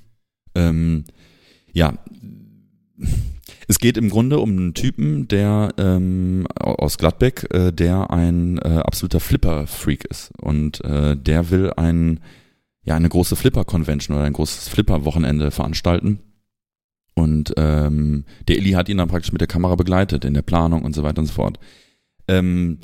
[0.54, 1.04] Ähm,
[1.72, 1.94] ja,
[3.66, 8.78] es geht im Grunde um einen Typen, der ähm, aus Gladbeck, äh, der ein äh,
[8.84, 12.20] absoluter Flipper-Freak ist und äh, der will ein
[12.82, 16.20] ja eine große Flipper-Convention oder ein großes Flipper-Wochenende veranstalten.
[17.14, 20.82] Und ähm, der Illy hat ihn dann praktisch mit der Kamera begleitet in der Planung
[20.84, 21.58] und so weiter und so fort.
[22.28, 22.78] Ähm,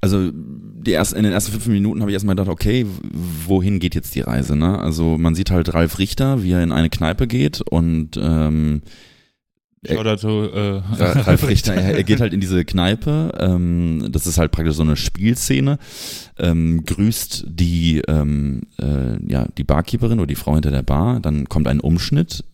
[0.00, 2.86] also die ersten, in den ersten fünf Minuten habe ich erstmal gedacht, okay,
[3.46, 4.56] wohin geht jetzt die Reise?
[4.56, 4.78] Ne?
[4.78, 8.82] Also man sieht halt Ralf Richter, wie er in eine Kneipe geht und ähm,
[9.82, 14.26] Äh, Shoutout, äh, Ra- Ralf Richter, er, er geht halt in diese Kneipe, ähm, das
[14.26, 15.78] ist halt praktisch so eine Spielszene,
[16.38, 21.48] ähm, grüßt die, ähm, äh, ja, die Barkeeperin oder die Frau hinter der Bar, dann
[21.48, 22.44] kommt ein Umschnitt,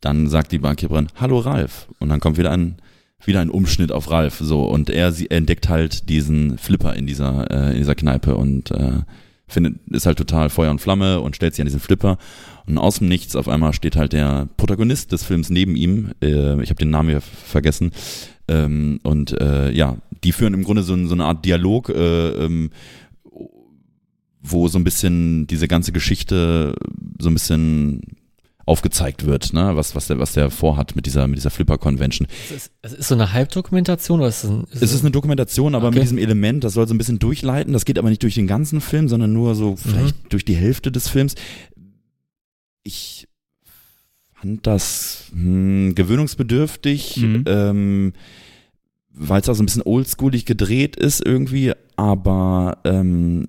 [0.00, 2.76] dann sagt die Barkeeperin, hallo Ralf, und dann kommt wieder ein,
[3.24, 7.50] wieder ein Umschnitt auf Ralf, so, und er, sie entdeckt halt diesen Flipper in dieser,
[7.50, 9.00] äh, in dieser Kneipe und, äh,
[9.48, 12.18] findet, ist halt total Feuer und Flamme und stellt sich an diesen Flipper.
[12.66, 16.60] Und aus dem Nichts auf einmal steht halt der Protagonist des Films neben ihm, äh,
[16.62, 17.92] ich habe den Namen hier vergessen,
[18.48, 22.70] ähm, und äh, ja, die führen im Grunde so, so eine Art Dialog, äh, ähm,
[24.42, 26.74] wo so ein bisschen diese ganze Geschichte
[27.18, 28.02] so ein bisschen
[28.66, 32.26] aufgezeigt wird, ne, was, was der, was der vorhat mit dieser, mit dieser Flipper-Convention.
[32.50, 35.12] Es ist, es ist so eine Halbdokumentation oder ist es, ein, ist Es ist eine
[35.12, 35.94] Dokumentation, aber Okay.
[35.96, 37.72] mit diesem Element, das soll so ein bisschen durchleiten.
[37.72, 40.90] Das geht aber nicht durch den ganzen Film, sondern nur so vielleicht durch die Hälfte
[40.90, 41.36] des Films.
[42.82, 43.28] Ich
[44.34, 47.44] fand das hm, gewöhnungsbedürftig, Mhm.
[47.46, 48.12] ähm,
[49.12, 53.46] weil es auch so ein bisschen oldschoolig gedreht ist irgendwie, aber ähm,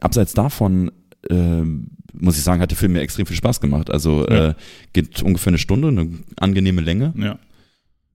[0.00, 0.90] abseits davon
[1.30, 3.90] ähm, muss ich sagen, hat der Film mir extrem viel Spaß gemacht.
[3.90, 4.48] Also Ja.
[4.50, 4.54] äh,
[4.92, 7.12] geht ungefähr eine Stunde, eine angenehme Länge.
[7.16, 7.38] Ja.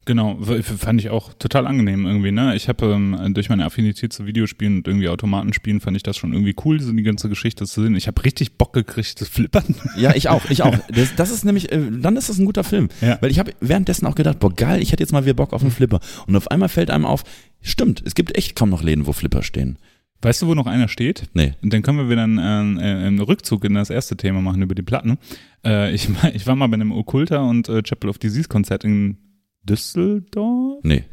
[0.06, 2.58] Genau, fand ich auch total angenehm irgendwie, ne?
[2.58, 6.34] Ich habe ähm, durch meine Affinität zu Videospielen und irgendwie Automatenspielen fand ich das schon
[6.34, 7.96] irgendwie cool, so die ganze Geschichte zu sehen.
[7.96, 9.76] Ich habe richtig Bock gekriegt, das Flippern.
[9.96, 10.76] Ja, ich auch, ich auch.
[10.94, 12.90] Das, das ist nämlich, äh, dann ist das ein guter Film.
[13.00, 13.18] Ja.
[13.22, 15.62] Weil ich habe währenddessen auch gedacht, boah geil, ich hätte jetzt mal wieder Bock auf
[15.62, 16.02] einen Flipper.
[16.28, 17.24] Und auf einmal fällt einem auf,
[17.62, 19.78] stimmt, es gibt echt kaum noch Läden, wo Flipper stehen.
[20.24, 21.24] Weißt du, wo noch einer steht?
[21.34, 21.54] Nee.
[21.62, 24.74] Und dann können wir wieder einen, äh, einen Rückzug in das erste Thema machen über
[24.74, 25.18] die Platten.
[25.66, 28.84] Äh, ich, war- ich war mal bei einem Okkulter und äh, Chapel of Disease Konzert
[28.84, 29.18] in
[29.64, 30.80] Düsseldorf.
[30.84, 31.04] Nee.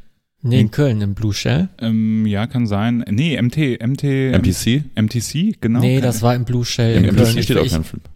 [0.43, 1.69] Nee, in Köln, im Blue Shell.
[1.81, 3.05] Ähm, ja, kann sein.
[3.11, 4.85] Nee, MT, MT, MPC?
[4.95, 5.81] MTC, genau.
[5.81, 7.27] nee, das war im Blue Shell Im in Köln.
[7.27, 8.11] MPC Ich, steht auch kein Flipper.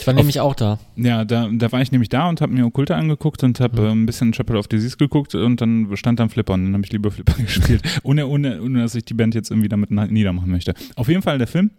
[0.00, 0.80] ich war nämlich auch da.
[0.96, 3.90] Ja, da, da war ich nämlich da und habe mir Okkulte angeguckt und habe äh,
[3.92, 6.90] ein bisschen Chapel of Disease geguckt und dann stand dann Flipper und dann habe ich
[6.90, 10.74] lieber Flipper gespielt, ohne, ohne, ohne dass ich die Band jetzt irgendwie damit niedermachen möchte.
[10.96, 11.70] Auf jeden Fall, der Film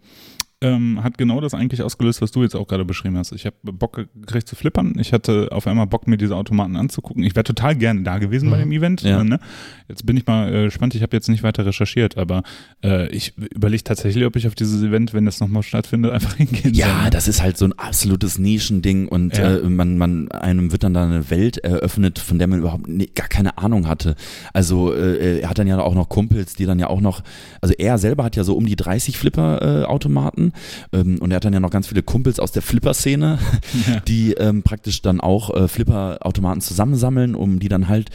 [0.61, 3.31] ähm, hat genau das eigentlich ausgelöst, was du jetzt auch gerade beschrieben hast.
[3.31, 4.93] Ich habe Bock gekriegt zu flippern.
[4.99, 7.23] Ich hatte auf einmal Bock, mir diese Automaten anzugucken.
[7.23, 8.61] Ich wäre total gerne da gewesen bei Mhm.
[8.61, 9.01] dem Event.
[9.03, 9.21] Ja.
[9.21, 9.39] Äh, ne?
[9.87, 10.95] Jetzt bin ich mal äh, gespannt.
[10.95, 12.43] Ich habe jetzt nicht weiter recherchiert, aber
[12.83, 16.73] äh, ich überlege tatsächlich, ob ich auf dieses Event, wenn das nochmal stattfindet, einfach hingehen
[16.73, 16.73] soll.
[16.73, 19.55] Ja, das ist halt so ein absolutes Nischending und Ja.
[19.59, 23.07] äh, man, man, einem wird dann da eine Welt eröffnet, von der man überhaupt nie,
[23.15, 24.15] gar keine Ahnung hatte.
[24.51, 27.21] Also äh, er hat dann ja auch noch Kumpels, die dann ja auch noch,
[27.61, 30.48] also er selber hat ja so um die 30 Flipper-Automaten
[30.93, 33.39] ähm, und er hat dann ja noch ganz viele Kumpels aus der Flipper-Szene,
[33.87, 33.99] Ja.
[34.07, 38.09] die ähm, praktisch dann auch äh, Flipper-Automaten zusammensammeln, um die dann halt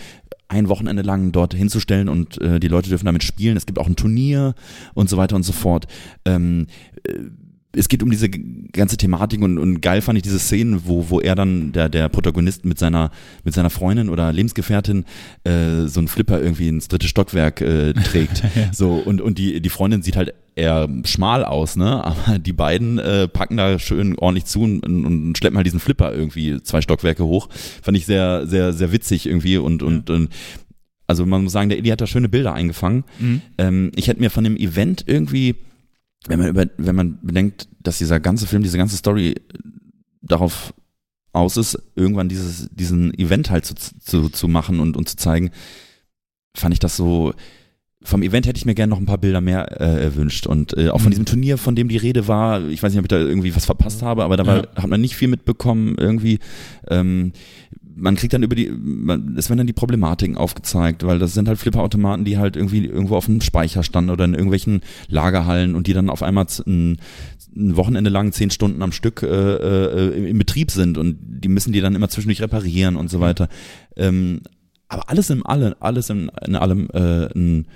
[0.49, 3.57] ein Wochenende lang dort hinzustellen und äh, die Leute dürfen damit spielen.
[3.57, 4.55] Es gibt auch ein Turnier
[4.95, 5.87] und so weiter und so fort.
[6.25, 6.67] Ähm,
[7.05, 7.15] äh,
[7.77, 11.21] es geht um diese ganze Thematik und, und geil fand ich diese Szenen, wo, wo
[11.21, 13.11] er dann, der, der Protagonist mit seiner,
[13.45, 15.05] mit seiner Freundin oder Lebensgefährtin
[15.45, 18.43] äh, so einen Flipper irgendwie ins dritte Stockwerk äh, trägt.
[18.55, 18.73] Ja.
[18.73, 22.05] So, und, und die, die Freundin sieht halt eher schmal aus, ne?
[22.05, 26.13] Aber die beiden äh, packen da schön ordentlich zu und, und, schleppen halt diesen Flipper
[26.13, 27.49] irgendwie zwei Stockwerke hoch.
[27.83, 30.29] Fand ich sehr, sehr, sehr witzig irgendwie und, und, und
[31.07, 33.05] also man muss sagen, der Eddie hat da schöne Bilder eingefangen.
[33.19, 33.43] Mhm.
[33.59, 35.57] Ähm, ich hätte mir von dem Event irgendwie,
[36.29, 39.35] wenn man über, wenn man bedenkt, dass dieser ganze Film, diese ganze Story
[40.23, 40.73] darauf
[41.33, 45.51] aus ist, irgendwann dieses, diesen Event halt zu, zu, zu machen und, und zu zeigen,
[46.57, 47.35] fand ich das so,
[48.07, 50.91] vom Event hätte ich mir gerne noch ein paar Bilder mehr äh, erwünscht und äh,
[50.91, 51.11] auch von Mhm.
[51.13, 53.65] diesem Turnier, von dem die Rede war, ich weiß nicht, ob ich da irgendwie was
[53.65, 56.39] verpasst habe, aber da war, hat man nicht viel mitbekommen irgendwie.
[56.89, 57.33] Ähm,
[57.97, 61.47] man kriegt dann über die, man, es werden dann die Problematiken aufgezeigt, weil das sind
[61.49, 65.87] halt Flipperautomaten, die halt irgendwie irgendwo auf dem Speicher standen oder in irgendwelchen Lagerhallen und
[65.87, 66.97] die dann auf einmal ein,
[67.57, 71.49] ein Wochenende lang zehn Stunden am Stück äh, äh, im- im Betrieb sind und die
[71.49, 73.49] müssen die dann immer zwischendurch reparieren und so weiter.
[73.97, 74.41] Ähm,
[74.89, 77.67] aber alles in allem, alles in, in allem äh, ein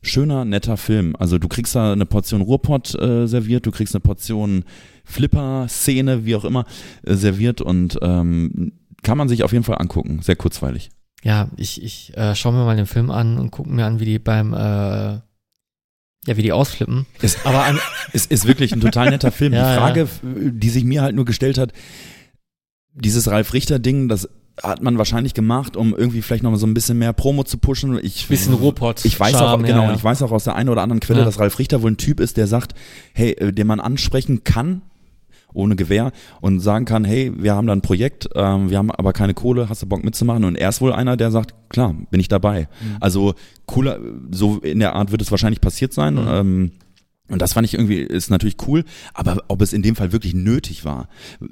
[0.00, 1.14] schöner, netter Film.
[1.18, 4.64] Also du kriegst da eine Portion Ruhrpott äh, serviert, du kriegst eine Portion
[5.04, 6.64] Flipper-Szene, wie auch immer,
[7.04, 10.20] äh, serviert und ähm, kann man sich auf jeden Fall angucken.
[10.22, 10.90] Sehr kurzweilig.
[11.22, 14.04] Ja, ich, ich äh, schaue mir mal den Film an und gucke mir an, wie
[14.04, 14.56] die beim, äh,
[16.26, 17.06] ja, wie die ausflippen.
[17.20, 17.78] Ist, Aber an,
[18.12, 19.52] es ist wirklich ein total netter Film.
[19.52, 21.72] Ja, die Frage, f- die sich mir halt nur gestellt hat,
[22.94, 24.28] dieses Ralf Richter-Ding, das
[24.62, 27.98] hat man wahrscheinlich gemacht, um irgendwie vielleicht noch so ein bisschen mehr Promo zu pushen.
[28.02, 29.04] Ich, bisschen Ruhrpott.
[29.04, 29.94] Ich weiß Charme, auch, genau, ja, ja.
[29.94, 31.24] ich weiß auch aus der einen oder anderen Quelle, Ja.
[31.24, 32.74] dass Ralf Richter wohl ein Typ ist, der sagt,
[33.14, 34.82] hey, äh, den man ansprechen kann,
[35.52, 39.12] ohne Gewehr und sagen kann, hey, wir haben da ein Projekt, ähm, wir haben aber
[39.12, 40.44] keine Kohle, hast du Bock mitzumachen?
[40.44, 42.68] Und er ist wohl einer, der sagt, klar, bin ich dabei.
[42.80, 42.96] Mhm.
[43.00, 43.34] Also
[43.66, 43.98] cooler,
[44.30, 46.14] so in der Art wird es wahrscheinlich passiert sein.
[46.14, 46.28] Mhm.
[46.28, 46.70] Ähm,
[47.28, 50.32] und das fand ich irgendwie, ist natürlich cool, aber ob es in dem Fall wirklich
[50.32, 51.08] nötig war,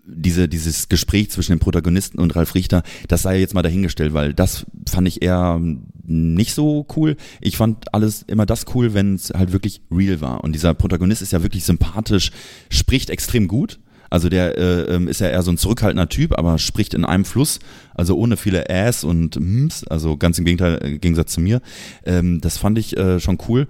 [0.07, 4.33] diese, dieses Gespräch zwischen dem Protagonisten und Ralf Richter, das sei jetzt mal dahingestellt, weil
[4.33, 5.61] das fand ich eher
[6.03, 7.17] nicht so cool.
[7.43, 10.43] Ich fand alles immer das cool, wenn es halt wirklich real war.
[10.45, 12.31] Und dieser Protagonist ist ja wirklich sympathisch,
[12.71, 13.79] spricht extrem gut.
[14.17, 17.27] Also der äh, ähm, ist ja eher so ein zurückhaltender Typ, aber spricht in einem
[17.27, 17.59] Fluss,
[17.95, 21.61] also ohne viele Äs und Ms, also ganz im Gegenteil, im Gegensatz zu mir.
[22.07, 23.69] Ähm, das fand ich äh, schon cool.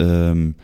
[0.00, 0.56] Ähm,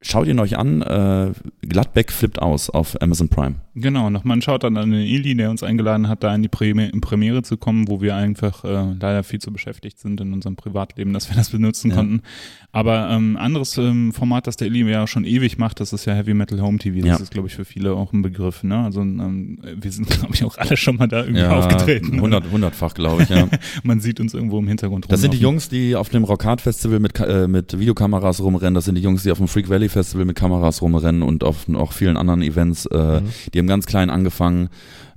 [0.00, 1.32] Schaut ihn euch an, äh,
[1.66, 3.56] Gladbeck flippt aus auf Amazon Prime.
[3.74, 6.88] Genau, nochmal ein Shoutout an den Ili, der uns eingeladen hat, da in die Premi-
[6.92, 10.54] in Premiere zu kommen, wo wir einfach äh, leider viel zu beschäftigt sind in unserem
[10.54, 11.96] Privatleben, dass wir das benutzen Ja.
[11.96, 12.22] konnten.
[12.70, 16.14] Aber ähm, anderes ähm, Format, das der Ili ja schon ewig macht, das ist ja
[16.14, 16.98] Heavy Metal Home TV.
[17.00, 17.22] Das Ja.
[17.24, 18.62] ist, glaube ich, für viele auch ein Begriff.
[18.62, 18.78] Ne?
[18.78, 22.14] Also ähm, wir sind, glaube ich, auch alle schon mal da irgendwie aufgetreten.
[22.14, 23.48] 100, hundertfach, glaube ich, ja.
[23.82, 25.38] Man sieht uns irgendwo im Hintergrund Das sind die.
[25.38, 28.74] Jungs, die auf dem Rock Hard Festival mit, äh, mit Videokameras rumrennen.
[28.74, 31.68] Das sind die Jungs, die auf dem Freak Valley Festival mit Kameras rumrennen und auf
[31.74, 32.86] auch vielen anderen Events.
[32.86, 33.28] Äh, Mhm.
[33.54, 34.68] Die haben ganz klein angefangen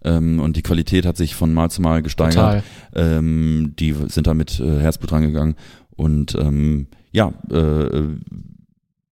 [0.03, 2.63] ähm, und die Qualität hat sich von Mal zu Mal gesteigert.
[2.95, 5.55] Ähm, die sind da mit äh, Herzblut rangegangen.
[5.95, 8.03] Und ähm, ja, äh,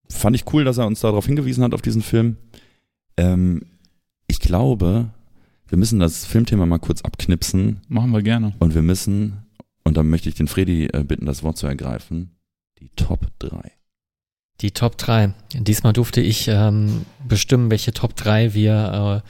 [0.09, 2.37] fand ich cool, dass er uns darauf hingewiesen hat, auf diesen Film.
[3.17, 3.61] Ähm,
[4.27, 5.09] ich glaube,
[5.67, 8.53] wir müssen das Filmthema mal kurz abknipsen Machen wir gerne.
[8.59, 9.45] und wir müssen,
[9.83, 12.31] und da möchte ich den Freddy äh, bitten, das Wort zu ergreifen,
[12.79, 13.71] die Top 3.
[14.61, 15.33] Die Top 3.
[15.53, 19.23] Diesmal durfte ich ähm, bestimmen, welche Top 3 wir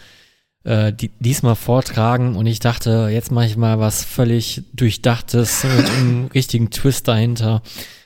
[0.66, 5.64] äh, äh, die, diesmal vortragen und ich dachte, jetzt mache ich mal was völlig Durchdachtes
[5.78, 7.62] mit einem richtigen Twist dahinter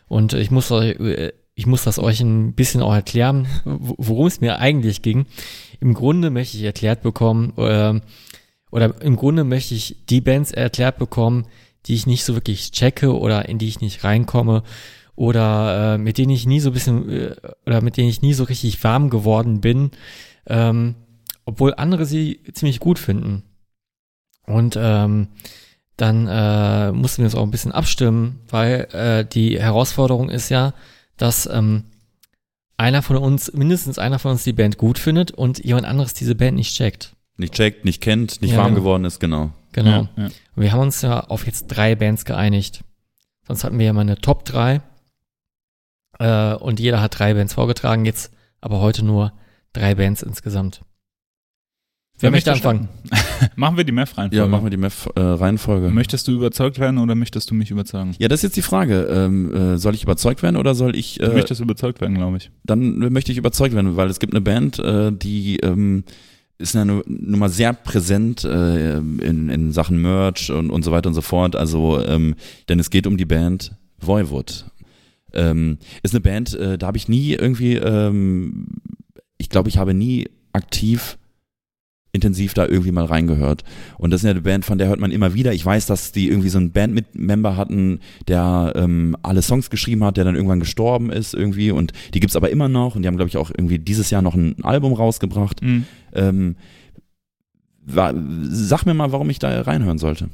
[0.08, 4.28] und ich muss euch, äh, ich muss das euch ein bisschen auch erklären, wo- worum
[4.28, 5.26] es mir eigentlich ging.
[5.80, 8.02] Im Grunde möchte ich erklärt bekommen, äh,
[8.72, 11.46] oder im Grunde möchte ich die Bands erklärt bekommen,
[11.86, 14.64] die ich nicht so wirklich checke oder in die ich nicht reinkomme
[15.16, 17.36] oder äh, mit denen ich nie so ein bisschen äh,
[17.66, 19.92] oder mit denen ich nie so richtig warm geworden bin,
[20.48, 20.96] ähm,
[21.46, 23.44] obwohl andere sie ziemlich gut finden.
[24.46, 25.30] Und ähm,
[25.98, 30.74] dann äh, mussten wir uns auch ein bisschen abstimmen, weil äh, die Herausforderung ist ja,
[31.18, 31.86] dass ähm,
[32.78, 36.36] einer von uns, mindestens einer von uns die Band gut findet und jemand anderes diese
[36.36, 37.16] Band nicht checkt.
[37.38, 38.80] Nicht checkt, nicht kennt, nicht Ja, warm genau.
[38.82, 39.52] geworden ist, genau.
[39.72, 39.90] Genau.
[39.90, 40.26] Ja, ja.
[40.26, 42.84] Und wir haben uns ja auf jetzt drei Bands geeinigt.
[43.48, 44.82] Sonst hatten wir ja mal eine Top 3.
[46.20, 49.34] Äh, und jeder hat drei Bands vorgetragen, jetzt aber heute nur
[49.74, 50.82] drei Bands insgesamt.
[52.20, 52.88] Wer möchte anfangen?
[53.56, 54.38] machen wir die Meth-Reihenfolge.
[54.38, 55.90] Ja, machen wir die Meth-Reihenfolge.
[55.90, 58.16] Möchtest du überzeugt werden oder möchtest du mich überzeugen?
[58.20, 59.08] ja, das ist jetzt die Frage.
[59.10, 62.38] Ähm, äh, soll ich überzeugt werden oder soll ich, Du äh, möchtest überzeugt werden, glaube
[62.38, 62.52] ich.
[62.64, 66.04] dann möchte ich überzeugt werden, weil es gibt eine Band, äh, die ähm,
[66.60, 70.92] ist ja nun nun mal sehr präsent äh, in, in Sachen Merch und, und so
[70.92, 71.56] weiter und so fort.
[71.56, 72.36] Also, ähm,
[72.70, 74.66] denn es geht um die Band Voivod.
[75.34, 78.68] Ähm, ist eine Band, äh, da habe ich nie irgendwie, ähm,
[79.38, 81.18] ich glaube, ich habe nie aktiv
[82.16, 83.64] intensiv da irgendwie mal reingehört.
[83.98, 85.52] Und das ist ja eine Band, von der hört man immer wieder.
[85.52, 90.16] Ich weiß, dass die irgendwie so einen Bandmember hatten, der ähm, alle Songs geschrieben hat,
[90.18, 91.72] der dann irgendwann gestorben ist irgendwie.
[91.72, 92.96] Und die gibt's aber immer noch.
[92.96, 95.64] Und die haben, glaube ich, auch irgendwie dieses Jahr noch ein Album rausgebracht.
[95.64, 95.86] Mhm.
[96.14, 96.56] Ähm,
[97.84, 98.14] wa-
[98.44, 100.30] sag mir mal, warum ich da reinhören sollte.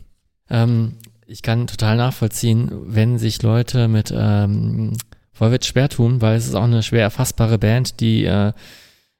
[0.49, 0.95] Ähm,
[1.29, 4.93] ich kann total nachvollziehen, wenn sich Leute mit ähm,
[5.31, 8.51] Volvet schwer tun, weil es ist auch eine schwer erfassbare Band, die äh,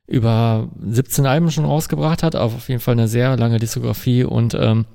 [0.08, 4.86] über 17 Alben schon rausgebracht hat, auf jeden Fall eine sehr lange Diskografie und ähm,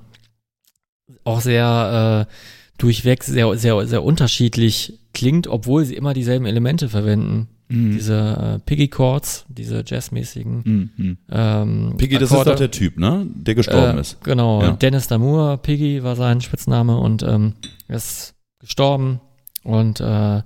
[1.23, 2.33] auch sehr äh,
[2.77, 7.47] durchweg sehr, sehr, sehr unterschiedlich klingt, obwohl sie immer dieselben Elemente verwenden.
[7.67, 7.91] Mhm.
[7.93, 8.15] Diese
[8.55, 11.17] äh, Piggy Chords, diese jazzmäßigen Mhm.
[11.31, 12.51] Ähm, Piggy, das Akkorde.
[12.51, 13.25] ist doch der Typ, ne?
[13.33, 14.21] Der gestorben Äh, ist.
[14.23, 14.71] Genau, Ja.
[14.71, 17.53] Dennis Damour, Piggy war sein Spitzname und ähm,
[17.87, 19.19] er ist gestorben.
[19.63, 20.41] Und äh,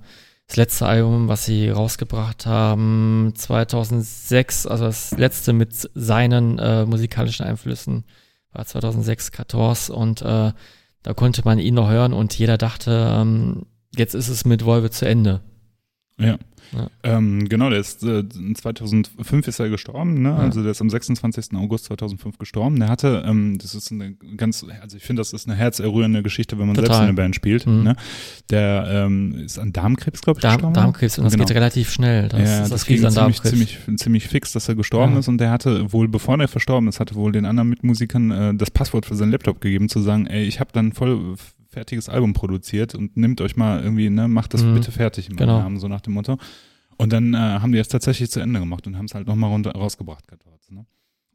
[0.46, 7.44] das letzte Album, was sie rausgebracht haben, 2006, also das letzte mit seinen äh, musikalischen
[7.46, 8.04] Einflüssen,
[8.52, 10.52] war 2006 14 und äh,
[11.02, 13.66] da konnte man ihn noch hören und jeder dachte, ähm,
[13.96, 15.40] jetzt ist es mit Volve zu Ende.
[16.18, 16.36] Ja.
[16.72, 16.88] Ja.
[17.02, 20.28] Ähm, genau, der ist äh, 2005 ist er gestorben, ne?
[20.30, 20.36] Ja.
[20.36, 21.54] Also der ist am 26.
[21.54, 22.78] August 2005 gestorben.
[22.78, 26.58] Der hatte, ähm, das ist eine ganz, also ich finde, das ist eine herzerrührende Geschichte,
[26.58, 26.86] wenn man Total.
[26.88, 27.66] selbst in einer Band spielt.
[27.66, 27.82] Mhm.
[27.82, 27.96] Ne?
[28.50, 30.74] Der ähm, ist an Darmkrebs, glaube ich, Darm, gestorben.
[30.74, 31.44] Darmkrebs und das Genau.
[31.44, 32.28] geht relativ schnell.
[32.28, 35.28] Das ja, ist das, das ging an ziemlich, ziemlich, ziemlich fix, dass er gestorben ist
[35.28, 38.70] und der hatte wohl, bevor er verstorben ist, hatte wohl den anderen Mitmusikern äh, das
[38.70, 41.34] Passwort für seinen Laptop gegeben, zu sagen, ey, ich habe dann voll
[41.70, 44.74] fertiges Album produziert und nimmt euch mal irgendwie, ne, macht das Mhm.
[44.74, 45.58] bitte fertig meinem Genau.
[45.60, 46.36] Namen, so nach dem Motto.
[46.96, 49.50] Und dann äh, haben die es tatsächlich zu Ende gemacht und haben es halt nochmal
[49.50, 50.84] runter rausgebracht, Katorz, ne?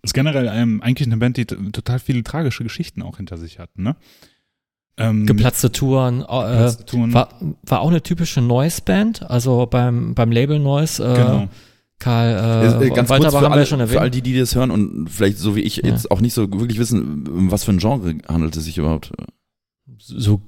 [0.03, 3.75] Ist generell ähm, eigentlich eine Band, die total viele tragische Geschichten auch hinter sich hat,
[3.77, 3.95] ne?
[4.97, 7.13] Ähm, Geplatzte Touren, äh, geplatzte Touren.
[7.13, 7.29] War,
[7.63, 11.03] war auch eine typische Noise-Band, also beim, beim Label Noise.
[11.03, 11.47] Äh, genau.
[11.97, 12.27] Karl
[12.81, 14.15] Äh, äh, ganz Walterbach kurz für haben wir alle, ja schon für all erwähnt.
[14.15, 15.89] die, die das hören und vielleicht so wie ich Ja.
[15.89, 19.11] jetzt auch nicht so wirklich wissen, um was für ein Genre handelt es sich überhaupt.
[19.97, 20.41] So,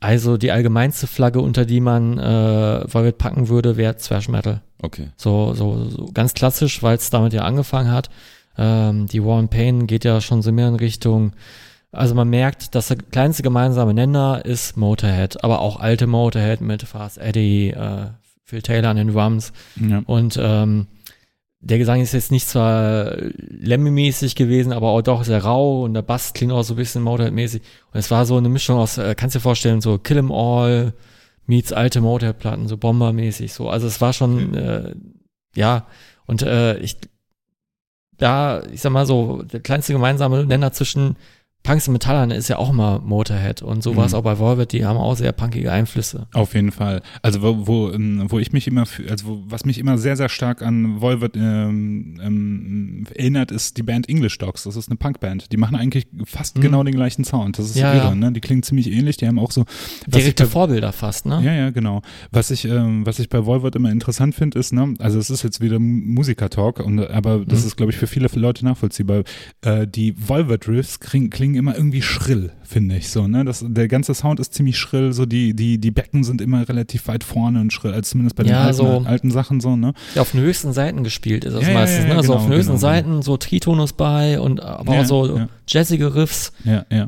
[0.00, 4.62] also die allgemeinste Flagge, unter die man äh, Volvet packen würde, wäre Thrash Metal.
[4.80, 5.10] Okay.
[5.16, 8.10] So, so, so ganz klassisch, weil es damit ja angefangen hat.
[8.58, 11.32] Ähm, die War and Pain geht ja schon so mehr in Richtung,
[11.92, 16.82] also man merkt, dass der kleinste gemeinsame Nenner ist Motorhead, aber auch alte Motorhead mit
[16.82, 18.06] Fast Eddie, äh,
[18.44, 19.52] Phil Taylor an den Drums.
[19.76, 20.02] Ja.
[20.06, 20.86] Und ähm,
[21.64, 26.02] der Gesang ist jetzt nicht zwar Lemmy-mäßig gewesen, aber auch doch sehr rau und der
[26.02, 27.62] Bass klingt auch so ein bisschen Motorhead-mäßig.
[27.92, 30.32] Und es war so eine Mischung aus, äh, kannst du dir vorstellen, so Kill 'em
[30.32, 30.92] All
[31.46, 33.68] meets alte Motorhead-Platten, so Bomber-mäßig so.
[33.68, 34.94] Also es war schon, äh,
[35.54, 35.86] ja,
[36.26, 36.96] und äh, ich,
[38.18, 41.16] da, ich sag mal so, der kleinste gemeinsame Nenner zwischen
[41.64, 44.18] Punks und Metallern ist ja auch immer Motorhead und so war es Mhm.
[44.18, 46.26] auch bei Volvet, die haben auch sehr punkige Einflüsse.
[46.32, 47.02] Auf jeden Fall.
[47.22, 50.28] Also wo, wo, ähm, wo ich mich immer, also wo, was mich immer sehr, sehr
[50.28, 54.64] stark an Volvet ähm, ähm, erinnert, ist die Band English Dogs.
[54.64, 55.52] Das ist eine Punkband.
[55.52, 56.62] Die machen eigentlich fast Mhm.
[56.62, 57.58] genau den gleichen Sound.
[57.58, 58.14] Das ist Ja, irre, ja.
[58.16, 58.32] ne?
[58.32, 59.16] Die klingen ziemlich ähnlich.
[59.18, 59.64] Die haben auch so
[60.08, 61.40] Direkte bei- Vorbilder fast, ne?
[61.44, 62.02] Ja, ja, genau.
[62.32, 65.42] Was ich, ähm, was ich bei Volvert immer interessant finde, ist, ne, also es ist
[65.44, 67.66] jetzt wieder Musiker-Talk, und, aber das Mhm.
[67.68, 69.22] ist, glaube ich, für viele Leute nachvollziehbar.
[69.62, 73.44] Äh, die Volvert-Riffs klingen, klingen immer irgendwie schrill, finde ich so, ne?
[73.44, 77.06] Das, der ganze Sound ist ziemlich schrill, so die, die, die Becken sind immer relativ
[77.08, 79.92] weit vorne und schrill, als zumindest bei den Ja, alten, so- alten Sachen so, ne?
[80.14, 82.14] Ja, auf den höchsten Seiten gespielt ist das Ja, meistens, ne?
[82.16, 85.48] so genau, auf den höchsten genau, Seiten, so Tritonus bei und aber auch so ja.
[85.68, 86.52] jazzige Riffs.
[86.64, 87.06] Ja, ja.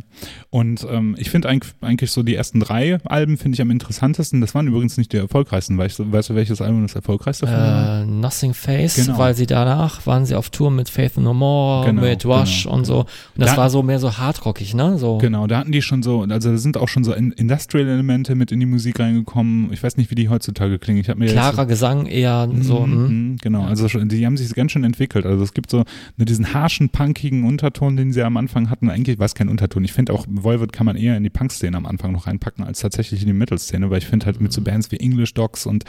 [0.50, 4.40] Und ähm, ich finde eigentlich, eigentlich so die ersten drei Alben finde ich am interessantesten.
[4.40, 5.76] Das waren übrigens nicht die erfolgreichsten.
[5.78, 8.02] Weißt du, weißt du welches Album das erfolgreichste war?
[8.02, 9.18] Äh, Nothing Face, Genau.
[9.18, 12.76] weil sie danach waren sie auf Tour mit Faith No More, Genau, mit Rush genau,
[12.76, 12.98] und so.
[13.00, 13.06] Und
[13.36, 14.96] das Da- war so mehr so hardrockig, ne?
[14.98, 15.18] So.
[15.18, 18.50] Genau, da hatten die schon so, also da sind auch schon so In- Industrial-Elemente mit
[18.50, 19.72] in die Musik reingekommen.
[19.72, 20.98] Ich weiß nicht, wie die heutzutage klingen.
[20.98, 22.80] Ich mir Klarer Gesang eher jetzt, so.
[22.80, 23.06] Mhm, mm.
[23.06, 25.26] mhm, genau, also schon, die haben sich ganz schön entwickelt.
[25.26, 25.84] Also es gibt so
[26.16, 28.90] ne, diesen harschen, punkigen Unterton, den sie am Anfang hatten.
[28.90, 29.84] Eigentlich war es kein Unterton.
[29.84, 32.80] Ich finde auch, Volvet kann man eher in die Punk-Szene am Anfang noch reinpacken, als
[32.80, 35.84] tatsächlich in die Metal-Szene, weil ich finde halt mit so Bands wie English Dogs und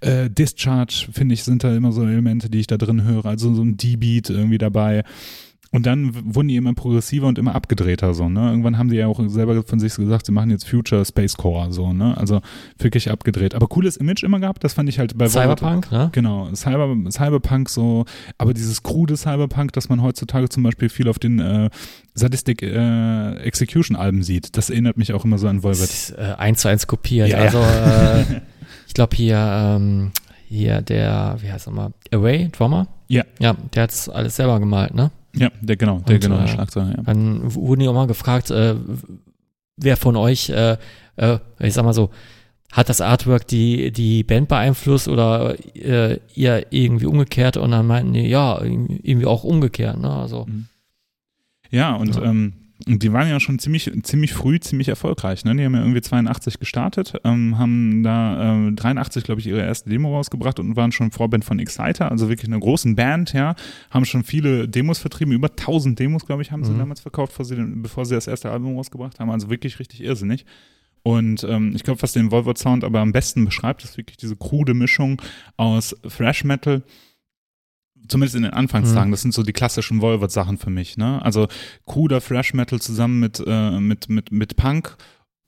[0.00, 3.24] äh, Discharge, finde ich, sind da immer so Elemente, die ich da drin höre.
[3.24, 5.02] Also so ein D-Beat irgendwie dabei.
[5.70, 8.48] Und dann wurden die immer progressiver und immer abgedrehter so, ne?
[8.48, 11.92] Irgendwann haben die ja auch selber von sich gesagt, sie machen jetzt Future Spacecore so,
[11.92, 12.16] ne?
[12.16, 12.40] Also
[12.78, 13.54] wirklich abgedreht.
[13.54, 16.08] Aber cooles Image immer gehabt, das fand ich halt bei Cyberpunk, ne?
[16.12, 18.06] Genau, Cyber, Cyberpunk so,
[18.38, 21.68] aber dieses krude Cyberpunk, das man heutzutage zum Beispiel viel auf den äh,
[22.14, 25.90] Sadistic äh, Execution Alben sieht, das erinnert mich auch immer so an Das Volvet.
[25.90, 27.28] ist äh, eins zu eins kopiert.
[27.28, 27.44] Ja, ja.
[27.44, 28.40] also äh,
[28.86, 30.12] ich glaube hier, ähm,
[30.48, 32.86] hier der, wie heißt er mal, Away, Drummer?
[33.08, 33.24] Ja.
[33.38, 35.10] Ja, der hat's alles selber gemalt, ne?
[35.34, 37.02] Ja, der genau, der Und, genau, der äh, Schlagzeuger, ja.
[37.02, 38.74] Dann wurden die auch mal gefragt, äh,
[39.76, 40.76] wer von euch, äh,
[41.16, 42.10] äh, ich sag mal so,
[42.72, 47.56] hat das Artwork die, die Band beeinflusst oder äh, ihr irgendwie umgekehrt?
[47.56, 50.10] Und dann meinten die, ja, irgendwie auch umgekehrt, ne?
[50.10, 50.46] Also,
[51.70, 52.22] Ja, und Ja.
[52.24, 52.52] Ähm,
[52.86, 55.44] und die waren ja schon ziemlich, ziemlich früh, ziemlich erfolgreich.
[55.44, 55.56] Ne?
[55.56, 59.90] Die haben ja irgendwie 82 gestartet, ähm, haben da äh, 83, glaube ich, ihre erste
[59.90, 63.56] Demo rausgebracht und waren schon Vorband von Exciter, also wirklich einer großen Band, ja.
[63.90, 66.78] Haben schon viele Demos vertrieben, über 1000 Demos, glaube ich, haben sie Mhm.
[66.78, 69.30] damals verkauft, bevor sie, bevor sie das erste Album rausgebracht haben.
[69.30, 70.44] Also wirklich richtig irrsinnig.
[71.02, 74.36] Und ähm, ich glaube, was den Volvo Sound aber am besten beschreibt, ist wirklich diese
[74.36, 75.20] krude Mischung
[75.56, 76.82] aus Thrash Metal,
[78.08, 79.12] zumindest in den Anfangstagen, Mhm.
[79.12, 80.96] das sind so die klassischen Volvo-Sachen für mich.
[80.96, 81.20] Ne?
[81.22, 81.48] Also
[81.86, 84.96] kruder Thrash Metal zusammen mit, äh, mit, mit, mit Punk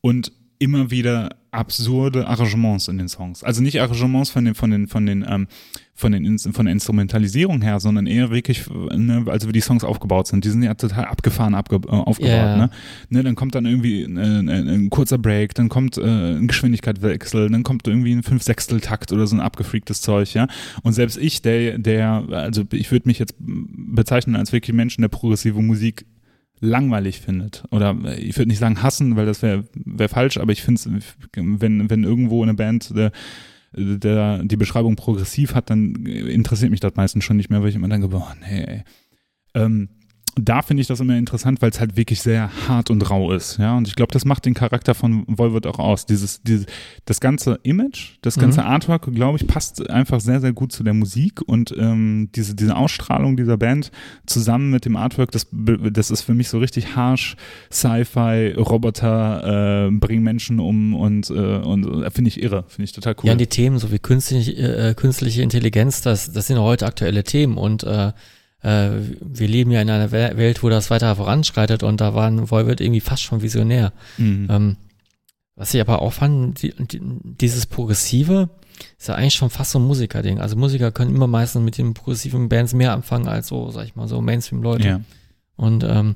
[0.00, 3.42] und immer wieder absurde Arrangements in den Songs.
[3.42, 5.48] Also nicht Arrangements von den, von den, von den, ähm,
[5.94, 10.28] von den, von der Instrumentalisierung her, sondern eher wirklich, ne, also wie die Songs aufgebaut
[10.28, 10.44] sind.
[10.44, 12.30] Die sind ja total abgefahren abge äh, aufgebaut.
[12.30, 12.56] Ja.
[12.56, 12.70] Ne?
[13.08, 17.48] Ne, dann kommt dann irgendwie äh, ein, ein kurzer Break, dann kommt äh, ein Geschwindigkeitswechsel,
[17.48, 20.46] dann kommt irgendwie ein Fünf-Sechstel-Takt oder so ein abgefreaktes Zeug, ja.
[20.82, 25.08] Und selbst ich, der, der, also ich würde mich jetzt bezeichnen als wirklich Menschen, der
[25.08, 26.04] progressive Musik
[26.60, 27.64] langweilig findet.
[27.70, 31.04] Oder ich würde nicht sagen hassen, weil das wäre wär falsch, aber ich finde es,
[31.34, 33.12] wenn, wenn irgendwo eine Band der,
[33.72, 37.76] der die Beschreibung progressiv hat, dann interessiert mich das meistens schon nicht mehr, weil ich
[37.76, 38.82] immer denke, boah, nee, ey.
[39.54, 39.88] Ähm,
[40.40, 43.58] da finde ich das immer interessant, weil es halt wirklich sehr hart und rau ist,
[43.58, 43.76] ja.
[43.76, 46.06] Und ich glaube, das macht den Charakter von Volvert auch aus.
[46.06, 46.66] Dieses, dieses,
[47.04, 48.66] das ganze Image, das ganze Mhm.
[48.66, 52.76] Artwork, glaube ich, passt einfach sehr, sehr gut zu der Musik und ähm, diese, diese
[52.76, 53.90] Ausstrahlung dieser Band
[54.26, 57.36] zusammen mit dem Artwork, das, das ist für mich so richtig harsh,
[57.72, 62.92] Sci-Fi, Roboter, äh, bringen Menschen um und, äh, und äh, finde ich irre, finde ich
[62.92, 63.26] total cool.
[63.26, 67.24] Ja, und die Themen, so wie künstliche, äh, künstliche Intelligenz, das, das sind heute aktuelle
[67.24, 68.12] Themen und äh,
[68.62, 72.50] äh, wir leben ja in einer Wel- Welt, wo das weiter voranschreitet und da waren
[72.50, 73.92] Volvet irgendwie fast schon visionär.
[74.18, 74.46] mhm.
[74.50, 74.76] Ähm,
[75.56, 78.48] was ich aber auch fand, die, die, dieses Progressive
[78.98, 80.40] ist ja eigentlich schon fast so ein Musikerding.
[80.40, 83.94] Also Musiker können immer meistens mit den progressiven Bands mehr anfangen als so, sag ich
[83.94, 84.88] mal, so Mainstream-Leute.
[84.88, 85.00] ja.
[85.56, 86.14] Und ähm,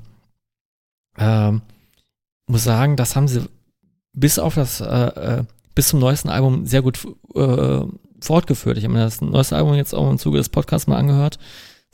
[1.19, 1.61] ähm,
[2.47, 3.43] muss sagen, das haben sie
[4.15, 5.45] bis auf das, äh, äh,
[5.75, 7.81] bis zum neuesten Album sehr gut äh,
[8.23, 8.79] fortgeführt.
[8.79, 11.39] Ich habe mir das neueste Album jetzt auch im Zuge des Podcasts mal angehört.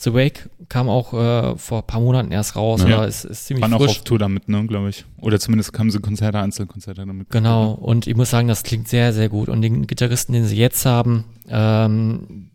[0.02, 2.98] The Wake kam auch äh, vor ein paar Monaten erst raus, Ja.
[2.98, 3.98] oder ist, ist ziemlich Waren auch frisch.
[3.98, 5.04] auf Tour damit, ne, glaube ich.
[5.18, 7.28] Oder zumindest haben sie Konzerte, Einzelkonzerte damit.
[7.28, 9.48] Genau, und ich muss sagen, das klingt sehr, sehr gut.
[9.50, 12.50] Und den Gitarristen, den sie jetzt haben, ähm,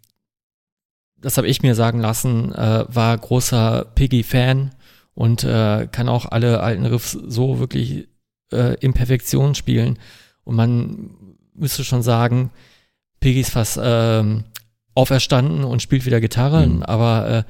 [1.22, 4.72] das habe ich mir sagen lassen, äh, war großer Piggy-Fan
[5.14, 8.08] und äh, kann auch alle alten Riffs so wirklich
[8.52, 10.00] äh, in Perfektion spielen.
[10.44, 11.12] Und man
[11.54, 12.50] müsste schon sagen,
[13.20, 14.44] Piggy ist fast ähm,
[14.96, 16.84] auferstanden und spielt wieder Gitarre, Mhm.
[16.84, 17.46] aber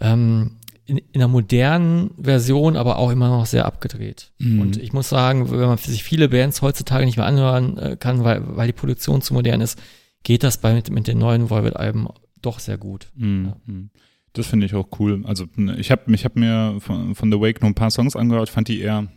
[0.00, 4.32] äh, ähm, in, in einer modernen Version, aber auch immer noch sehr abgedreht.
[4.38, 4.60] Mhm.
[4.60, 8.24] Und ich muss sagen, wenn man sich viele Bands heutzutage nicht mehr anhören äh, kann,
[8.24, 9.80] weil, weil die Produktion zu modern ist,
[10.24, 12.08] geht das bei mit, mit den neuen Volvet-Alben
[12.42, 13.08] doch sehr gut.
[13.14, 13.90] Mhm.
[14.32, 15.22] Das finde ich auch cool.
[15.24, 15.46] Also
[15.76, 18.68] ich habe ich hab mir von, von The Wake nur ein paar Songs angehört, fand
[18.68, 19.08] die eher,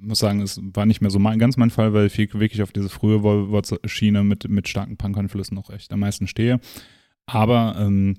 [0.00, 2.72] muss sagen, es war nicht mehr so mein, ganz mein Fall, weil ich wirklich auf
[2.72, 6.60] diese frühe Volvots-Schiene mit, mit starken Punk-Einflüssen noch echt am meisten stehe.
[7.26, 8.16] Aber ähm,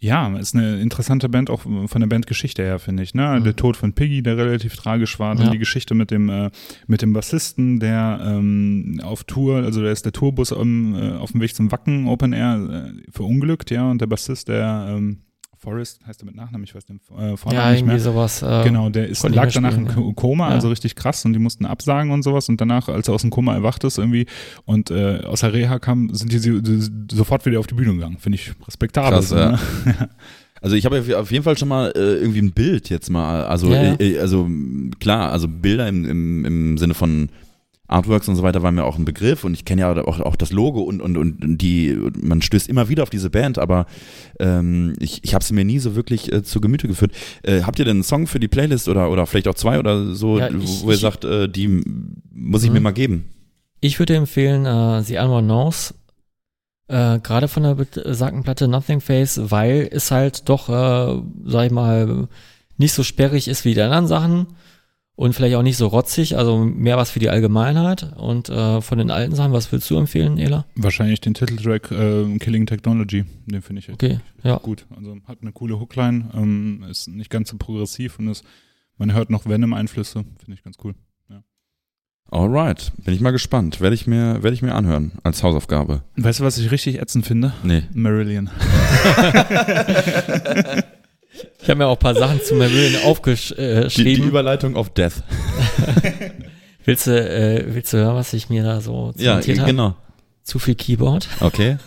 [0.00, 3.14] ja, ist eine interessante Band, auch von der Bandgeschichte her, finde ich.
[3.14, 3.38] Ne?
[3.40, 3.44] Mhm.
[3.44, 5.34] Der Tod von Piggy, der relativ tragisch war.
[5.34, 5.50] Dann Ja.
[5.52, 6.50] die Geschichte mit dem, äh,
[6.86, 11.32] mit dem Bassisten, der ähm, auf Tour, also da ist der Tourbus ähm, äh, auf
[11.32, 15.22] dem Weg zum Wacken Open Air äh, verunglückt, ja, und der Bassist, der ähm,
[15.58, 18.00] Forrest, heißt er mit Nachnamen, ich weiß den äh, Vornamen ja, nicht irgendwie mehr.
[18.00, 18.42] sowas.
[18.42, 20.54] Äh, Genau, der ist, lag danach im spielen, Ko- Koma, Ja.
[20.54, 23.30] also richtig krass und die mussten absagen und sowas und danach, als er aus dem
[23.30, 24.26] Koma erwacht ist irgendwie
[24.64, 27.94] und äh, aus der Reha kam, sind die, so- die sofort wieder auf die Bühne
[27.94, 28.18] gegangen.
[28.18, 29.10] Finde ich respektabel.
[29.18, 29.52] Krass, ja.
[29.52, 29.58] ne?
[30.60, 33.68] Also ich habe auf jeden Fall schon mal äh, irgendwie ein Bild jetzt mal, also
[33.72, 33.96] Ja, ja.
[34.00, 37.28] Äh, also m, klar, also Bilder im, im, im Sinne von
[37.88, 40.36] Artworks und so weiter waren mir auch ein Begriff und ich kenne ja auch, auch
[40.36, 43.86] das Logo und, und, und die, man stößt immer wieder auf diese Band, aber
[44.38, 47.12] ähm, ich, ich habe sie mir nie so wirklich äh, zu Gemüte geführt.
[47.42, 50.14] Äh, habt ihr denn einen Song für die Playlist oder, oder vielleicht auch zwei oder
[50.14, 51.82] so, Ja, wo- ich- wo ihr ich- sagt, äh, die
[52.32, 52.74] muss ich Mhm.
[52.74, 53.24] mir mal geben?
[53.80, 55.94] Ich würde empfehlen, äh, The Knows,
[56.88, 61.72] äh, gerade von der besagten Platte Nothing Face, weil es halt doch, äh, sag ich
[61.72, 62.28] mal,
[62.76, 64.46] nicht so sperrig ist wie die anderen Sachen
[65.18, 68.12] und vielleicht auch nicht so rotzig, also mehr was für die Allgemeinheit.
[68.16, 70.64] Und äh, von den alten Sachen, was würdest du empfehlen, Ela?
[70.76, 74.58] Wahrscheinlich den Titeltrack äh, Killing Technology, den finde ich Okay, ja.
[74.58, 74.86] gut.
[74.96, 78.44] Also hat eine coole Hookline, ähm, ist nicht ganz so progressiv und ist,
[78.96, 80.94] man hört noch Venom-Einflüsse, finde ich ganz cool.
[82.30, 83.80] Alright, bin ich mal gespannt.
[83.80, 86.02] Werde ich mir, werde ich mir anhören als Hausaufgabe.
[86.16, 87.54] Weißt du, was ich richtig ätzend finde?
[87.64, 87.84] Nee.
[87.94, 88.50] Marillion.
[91.60, 94.28] Ich habe mir auch ein paar Sachen zu Marillion Die, die aufgeschrieben.
[94.28, 95.22] Überleitung auf Death.
[96.84, 99.70] willst, du, äh, willst du hören, was ich mir da so Ja, notiert habe?
[99.70, 99.94] genau.
[100.42, 101.28] Zu viel Keyboard.
[101.40, 101.76] Okay.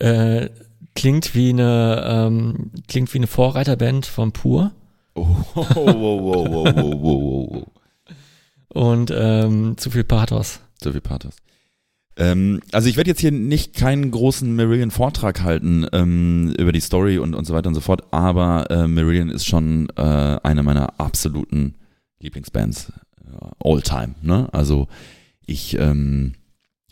[0.00, 0.50] Äh,
[0.94, 4.70] klingt wie eine ähm, klingt wie eine Vorreiterband von Pur
[5.14, 7.66] Oh, wow, wow, wow, wow, wow, wow,
[8.68, 10.60] und ähm, zu viel Pathos.
[10.80, 11.34] So viel Pathos.
[12.18, 17.18] Ähm, also ich werde jetzt hier nicht keinen großen Marillion-Vortrag halten ähm, über die Story
[17.18, 20.02] und, und so weiter und so fort, aber äh, Marillion ist schon äh,
[20.42, 21.74] eine meiner absoluten
[22.20, 24.16] Lieblingsbands äh, all time.
[24.20, 24.48] Ne?
[24.52, 24.88] Also
[25.46, 26.32] ich ähm,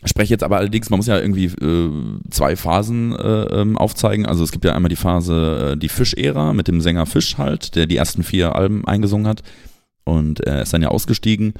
[0.05, 1.89] spreche jetzt aber allerdings, man muss ja irgendwie äh,
[2.29, 4.25] zwei Phasen äh, ähm, aufzeigen.
[4.25, 7.75] Also es gibt ja einmal die Phase, äh, die Fisch-Ära mit dem Sänger Fisch halt,
[7.75, 9.43] der die ersten vier Alben eingesungen hat
[10.05, 11.53] und er ist dann ja ausgestiegen.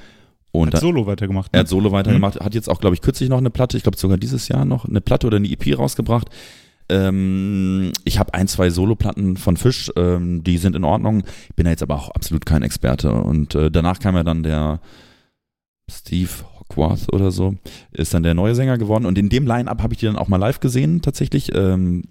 [0.52, 1.50] Und Hat Solo weitergemacht.
[1.54, 1.60] er Ne?
[1.62, 4.18] hat Solo weitergemacht, hat jetzt auch, glaube ich, kürzlich noch eine Platte, ich glaube sogar
[4.18, 6.30] dieses Jahr noch eine Platte oder eine EP rausgebracht.
[6.90, 11.24] Ähm, ich habe ein, zwei Soloplatten von Fisch, ähm, die sind in Ordnung.
[11.50, 13.12] Ich bin da jetzt aber auch absolut kein Experte.
[13.12, 14.80] Und äh, danach kam ja dann der
[15.92, 16.30] Steve
[16.60, 17.56] Hockworth oder so,
[17.92, 19.06] ist dann der neue Sänger geworden.
[19.06, 21.54] Und in dem Line-Up habe ich die dann auch mal live gesehen, tatsächlich.
[21.54, 22.04] Ähm,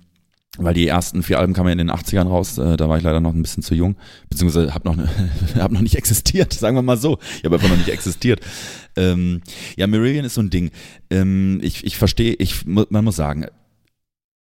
[0.58, 3.04] weil die ersten vier Alben kamen ja in den 80ern raus, äh, da war ich
[3.04, 3.96] leider noch ein bisschen zu jung,
[4.30, 4.96] beziehungsweise habe noch,
[5.58, 7.18] hab noch nicht existiert, sagen wir mal so.
[7.38, 8.40] Ich habe einfach noch nicht existiert.
[8.96, 9.42] Ähm,
[9.76, 10.70] ja, Marillion ist so ein Ding.
[11.10, 13.46] Ähm, ich ich verstehe, ich, man muss sagen,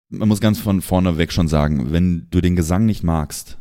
[0.09, 3.59] man muss ganz von vorne weg schon sagen, wenn du den Gesang nicht magst,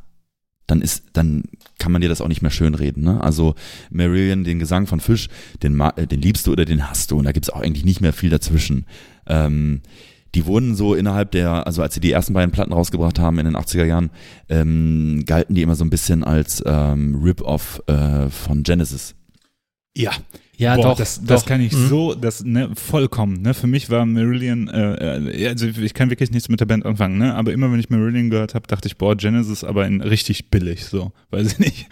[0.68, 1.44] dann ist, dann
[1.80, 3.04] kann man dir das auch nicht mehr schönreden.
[3.04, 3.22] Ne?
[3.22, 3.56] Also
[3.90, 5.28] Marillion, den Gesang von Fisch,
[5.64, 7.18] den, äh, den liebst du oder den hast du.
[7.18, 8.86] Und da gibt's auch eigentlich nicht mehr viel dazwischen.
[9.28, 9.82] Ähm,
[10.36, 13.46] die wurden so innerhalb der, also als sie die ersten beiden Platten rausgebracht haben in
[13.46, 14.10] den 80er Jahren,
[14.50, 19.16] ähm, galten die immer so ein bisschen als ähm, Rip-Off äh, von Genesis.
[19.96, 20.12] Ja,
[20.56, 20.98] Ja, Boah, doch.
[20.98, 21.48] das, das doch.
[21.50, 21.88] kann ich Mhm.
[21.90, 23.42] so, das ne, vollkommen.
[23.42, 26.86] Ne, für mich war Marillion, äh, äh, also ich kann wirklich nichts mit der Band
[26.86, 30.02] anfangen, ne, aber immer wenn ich Marillion gehört habe, dachte ich, boah, Genesis aber in
[30.02, 31.88] richtig billig, so, weiß ich nicht.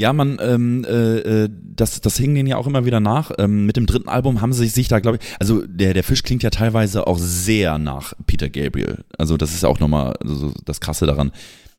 [0.00, 3.32] Ja, man, ähm, äh, äh, das, das hing denen ja auch immer wieder nach.
[3.36, 6.22] Ähm, mit dem dritten Album haben sie sich da, glaube ich, also der, der Fisch
[6.22, 9.04] klingt ja teilweise auch sehr nach Peter Gabriel.
[9.18, 11.32] Also das ist auch nochmal so das Krasse daran.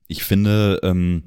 [0.07, 1.23] Ich finde, ähm,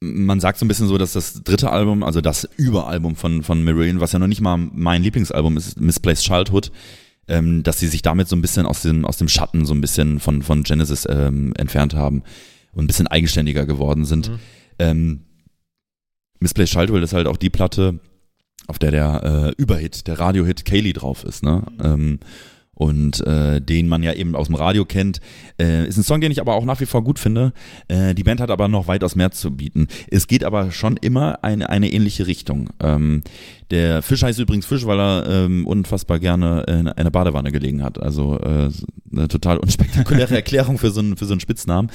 [0.00, 3.62] man sagt so ein bisschen so, dass das dritte Album, also das Überalbum von, von
[3.62, 6.72] Marillion, was ja noch nicht mal mein Lieblingsalbum ist, Misplaced Childhood,
[7.28, 9.80] ähm, dass sie sich damit so ein bisschen aus dem, aus dem Schatten so ein
[9.80, 12.24] bisschen von, von Genesis ähm, entfernt haben
[12.72, 14.30] und ein bisschen eigenständiger geworden sind.
[14.30, 14.38] Mhm.
[14.80, 15.20] Ähm,
[16.40, 18.00] Misplaced Childhood ist halt auch die Platte,
[18.66, 21.62] auf der der äh, Überhit, der Radiohit Kaylee drauf ist, ne?
[21.82, 22.18] Ähm,
[22.80, 25.20] und äh, den man ja eben aus dem Radio kennt.
[25.60, 27.52] Äh, ist ein Song, den ich aber auch nach wie vor gut finde.
[27.88, 29.86] Äh, die Band hat aber noch weitaus mehr zu bieten.
[30.10, 32.70] Es geht aber schon immer eine, eine ähnliche Richtung.
[32.80, 33.20] Ähm,
[33.70, 38.00] der Fisch heißt übrigens Fisch, weil er ähm, unfassbar gerne in einer Badewanne gelegen hat.
[38.00, 38.70] Also äh,
[39.12, 41.90] eine total unspektakuläre Erklärung für so einen, für so einen Spitznamen.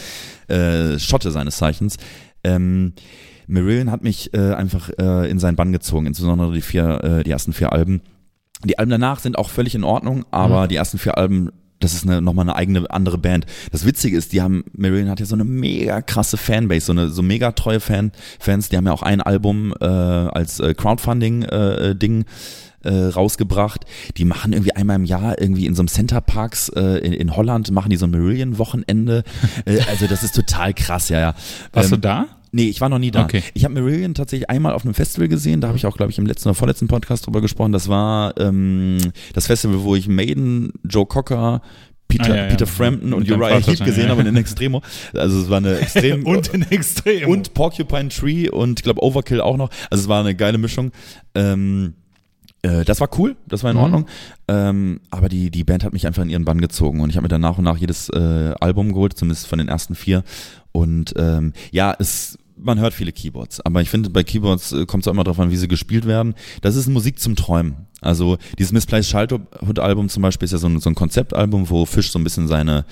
[0.48, 1.98] Äh, Schotte seines Zeichens.
[2.44, 2.94] Ähm,
[3.48, 7.32] Marillion hat mich äh, einfach äh, in seinen Bann gezogen, insbesondere die vier, äh, die
[7.32, 8.02] ersten vier Alben.
[8.64, 10.70] Die Alben danach sind auch völlig in Ordnung, aber mhm.
[10.70, 13.46] die ersten vier Alben das ist eine, nochmal eine eigene andere Band.
[13.72, 17.10] Das Witzige ist, die haben, Marillion hat ja so eine mega krasse Fanbase, so eine
[17.10, 18.70] so mega treue Fan, Fans.
[18.70, 23.86] Die haben ja auch ein Album äh, als äh, Crowdfunding-Ding äh, äh, rausgebracht.
[24.18, 27.36] Die machen irgendwie einmal im Jahr irgendwie in so einem Center Parks äh, in, in
[27.36, 29.24] Holland, machen die so ein Marillion-Wochenende.
[29.66, 31.36] äh, also das ist total krass, ja, ja.
[31.74, 32.28] Warst ähm, du da?
[32.56, 33.26] Nee, ich war noch nie da.
[33.26, 33.44] Okay.
[33.54, 36.18] Ich habe Marillion tatsächlich einmal auf einem Festival gesehen, da habe ich auch, glaube ich,
[36.18, 37.74] im letzten oder vorletzten Podcast drüber gesprochen.
[37.74, 38.98] Das war ähm,
[39.34, 41.62] das Festival, wo ich Maiden, Joe Cocker,
[42.08, 42.50] Peter, ah, ja, ja.
[42.50, 44.82] Peter Frampton und Uriah Heep gesehen habe in Extremo.
[45.14, 49.42] Also es war eine extrem und in Extremo und Porcupine Tree und ich glaube Overkill
[49.42, 49.70] auch noch.
[49.90, 50.94] Also es war eine geile Mischung.
[51.34, 51.96] Ähm,
[52.62, 53.84] äh, das war cool, das war in mhm.
[53.84, 54.06] Ordnung.
[54.48, 57.26] Ähm, aber die, die Band hat mich einfach in ihren Bann gezogen und ich habe
[57.26, 60.24] mir dann nach und nach jedes äh, Album geholt, zumindest von den ersten vier.
[60.72, 65.04] Und ähm, ja, es man hört viele Keyboards, aber ich finde, bei Keyboards äh, kommt
[65.04, 66.36] es auch immer darauf an, wie sie gespielt werden.
[66.62, 67.88] Das ist Musik zum Träumen.
[68.02, 71.86] Also dieses Misplaced Childhood Album zum Beispiel ist ja so ein, so ein Konzeptalbum, wo
[71.86, 72.86] Fisch so ein bisschen seine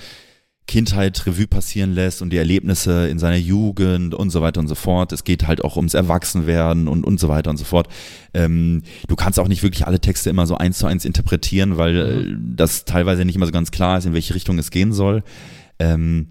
[0.66, 4.74] Kindheit Revue passieren lässt und die Erlebnisse in seiner Jugend und so weiter und so
[4.74, 5.12] fort.
[5.12, 7.88] Es geht halt auch ums Erwachsenwerden und und so weiter und so fort.
[8.32, 11.96] Ähm, du kannst auch nicht wirklich alle Texte immer so eins zu eins interpretieren, weil
[11.96, 15.22] äh, das teilweise nicht immer so ganz klar ist, in welche Richtung es gehen soll.
[15.78, 16.28] Ähm,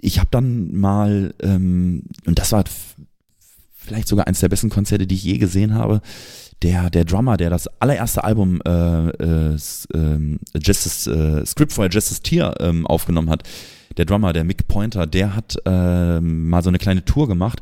[0.00, 2.64] ich habe dann mal, ähm, und das war
[3.74, 6.00] vielleicht sogar eines der besten Konzerte, die ich je gesehen habe,
[6.62, 12.22] der, der Drummer, der das allererste Album äh, äh, äh, Justice, äh, Script for Justice
[12.22, 13.44] Tier ähm, aufgenommen hat,
[13.96, 17.60] der Drummer, der Mick Pointer, der hat äh, mal so eine kleine Tour gemacht,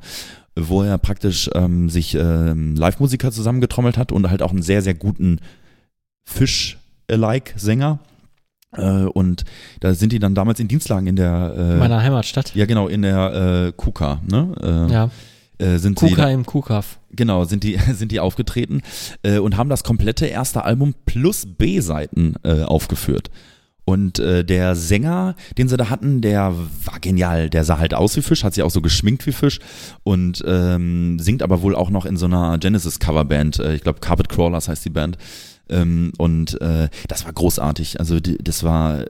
[0.56, 4.94] wo er praktisch ähm, sich äh, Live-Musiker zusammengetrommelt hat und halt auch einen sehr, sehr
[4.94, 5.40] guten
[6.24, 8.00] Fish-alike-Sänger
[8.76, 9.44] und
[9.80, 12.54] da sind die dann damals in Dienstlagen in der äh, meiner Heimatstadt.
[12.54, 14.88] Ja, genau, in der äh, Kuka, ne?
[14.88, 15.10] Äh, ja.
[15.58, 16.98] Äh, sind Kuka sie, im Kukaf.
[17.10, 18.82] Genau, sind die, sind die aufgetreten
[19.22, 23.30] äh, und haben das komplette erste Album plus B-Seiten äh, aufgeführt.
[23.84, 26.54] Und äh, der Sänger, den sie da hatten, der
[26.84, 27.48] war genial.
[27.48, 29.60] Der sah halt aus wie Fisch, hat sich auch so geschminkt wie Fisch
[30.02, 33.58] und ähm, singt aber wohl auch noch in so einer Genesis-Coverband.
[33.60, 35.16] Äh, ich glaube, Carpet Crawlers heißt die Band.
[35.68, 38.00] Ähm, und äh, das war großartig.
[38.00, 39.04] Also die, das war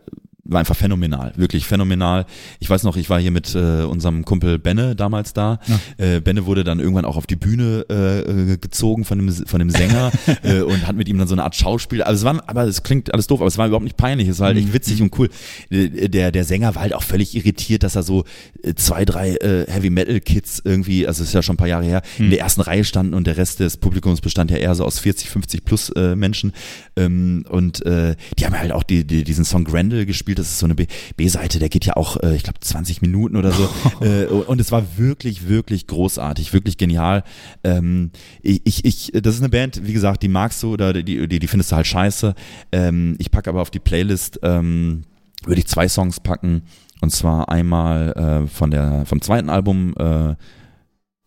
[0.49, 2.27] war einfach phänomenal, wirklich phänomenal.
[2.59, 5.61] Ich weiß noch, ich war hier mit äh, unserem Kumpel Benne damals da.
[5.67, 6.05] Ja.
[6.05, 9.71] Äh, Benne wurde dann irgendwann auch auf die Bühne äh, gezogen von dem von dem
[9.71, 10.11] Sänger
[10.43, 12.03] äh, und hat mit ihm dann so eine Art Schauspiel.
[12.03, 14.29] Also es war, aber es klingt alles doof, aber es war überhaupt nicht peinlich.
[14.29, 14.75] Es war halt echt mhm.
[14.75, 15.29] witzig und cool.
[15.71, 18.25] Äh, der der Sänger war halt auch völlig irritiert, dass er so
[18.63, 21.69] äh, zwei drei äh, Heavy Metal Kids irgendwie, also es ist ja schon ein paar
[21.69, 22.25] Jahre her, mhm.
[22.25, 24.99] in der ersten Reihe standen und der Rest des Publikums bestand ja eher so aus
[24.99, 26.53] 40, 50 plus äh, Menschen.
[26.97, 30.38] Ähm, und äh, die haben halt auch die, die, diesen Song Grendel gespielt.
[30.39, 33.53] Das ist so eine B-Seite, der geht ja auch, äh, ich glaube, 20 Minuten oder
[33.53, 33.69] so.
[34.05, 37.25] äh, und es war wirklich, wirklich großartig, wirklich genial.
[37.65, 38.11] Ähm,
[38.43, 41.47] ich, ich, das ist eine Band, wie gesagt, die magst du oder die, die, die
[41.49, 42.35] findest du halt scheiße.
[42.73, 45.03] Ähm, ich packe aber auf die Playlist, ähm,
[45.45, 46.63] würde ich zwei Songs packen.
[47.01, 50.35] Und zwar einmal äh, von der, vom zweiten Album äh,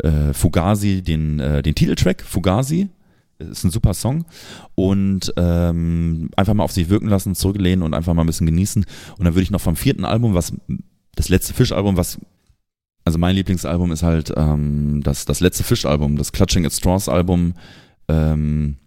[0.03, 2.89] äh, Fugazi, den, äh, den Titeltrack Fugazi,
[3.49, 4.25] ist ein super Song
[4.75, 8.85] und ähm, einfach mal auf sich wirken lassen, zurücklehnen und einfach mal ein bisschen genießen.
[9.17, 10.53] Und dann würde ich noch vom vierten Album, was
[11.15, 12.19] das letzte Fischalbum, was
[13.03, 17.53] also mein Lieblingsalbum ist halt ähm, das, das letzte Fischalbum, das Clutching at Straws Album.
[18.07, 18.77] Ähm,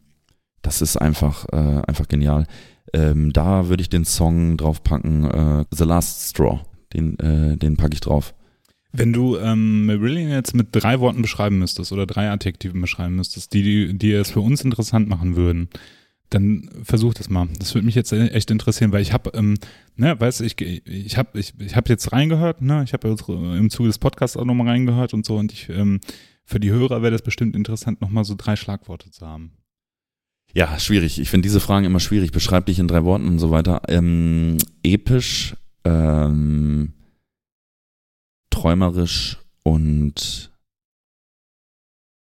[0.62, 2.47] das ist einfach, äh, einfach genial.
[2.93, 6.60] Ähm, da würde ich den Song draufpacken, äh, The Last Straw.
[6.93, 8.35] Den, äh, den packe ich drauf.
[8.96, 13.52] Wenn du ähm, Marillion jetzt mit drei Worten beschreiben müsstest oder drei Adjektiven beschreiben müsstest,
[13.52, 15.68] die, die es für uns interessant machen würden,
[16.30, 17.48] dann versuch das mal.
[17.58, 19.56] Das würde mich jetzt echt interessieren, weil ich habe, ähm,
[19.96, 23.68] ne, weißt du, ich, ich habe ich, ich hab jetzt reingehört, ne, ich habe im
[23.68, 26.00] Zuge des Podcasts auch nochmal reingehört und so und ich, ähm,
[26.44, 29.52] für die Hörer wäre das bestimmt interessant, nochmal so drei Schlagworte zu haben.
[30.52, 31.18] Ja, schwierig.
[31.18, 32.30] Ich finde diese Fragen immer schwierig.
[32.30, 33.82] Beschreib dich in drei Worten und so weiter.
[33.88, 36.92] Ähm, episch, ähm,
[38.55, 40.52] träumerisch und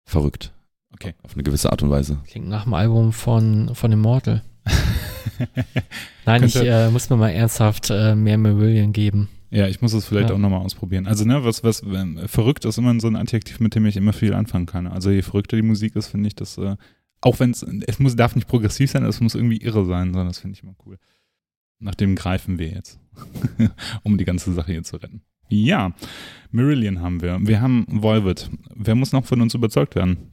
[0.04, 0.52] verrückt.
[0.92, 1.14] Okay.
[1.22, 2.18] Auf eine gewisse Art und Weise.
[2.26, 4.42] Klingt nach dem Album von, von Immortal.
[6.24, 9.28] Nein, ich äh, muss mir mal ernsthaft äh, mehr Marillion geben.
[9.50, 10.34] Ja, ich muss es vielleicht ja.
[10.34, 11.06] auch nochmal ausprobieren.
[11.06, 14.12] Also, ne, was, was, äh, verrückt ist immer so ein Adjektiv, mit dem ich immer
[14.12, 14.86] viel anfangen kann.
[14.86, 16.76] Also, je verrückter die Musik ist, finde ich das äh,
[17.24, 20.28] auch wenn es, es muss, darf nicht progressiv sein, es muss irgendwie irre sein, sondern
[20.28, 20.98] das finde ich immer cool.
[21.78, 23.00] Nach dem greifen wir jetzt,
[24.02, 25.22] um die ganze Sache hier zu retten.
[25.48, 25.92] Ja,
[26.50, 27.38] Marillion haben wir.
[27.40, 28.50] Wir haben Volvid.
[28.74, 30.30] Wer muss noch von uns überzeugt werden?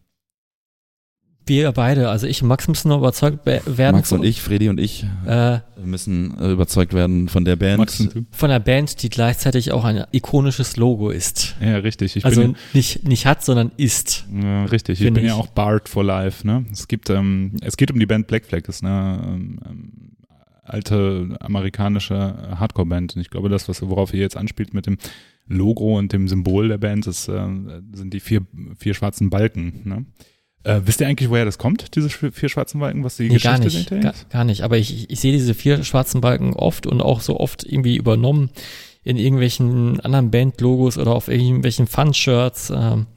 [1.47, 3.95] Wir beide, also ich und Max müssen noch überzeugt be- werden.
[3.95, 7.79] Max und ich, Freddy und ich Äh, müssen äh, überzeugt werden von der Band.
[7.79, 8.25] Max und du?
[8.31, 11.55] von einer Band, die gleichzeitig auch ein ikonisches Logo ist.
[11.59, 12.15] Ja, richtig.
[12.15, 14.25] Ich also bin, nicht, nicht hat, sondern ist.
[14.31, 15.01] ja, richtig.
[15.01, 15.39] Ich bin ja ich.
[15.39, 16.45] auch Bard for Life.
[16.45, 16.63] Ne?
[16.71, 18.61] Es gibt, ähm, es geht um die Band Black Flag.
[18.65, 19.91] Das ist eine ähm, ähm,
[20.71, 23.15] alte amerikanische Hardcore-Band.
[23.15, 24.97] Und ich glaube, das, was worauf ihr jetzt anspielt mit dem
[25.47, 27.47] Logo und dem Symbol der Band, das äh,
[27.93, 28.41] sind die vier,
[28.77, 29.81] vier schwarzen Balken.
[29.83, 30.05] Ne?
[30.63, 33.49] Äh, wisst ihr eigentlich, woher das kommt, diese vier schwarzen Balken, was die Nee, Geschichte
[33.49, 33.89] gar nicht.
[33.89, 34.29] Gar, ist?
[34.29, 34.61] gar nicht.
[34.61, 38.51] Aber ich, ich sehe diese vier schwarzen Balken oft und auch so oft irgendwie übernommen
[39.03, 42.71] in irgendwelchen anderen Bandlogos oder auf irgendwelchen Fun-Shirts.
[42.75, 43.07] Ähm,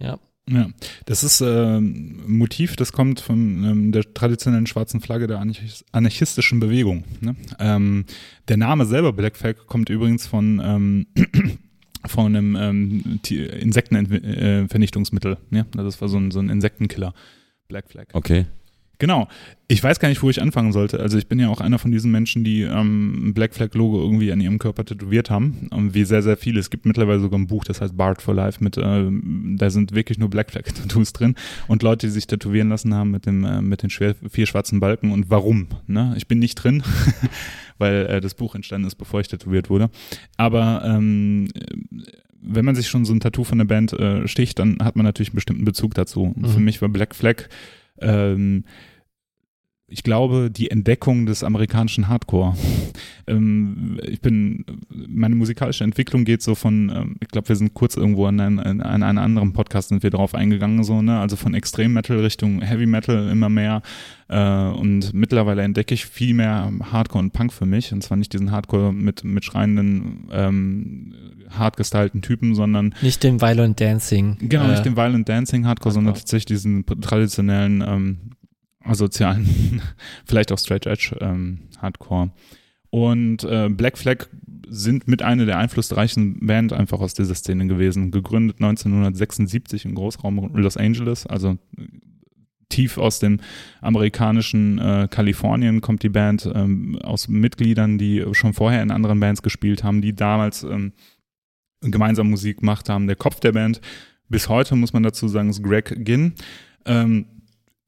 [0.00, 0.18] ja.
[0.50, 0.68] Ja,
[1.04, 5.84] das ist ähm, ein Motiv, das kommt von ähm, der traditionellen schwarzen Flagge der anarchis-
[5.92, 7.04] anarchistischen Bewegung.
[7.20, 7.36] Ne?
[7.58, 8.06] Ähm,
[8.48, 11.06] der Name selber Black Flag kommt übrigens von ähm,
[12.06, 15.36] von einem ähm, Insektenvernichtungsmittel.
[15.50, 15.66] Ja?
[15.76, 17.12] Also das war so ein, so ein Insektenkiller.
[17.68, 18.06] Black Flag.
[18.14, 18.46] Okay.
[18.98, 19.28] Genau.
[19.68, 20.98] Ich weiß gar nicht, wo ich anfangen sollte.
[20.98, 24.00] Also ich bin ja auch einer von diesen Menschen, die ähm, ein Black Flag Logo
[24.00, 25.68] irgendwie an ihrem Körper tätowiert haben.
[25.70, 26.58] Und wie sehr, sehr viele.
[26.58, 29.94] Es gibt mittlerweile sogar ein Buch, das heißt Bard for Life mit, ähm, da sind
[29.94, 31.36] wirklich nur Black Flag Tattoos drin.
[31.68, 34.80] Und Leute, die sich tätowieren lassen haben mit dem, äh, mit den schwer, vier schwarzen
[34.80, 35.12] Balken.
[35.12, 35.68] Und warum?
[35.86, 36.14] Ne?
[36.16, 36.82] Ich bin nicht drin,
[37.78, 39.90] weil äh, das Buch entstanden ist, bevor ich tätowiert wurde.
[40.38, 41.48] Aber ähm,
[42.40, 45.04] wenn man sich schon so ein Tattoo von der Band äh, sticht, dann hat man
[45.04, 46.32] natürlich einen bestimmten Bezug dazu.
[46.34, 46.48] Mhm.
[46.48, 47.44] Für mich war Black Flag
[48.00, 48.64] ähm,
[49.90, 52.54] ich glaube, die Entdeckung des amerikanischen Hardcore.
[53.26, 57.96] ähm, ich bin, meine musikalische Entwicklung geht so von, ähm, ich glaube, wir sind kurz
[57.96, 61.54] irgendwo an, ein, an einem anderen Podcast sind wir drauf eingegangen, so, ne, also von
[61.54, 63.80] Extrem Metal Richtung Heavy Metal immer mehr.
[64.28, 67.90] Äh, und mittlerweile entdecke ich viel mehr Hardcore und Punk für mich.
[67.92, 71.14] Und zwar nicht diesen Hardcore mit, mit schreienden, ähm,
[71.48, 74.36] hart gestylten Typen, sondern Nicht den Violent Dancing.
[74.38, 76.24] Genau, äh, nicht den Violent Dancing Hardcore, sondern Hardcore.
[76.24, 78.18] tatsächlich diesen traditionellen, ähm,
[78.84, 79.82] asozialen,
[80.24, 82.30] vielleicht auch Straight Edge ähm, Hardcore.
[82.90, 84.26] Und äh, Black Flag
[84.68, 88.10] sind mit einer der einflussreichsten Band einfach aus dieser Szene gewesen.
[88.10, 91.86] Gegründet 1976 im Großraum Los Angeles, also äh,
[92.68, 93.40] tief aus dem
[93.80, 99.42] amerikanischen äh, Kalifornien kommt die Band ähm, aus Mitgliedern, die schon vorher in anderen Bands
[99.42, 100.92] gespielt haben, die damals ähm,
[101.80, 103.06] gemeinsam Musik gemacht haben.
[103.06, 103.80] Der Kopf der Band
[104.28, 106.34] bis heute, muss man dazu sagen, ist Greg Ginn.
[106.84, 107.26] Ähm,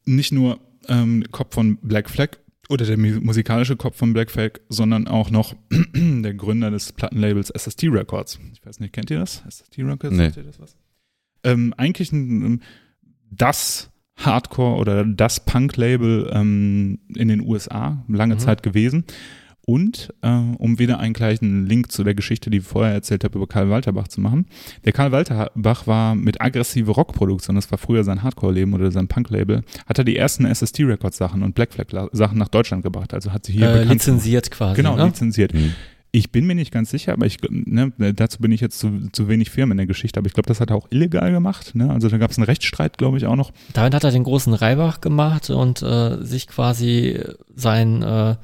[0.07, 2.31] nicht nur ähm, Kopf von Black Flag
[2.69, 5.55] oder der mu- musikalische Kopf von Black Flag, sondern auch noch
[5.95, 8.39] der Gründer des Plattenlabels SST Records.
[8.53, 9.43] Ich weiß nicht, kennt ihr das?
[9.49, 10.17] SST Records?
[10.17, 10.31] Nee.
[10.37, 10.77] Ihr das was?
[11.43, 12.63] Ähm, eigentlich ein,
[13.31, 18.39] das Hardcore oder das Punk-Label ähm, in den USA, lange Mhm.
[18.39, 19.05] Zeit gewesen.
[19.67, 23.39] Und äh, um wieder einen gleichen Link zu der Geschichte, die ich vorher erzählt habe,
[23.39, 24.47] über Karl Walterbach zu machen.
[24.85, 29.63] Der Karl Walterbach war mit aggressive Rockproduktion, das war früher sein Hardcore-Leben oder sein Punk-Label,
[29.87, 33.15] hat er die ersten SST-Records-Sachen und Black Flag-Sachen nach Deutschland gebracht.
[33.15, 34.77] Also hat sie hier äh, bekannt lizenziert quasi.
[34.77, 35.07] Genau, ne?
[35.07, 35.55] lizenziert.
[35.55, 35.75] Mhm.
[36.13, 39.29] Ich bin mir nicht ganz sicher, aber ich, ne, dazu bin ich jetzt zu, zu
[39.29, 41.77] wenig firm in der Geschichte, aber ich glaube, das hat er auch illegal gemacht.
[41.77, 41.89] Ne?
[41.89, 43.53] Also da gab es einen Rechtsstreit, glaube ich, auch noch.
[43.75, 47.21] Damit hat er den großen Reibach gemacht und äh, sich quasi
[47.55, 48.35] sein äh,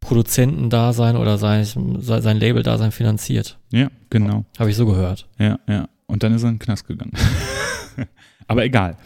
[0.00, 3.58] Produzentendasein oder sein, sein sein Label-Dasein finanziert.
[3.70, 4.44] Ja, genau.
[4.58, 5.28] Habe ich so gehört.
[5.38, 5.88] Ja, ja.
[6.06, 7.12] Und dann ist er in den Knast gegangen.
[8.48, 8.96] Aber egal.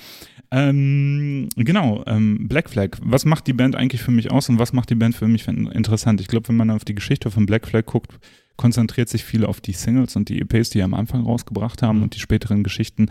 [0.51, 2.97] Ähm, genau, ähm, Black Flag.
[3.03, 5.47] Was macht die Band eigentlich für mich aus und was macht die Band für mich
[5.49, 6.21] interessant?
[6.21, 8.13] Ich glaube, wenn man auf die Geschichte von Black Flag guckt,
[8.57, 12.15] konzentriert sich viel auf die Singles und die EPs, die am Anfang rausgebracht haben und
[12.15, 13.09] die späteren Geschichten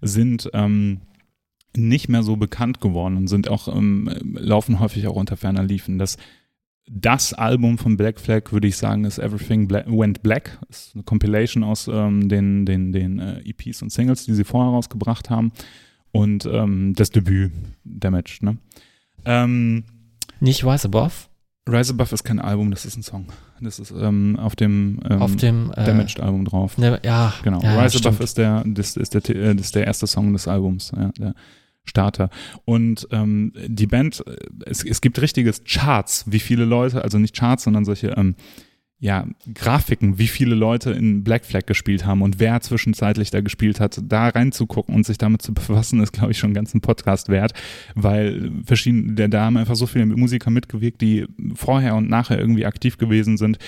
[0.00, 1.02] sind ähm,
[1.76, 5.98] nicht mehr so bekannt geworden und sind auch ähm, laufen häufig auch unter ferner Liefen.
[5.98, 6.16] Das
[6.88, 10.58] das Album von Black Flag, würde ich sagen, ist Everything Bla Went Black.
[10.68, 14.44] Das ist eine Compilation aus ähm, den, den, den äh, EPs und Singles, die sie
[14.44, 15.52] vorher rausgebracht haben.
[16.12, 17.52] Und ähm, das Debüt,
[17.84, 18.42] Damaged.
[18.42, 18.56] Ne?
[19.24, 19.84] Ähm,
[20.40, 21.12] Nicht Rise Above,
[21.68, 23.26] Rise Above ist kein Album, das ist ein Song.
[23.60, 26.78] Das ist ähm, auf dem ähm, auf dem äh, Damaged-Album drauf.
[26.78, 27.60] Ne, ja, Genau.
[27.60, 27.98] ja, Rise.
[27.98, 31.10] Above ist der, das ist der, äh, das ist der erste Song des Albums, ja,
[31.18, 31.34] der
[31.86, 32.30] Starter.
[32.64, 34.36] Und ähm, die Band, äh,
[34.66, 38.34] es, es gibt richtiges Charts, wie viele Leute, also nicht Charts, sondern solche ähm,
[38.98, 43.78] ja, Grafiken, wie viele Leute in Black Flag gespielt haben und wer zwischenzeitlich da gespielt
[43.78, 47.28] hat, da reinzugucken und sich damit zu befassen, ist, glaube ich, schon einen ganzen Podcast
[47.28, 47.52] wert,
[47.94, 52.64] weil verschiedene, der, da haben einfach so viele Musiker mitgewirkt, die vorher und nachher irgendwie
[52.64, 53.58] aktiv gewesen sind,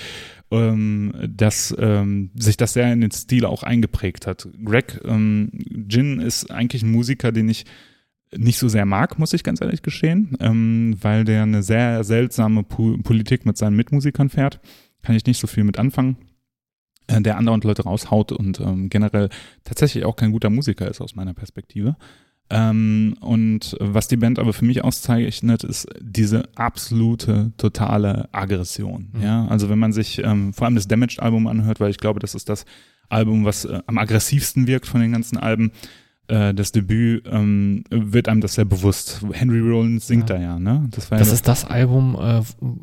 [0.49, 4.49] ähm, dass ähm, sich das sehr in den Stil auch eingeprägt hat.
[4.65, 5.51] Greg ähm,
[5.87, 7.65] Gin ist eigentlich ein Musiker, den ich
[8.35, 12.63] nicht so sehr mag, muss ich ganz ehrlich gestehen, ähm, weil der eine sehr seltsame
[12.63, 14.59] po Politik mit seinen Mitmusikern fährt.
[15.01, 16.17] Kann ich nicht so viel mit anfangen.
[17.07, 19.29] Äh, der andauernd Leute raushaut und ähm, generell
[19.63, 21.95] tatsächlich auch kein guter Musiker ist aus meiner Perspektive.
[22.51, 29.09] Ähm, und was die Band aber für mich auszeichnet, ist diese absolute, totale Aggression.
[29.13, 29.21] Mhm.
[29.21, 32.35] Ja, also wenn man sich ähm, vor allem das Damaged-Album anhört, weil ich glaube, das
[32.35, 32.65] ist das
[33.07, 35.71] Album, was äh, am aggressivsten wirkt von den ganzen Alben.
[36.29, 39.21] Äh, das Debüt ähm, wird einem das sehr bewusst.
[39.31, 40.35] Henry Rollins singt ja.
[40.35, 40.87] da ja, ne?
[40.91, 42.41] Das, das ja ist das Album, äh,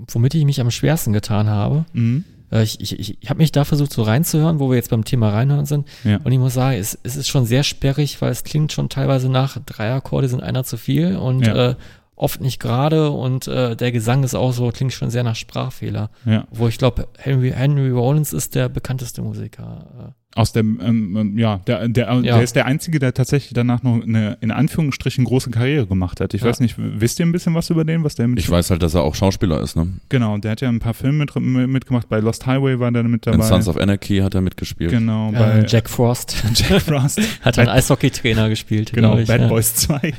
[0.08, 1.84] womit ich mich am schwersten getan habe.
[1.92, 2.24] Mhm.
[2.50, 5.30] Äh, ich, ich, ich habe mich da versucht so reinzuhören, wo wir jetzt beim Thema
[5.30, 5.86] reinhören sind.
[6.02, 6.18] Ja.
[6.24, 9.28] Und ich muss sagen, es, es ist schon sehr sperrig, weil es klingt schon teilweise
[9.28, 11.76] nach drei Akkorde sind einer zu viel und äh,
[12.16, 16.10] oft nicht gerade und äh, der Gesang ist auch so, klingt schon sehr nach Sprachfehler.
[16.24, 16.46] Ja.
[16.50, 19.86] Wo ich glaube, Henry, Henry Rollins ist der bekannteste Musiker.
[19.98, 20.12] Äh.
[20.36, 22.20] Aus dem, ähm, ähm, ja, der, der, ja.
[22.20, 26.34] der ist der Einzige, der tatsächlich danach noch eine, in Anführungsstrichen, große Karriere gemacht hat.
[26.34, 26.48] Ich ja.
[26.48, 28.82] weiß nicht, wisst ihr ein bisschen was über den, was der mit Ich weiß halt,
[28.82, 29.88] dass er auch Schauspieler ist, ne?
[30.10, 32.10] Genau, der hat ja ein paar Filme mit, mitgemacht.
[32.10, 33.36] Bei Lost Highway war der mit dabei.
[33.38, 34.90] In Sons of Anarchy hat er mitgespielt.
[34.90, 36.36] Genau, bei Jack Frost.
[36.54, 37.18] Jack Frost.
[37.40, 38.92] hat einen Eishockey-Trainer gespielt.
[38.92, 39.48] Genau, ich, Bad ja.
[39.48, 40.12] Boys 2.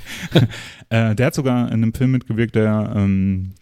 [0.89, 3.53] äh, der hat sogar in einem Film mitgewirkt, der ähm,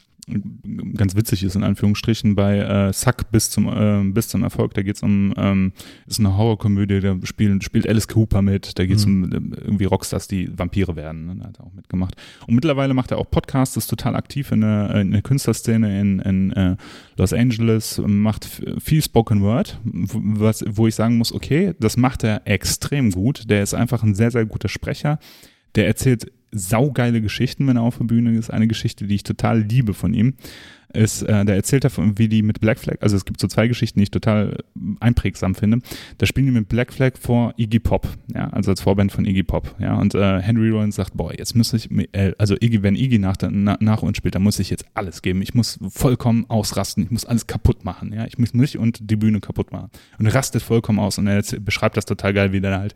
[0.95, 4.73] ganz witzig ist, in Anführungsstrichen, bei äh, Suck bis zum, äh, bis zum Erfolg.
[4.73, 5.71] Da geht es um, ähm,
[6.07, 9.23] ist eine Horrorkomödie, da spielt, spielt Alice Cooper mit, da geht es mhm.
[9.23, 11.27] um äh, irgendwie Rockstars, die Vampire werden.
[11.27, 11.35] Ne?
[11.39, 12.15] Da hat er auch mitgemacht.
[12.47, 16.19] Und mittlerweile macht er auch Podcasts, ist total aktiv in der, in der Künstlerszene in,
[16.19, 16.75] in äh,
[17.17, 18.49] Los Angeles, macht
[18.79, 23.49] viel Spoken Word, was, wo ich sagen muss, okay, das macht er extrem gut.
[23.49, 25.19] Der ist einfach ein sehr, sehr guter Sprecher.
[25.75, 28.49] Der erzählt saugeile Geschichten, wenn er auf der Bühne ist.
[28.49, 30.35] Eine Geschichte, die ich total liebe von ihm,
[30.95, 33.67] ist, äh, der erzählt davon, wie die mit Black Flag, also es gibt so zwei
[33.67, 34.57] Geschichten, die ich total
[34.99, 35.79] einprägsam finde.
[36.17, 39.43] Da spielen die mit Black Flag vor Iggy Pop, ja, also als Vorband von Iggy
[39.43, 42.95] Pop, ja, und äh, Henry Rollins sagt, boah, jetzt muss ich, äh, also Iggy, wenn
[42.95, 45.41] Iggy nach, nach, nach uns spielt, dann muss ich jetzt alles geben.
[45.41, 49.15] Ich muss vollkommen ausrasten, ich muss alles kaputt machen, ja, ich muss mich und die
[49.15, 49.89] Bühne kaputt machen.
[50.17, 52.95] Und rastet vollkommen aus und er beschreibt das total geil, wie der halt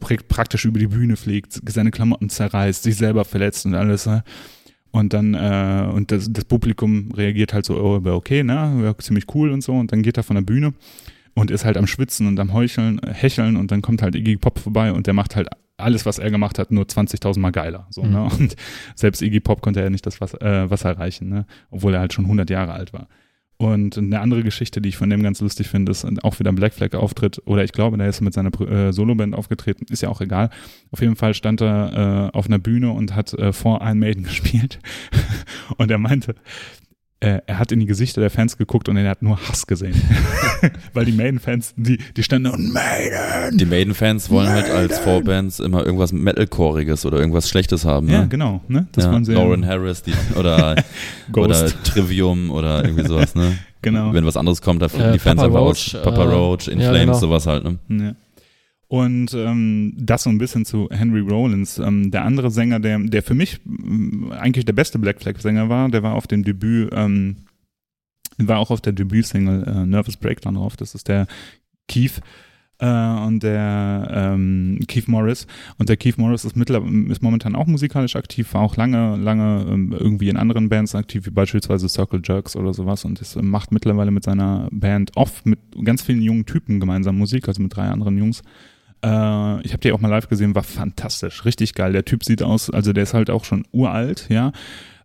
[0.00, 4.06] praktisch über die Bühne fliegt, seine Klamotten zerreißt, sich selber verletzt und alles.
[4.06, 4.24] Ne?
[4.90, 9.50] Und dann, äh, und das, das, Publikum reagiert halt so, oh, okay, ne, ziemlich cool
[9.50, 9.72] und so.
[9.74, 10.74] Und dann geht er von der Bühne
[11.34, 14.36] und ist halt am Schwitzen und am Heucheln, äh, Hecheln und dann kommt halt Iggy
[14.36, 17.86] Pop vorbei und der macht halt alles, was er gemacht hat, nur 20.000 Mal geiler.
[17.90, 18.08] So, ne?
[18.08, 18.14] mhm.
[18.14, 18.22] ne?
[18.38, 18.56] Und
[18.94, 21.46] selbst Iggy Pop konnte ja nicht das Wasser, äh, Wasser erreichen, ne?
[21.70, 23.08] obwohl er halt schon 100 Jahre alt war.
[23.60, 26.54] Und eine andere Geschichte, die ich von dem ganz lustig finde, ist auch wieder ein
[26.54, 27.42] Black Flag Auftritt.
[27.44, 29.84] Oder ich glaube, der ist mit seiner äh, Soloband aufgetreten.
[29.90, 30.48] Ist ja auch egal.
[30.92, 34.22] Auf jeden Fall stand er äh, auf einer Bühne und hat äh, vor Iron Maiden
[34.24, 34.78] gespielt.
[35.76, 36.36] und er meinte,
[37.20, 39.94] er hat in die Gesichter der Fans geguckt und er hat nur Hass gesehen.
[40.94, 43.58] Weil die Maiden-Fans, die, die standen und Maiden!
[43.58, 44.72] Die Maiden-Fans wollen Maiden.
[44.72, 48.06] halt als Vorbands immer irgendwas Metalcoreiges oder irgendwas Schlechtes haben.
[48.06, 48.12] Ne?
[48.14, 48.62] Ja, genau.
[48.68, 48.88] Ne?
[48.92, 50.76] Das ja, Lauren Harris die, oder,
[51.36, 53.34] oder Trivium oder irgendwie sowas.
[53.34, 53.58] Ne?
[53.82, 54.12] Genau.
[54.12, 56.02] Wenn was anderes kommt, da fliegen äh, die Fans Papa einfach Roach, aus.
[56.02, 57.18] Papa äh, Roach, In ja, Flames, genau.
[57.18, 57.64] sowas halt.
[57.64, 57.78] Ne?
[57.88, 58.14] Ja.
[58.90, 61.78] Und ähm, das so ein bisschen zu Henry Rollins.
[61.78, 65.68] Ähm, der andere Sänger, der, der für mich äh, eigentlich der beste Black Flag Sänger
[65.68, 67.36] war, der war auf dem Debüt, ähm,
[68.36, 70.76] war auch auf der Debütsingle äh, Nervous Breakdown drauf.
[70.76, 71.28] Das ist der
[71.86, 72.20] Keith
[72.80, 75.46] äh, und der ähm, Keith Morris.
[75.78, 79.94] Und der Keith Morris ist, ist momentan auch musikalisch aktiv, war auch lange, lange ähm,
[79.96, 83.04] irgendwie in anderen Bands aktiv, wie beispielsweise Circle Jerks oder sowas.
[83.04, 87.46] Und ist, macht mittlerweile mit seiner Band oft mit ganz vielen jungen Typen gemeinsam Musik,
[87.46, 88.42] also mit drei anderen Jungs.
[89.04, 91.92] Äh, ich habe die auch mal live gesehen, war fantastisch, richtig geil.
[91.92, 94.52] Der Typ sieht aus, also der ist halt auch schon uralt, ja,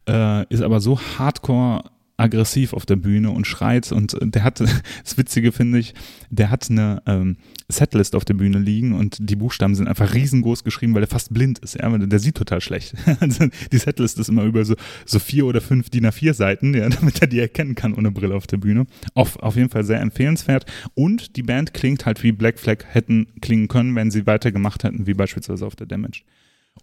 [0.07, 1.83] äh, ist aber so hardcore
[2.17, 4.59] aggressiv auf der Bühne und schreit und der hat,
[5.03, 5.93] das Witzige finde ich,
[6.29, 7.37] der hat eine ähm,
[7.67, 11.33] Setlist auf der Bühne liegen und die Buchstaben sind einfach riesengroß geschrieben, weil er fast
[11.33, 12.95] blind ist, ja, der sieht total schlecht.
[13.19, 14.75] Also die Setlist ist immer über so,
[15.05, 18.35] so vier oder fünf DIN A4 Seiten, ja, damit er die erkennen kann ohne Brille
[18.35, 18.85] auf der Bühne.
[19.13, 23.27] Auf, auf jeden Fall sehr empfehlenswert und die Band klingt halt wie Black Flag hätten
[23.41, 26.23] klingen können, wenn sie weitergemacht hätten, wie beispielsweise auf der Damage.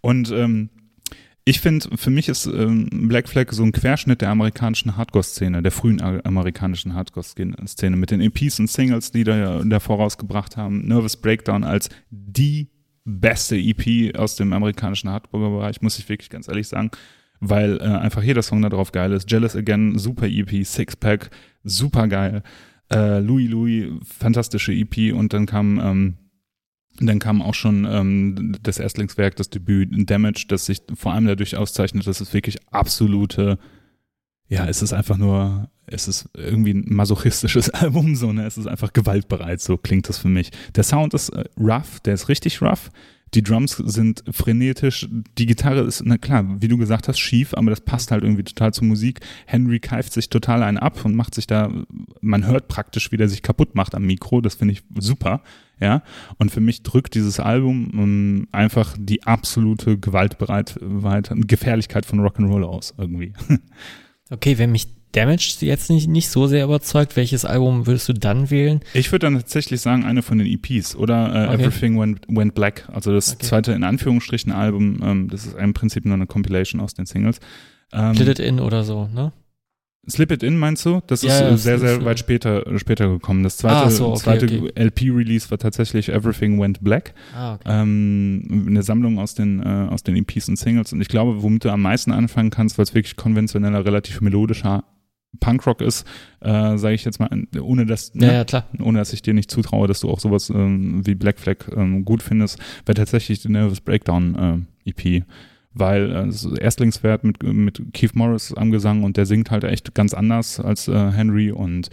[0.01, 0.69] Und ähm,
[1.45, 5.71] ich finde, für mich ist ähm, Black Flag so ein Querschnitt der amerikanischen Hardcore-Szene, der
[5.71, 10.87] frühen amerikanischen Hardcore-Szene mit den EPs und Singles, die da, da vorausgebracht haben.
[10.87, 12.69] Nervous Breakdown als die
[13.03, 16.91] beste EP aus dem amerikanischen Hardcore-Bereich, muss ich wirklich ganz ehrlich sagen,
[17.41, 19.29] weil äh, einfach jeder Song da drauf geil ist.
[19.29, 21.29] Jealous Again, super EP, Sixpack,
[21.65, 22.41] super geil.
[22.89, 26.17] Äh, Louis Louis, fantastische EP und dann kam ähm,
[26.99, 31.57] dann kam auch schon ähm, das Erstlingswerk, das Debüt Damage, das sich vor allem dadurch
[31.57, 33.57] auszeichnet, dass es wirklich absolute,
[34.47, 38.45] ja, es ist einfach nur, es ist irgendwie ein masochistisches Album, so, ne?
[38.45, 40.51] Es ist einfach gewaltbereit, so klingt das für mich.
[40.75, 42.91] Der Sound ist äh, rough, der ist richtig rough.
[43.33, 45.07] Die Drums sind frenetisch.
[45.37, 48.43] Die Gitarre ist, na klar, wie du gesagt hast, schief, aber das passt halt irgendwie
[48.43, 49.21] total zur Musik.
[49.45, 51.71] Henry keift sich total einen ab und macht sich da,
[52.21, 54.41] man hört praktisch, wie der sich kaputt macht am Mikro.
[54.41, 55.41] Das finde ich super.
[55.79, 56.03] Ja,
[56.37, 62.63] und für mich drückt dieses Album um, ähm, einfach die absolute Gewaltbereitheit, Gefährlichkeit von Rock'n'Roll
[62.63, 63.33] aus irgendwie.
[64.29, 68.49] Okay, wenn mich Damaged jetzt nicht, nicht so sehr überzeugt, welches Album würdest du dann
[68.49, 68.81] wählen?
[68.93, 71.63] Ich würde dann tatsächlich sagen, eine von den EPs oder äh, okay.
[71.63, 73.45] Everything Went, Went, Black, also das okay.
[73.45, 77.39] zweite in Anführungsstrichen Album, ähm, das ist im Prinzip nur eine Compilation aus den Singles.
[77.93, 79.31] Ähm, Split It In oder so, ne?
[80.09, 81.01] Slip It In meinst du?
[81.07, 83.43] Das ja, ist ja, sehr, sehr weit später, später gekommen.
[83.43, 84.71] Das zweite, ah, so, okay, zweite okay.
[84.75, 87.13] LP-Release war tatsächlich Everything Went Black.
[87.33, 87.63] Ah, okay.
[87.67, 90.91] ähm, eine Sammlung aus den, äh, aus den EPs und Singles.
[90.91, 94.83] Und ich glaube, womit du am meisten anfangen kannst, weil es wirklich konventioneller, relativ melodischer
[95.39, 96.05] Punkrock ist,
[96.41, 97.29] äh, sage ich jetzt mal,
[97.61, 98.67] ohne dass, ne, ja, klar.
[98.79, 102.05] ohne dass ich dir nicht zutraue, dass du auch sowas ähm, wie Black Flag ähm,
[102.05, 105.23] gut findest, wäre tatsächlich die Nervous Breakdown äh, EP
[105.73, 110.13] weil äh, Erstlingswert mit, mit Keith Morris am Gesang und der singt halt echt ganz
[110.13, 111.89] anders als äh, Henry und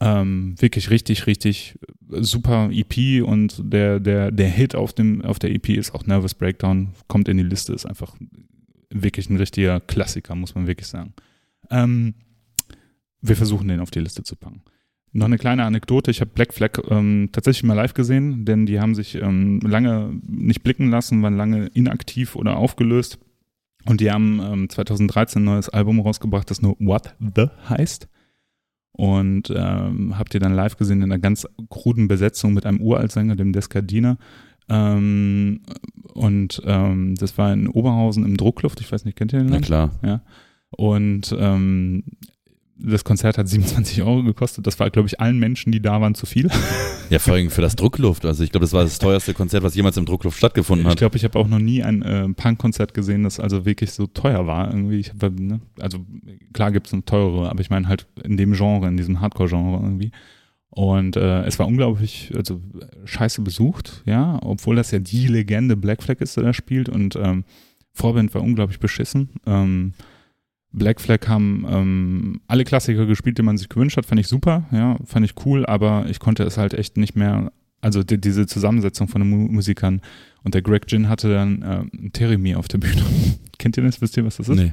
[0.00, 1.78] ähm, wirklich richtig, richtig
[2.08, 6.34] super EP und der, der, der Hit auf, dem, auf der EP ist auch Nervous
[6.34, 8.16] Breakdown, kommt in die Liste, ist einfach
[8.90, 11.14] wirklich ein richtiger Klassiker, muss man wirklich sagen.
[11.70, 12.14] Ähm,
[13.22, 14.62] wir versuchen den auf die Liste zu packen.
[15.14, 16.10] Noch eine kleine Anekdote.
[16.10, 20.18] Ich habe Black Flag ähm, tatsächlich mal live gesehen, denn die haben sich ähm, lange
[20.26, 23.18] nicht blicken lassen, waren lange inaktiv oder aufgelöst.
[23.84, 28.08] Und die haben ähm, 2013 ein neues Album rausgebracht, das nur What the heißt.
[28.92, 33.36] Und ähm, habt ihr dann live gesehen in einer ganz kruden Besetzung mit einem Uraltsänger,
[33.36, 34.16] dem Descardina.
[34.68, 35.60] Ähm,
[36.14, 38.80] und ähm, das war in Oberhausen im Druckluft.
[38.80, 39.50] Ich weiß nicht, kennt ihr den?
[39.50, 39.90] Na klar.
[40.02, 40.22] Ja.
[40.70, 42.04] Und ähm,
[42.76, 44.66] das Konzert hat 27 Euro gekostet.
[44.66, 46.50] Das war, glaube ich, allen Menschen, die da waren, zu viel.
[47.10, 48.24] Ja, vor allem für das Druckluft.
[48.24, 50.94] Also ich glaube, das war das teuerste Konzert, was jemals im Druckluft stattgefunden hat.
[50.94, 54.06] Ich glaube, ich habe auch noch nie ein äh, Punk-Konzert gesehen, das also wirklich so
[54.06, 54.68] teuer war.
[54.68, 55.60] Irgendwie, ich hab, ne?
[55.78, 55.98] also
[56.54, 59.82] klar gibt es eine teure, aber ich meine halt in dem Genre, in diesem Hardcore-Genre
[59.82, 60.10] irgendwie.
[60.70, 62.62] Und äh, es war unglaublich, also
[63.04, 66.88] scheiße besucht, ja, obwohl das ja die Legende Black Flag ist, der da spielt.
[66.88, 67.44] Und ähm,
[67.92, 69.28] Vorband war unglaublich beschissen.
[69.44, 69.92] Ähm,
[70.72, 74.64] Black Flag haben ähm, alle Klassiker gespielt, die man sich gewünscht hat, fand ich super,
[74.72, 78.46] ja, fand ich cool, aber ich konnte es halt echt nicht mehr, also die, diese
[78.46, 80.00] Zusammensetzung von den Mu Musikern
[80.44, 83.02] und der Greg Ginn hatte dann äh, Teremi auf der Bühne.
[83.58, 84.00] Kennt ihr das?
[84.00, 84.56] Wisst ihr, was das ist?
[84.56, 84.72] Nee.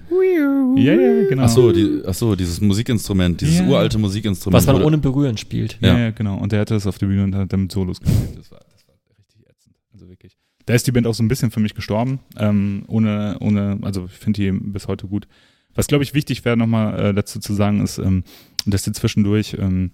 [0.76, 1.43] Ja, ja, genau.
[1.43, 3.69] Ach so, die, ach so dieses Musikinstrument, dieses yeah.
[3.69, 4.55] uralte Musikinstrument.
[4.55, 4.85] Was man oder?
[4.85, 5.77] ohne Berühren spielt.
[5.81, 5.89] Ja.
[5.89, 6.38] ja, ja, genau.
[6.38, 8.38] Und der hatte das auf der Bühne und hat damit Solos gespielt.
[8.38, 9.76] Das war, das war richtig ätzend.
[9.93, 10.38] Also wirklich.
[10.65, 12.19] Da ist die Band auch so ein bisschen für mich gestorben.
[12.38, 15.27] Ähm, ohne, ohne, also ich finde die bis heute gut.
[15.76, 18.24] Was, glaube ich, wichtig wäre, nochmal äh, dazu zu sagen, ist, ähm,
[18.66, 19.91] dass sie zwischendurch ähm,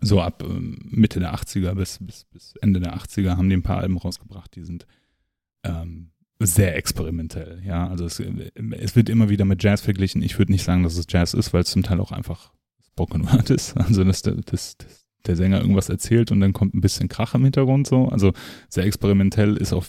[0.00, 3.62] so ab ähm, Mitte der 80er bis, bis, bis Ende der 80er haben die ein
[3.62, 4.86] paar Alben rausgebracht, die sind
[5.64, 6.10] ähm,
[6.40, 7.62] sehr experimentell.
[7.64, 10.22] Ja, also es, es, wird immer wieder mit Jazz verglichen.
[10.22, 12.52] Ich würde nicht sagen, dass es Jazz ist, weil es zum Teil auch einfach
[12.84, 13.76] Spoken Word ist.
[13.76, 14.76] Also dass, das, das,
[15.26, 18.08] der Sänger irgendwas erzählt und dann kommt ein bisschen Krach im Hintergrund so.
[18.08, 18.32] Also
[18.68, 19.84] sehr experimentell ist auch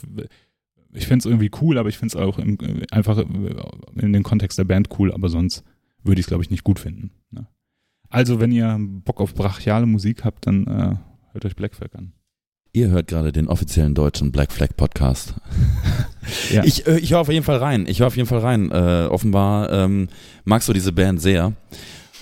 [0.94, 2.58] ich finde es irgendwie cool, aber ich finde es auch im,
[2.92, 5.64] einfach in den Kontext der Band cool, aber sonst
[6.04, 7.12] würde ich es, glaube ich, nicht gut finden.
[7.32, 7.48] Ne?
[8.10, 10.96] Also, wenn ihr Bock auf brachiale Musik habt, dann äh,
[11.32, 12.14] hört euch Black Flag an.
[12.76, 15.36] Ihr hört gerade den offiziellen deutschen Black Flag Podcast.
[16.52, 16.64] ja.
[16.64, 17.86] Ich, äh, ich höre auf jeden Fall rein.
[17.88, 18.72] Ich höre auf jeden Fall rein.
[18.72, 20.10] Äh, offenbar ähm,
[20.44, 21.54] magst du diese Band sehr.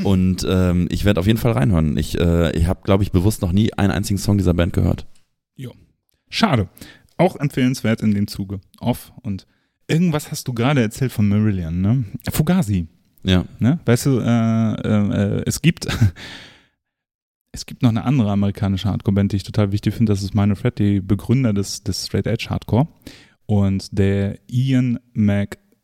[0.03, 1.98] Und ähm, ich werde auf jeden Fall reinhören.
[1.98, 5.06] Ich, äh, ich habe, glaube ich, bewusst noch nie einen einzigen Song dieser Band gehört.
[5.56, 5.73] Jo.
[6.30, 6.69] Schade.
[7.22, 8.60] Auch empfehlenswert in dem Zuge.
[8.80, 9.45] Off und
[9.88, 12.03] irgendwas hast du gerade erzählt von Marillion, ne?
[12.31, 12.88] Fugazi.
[13.23, 13.45] Ja.
[13.60, 13.80] Ne?
[13.85, 15.88] Weißt du, äh, äh, es gibt
[17.52, 20.14] es gibt noch eine andere amerikanische Hardcore-Band, die ich total wichtig finde.
[20.14, 22.88] Das ist Minor Fred, die Begründer des, des Straight Edge Hardcore.
[23.45, 24.99] Und der Ian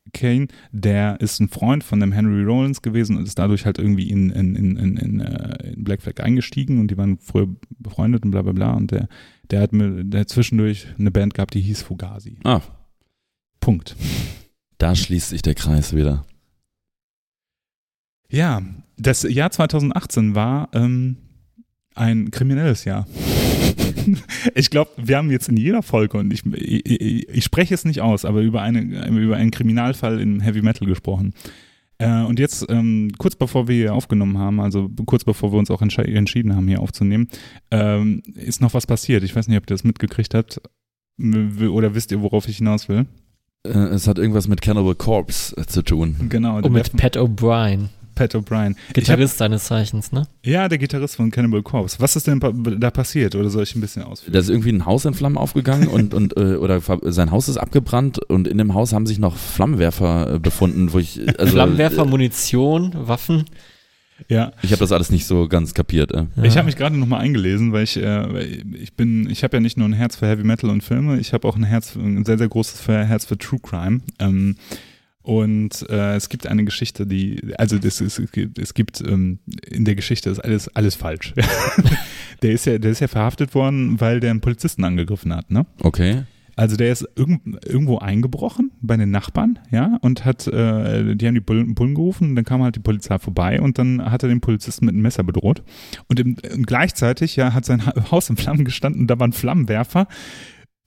[0.08, 4.10] McCain, der ist ein Freund von dem Henry Rollins gewesen und ist dadurch halt irgendwie
[4.10, 7.48] in, in, in, in, in, äh, in Black Flag eingestiegen und die waren früher
[7.80, 8.74] befreundet und bla bla bla.
[8.74, 9.08] Und der
[9.52, 12.38] der hat, mir, der hat zwischendurch eine Band gehabt, die hieß Fugazi.
[12.44, 12.62] Ah.
[13.60, 13.96] Punkt.
[14.78, 16.26] Da schließt sich der Kreis wieder.
[18.30, 18.62] Ja,
[18.98, 21.18] das Jahr 2018 war ähm,
[21.96, 23.08] ein kriminelles Jahr.
[24.56, 28.02] Ich glaube, wir haben jetzt in jeder Folge, und ich, ich, ich, spreche es nicht
[28.02, 31.34] aus, aber über, eine, über einen Kriminalfall im Heavy Metal gesprochen.
[32.00, 35.72] Äh, und jetzt, ähm, kurz bevor wir hier aufgenommen haben, also kurz bevor wir uns
[35.72, 37.28] auch entsch entschieden haben, hier aufzunehmen,
[37.72, 39.24] ähm, ist noch was passiert.
[39.24, 40.62] Ich weiß nicht, ob ihr das mitgekriegt habt
[41.20, 43.08] oder wisst ihr, worauf ich hinaus will.
[43.64, 46.16] Äh, es hat irgendwas mit Cannibal Corpse äh, zu tun.
[46.30, 46.58] Genau.
[46.58, 47.90] Und mit Pat O'Brien.
[48.18, 48.72] Pat O'Brien.
[48.72, 50.28] Ich hab, Gitarrist seines Zeichens, ne?
[50.44, 51.98] ja, der Gitarrist von Cannibal Corpse.
[52.00, 52.40] Was ist denn
[52.80, 53.36] da passiert?
[53.36, 54.34] Oder soll ich ein bisschen ausführen?
[54.34, 57.58] Da ist irgendwie ein Haus in Flammen aufgegangen und, und äh, oder sein Haus ist
[57.58, 62.06] abgebrannt und in dem Haus haben sich noch Flammenwerfer äh, befunden, wo ich also Flammenwerfer,
[62.06, 63.46] Munition, Waffen.
[64.30, 66.12] Ja, Ich habe das alles nicht so ganz kapiert.
[66.12, 66.26] Äh.
[66.42, 66.56] Ich Ja.
[66.58, 69.78] habe mich gerade nochmal eingelesen, weil ich, äh, weil ich bin, ich habe ja nicht
[69.78, 72.40] nur ein Herz für Heavy Metal und Filme, ich habe auch ein Herz, ein sehr,
[72.40, 74.00] sehr großes für Herz für True Crime.
[74.18, 74.56] Ähm,
[75.28, 79.40] und äh, es gibt eine Geschichte, die, also das ist, es gibt, es gibt ähm,
[79.70, 81.34] in der Geschichte ist alles, alles falsch.
[82.42, 85.66] der ist ja, der ist ja verhaftet worden, weil der einen Polizisten angegriffen hat, ne?
[85.82, 86.24] Okay.
[86.56, 91.36] Also der ist irgend, irgendwo eingebrochen bei den Nachbarn, ja, und hat, äh, die haben
[91.36, 94.40] die Bullen, Bullen gerufen, dann kam halt die Polizei vorbei und dann hat er den
[94.42, 95.62] Polizisten mit einem Messer bedroht.
[96.08, 100.08] Und, im, und gleichzeitig, ja, hat sein Ha- Haus in Flammen gestanden, da waren Flammenwerfer.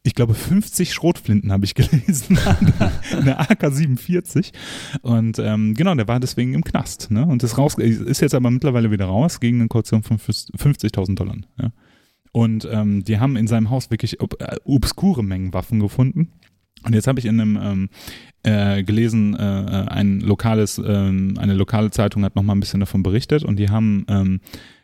[0.02, 2.38] Ich glaube, 50 Schrotflinten habe ich gelesen,
[3.12, 4.52] eine AK-47.
[5.02, 7.10] Und ähm, genau, der war deswegen im Knast.
[7.10, 7.26] Ne?
[7.26, 11.36] Und ist, raus, ist jetzt aber mittlerweile wieder raus gegen eine Kaution von 50.000 Dollar.
[11.60, 11.70] Ja?
[12.32, 16.32] Und ähm, die haben in seinem Haus wirklich ob, äh, obskure Mengen Waffen gefunden.
[16.84, 17.88] Und jetzt habe ich in einem ähm,
[18.42, 23.02] äh, gelesen, äh, äh, ein lokales, ähm, eine lokale Zeitung hat nochmal ein bisschen davon
[23.02, 24.40] berichtet und die haben ähm,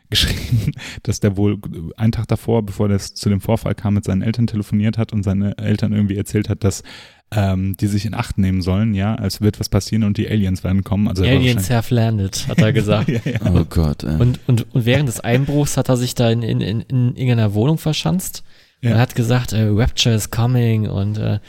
[0.09, 0.71] geschrieben,
[1.03, 1.57] dass der wohl
[1.97, 5.23] einen Tag davor, bevor das zu dem Vorfall kam, mit seinen Eltern telefoniert hat und
[5.23, 6.83] seine Eltern irgendwie erzählt hat, dass
[7.31, 10.63] ähm, die sich in Acht nehmen sollen, ja, als wird was passieren und die Aliens
[10.63, 11.09] werden kommen.
[11.09, 13.09] Also Aliens have landed, hat er gesagt.
[13.09, 13.39] ja, ja.
[13.53, 14.03] Oh Gott.
[14.03, 14.15] Äh.
[14.19, 17.53] Und, und, und während des Einbruchs hat er sich da in, in, in, in irgendeiner
[17.53, 18.43] Wohnung verschanzt
[18.81, 18.93] Ja.
[18.93, 21.39] und hat gesagt, äh, Rapture is coming und, äh,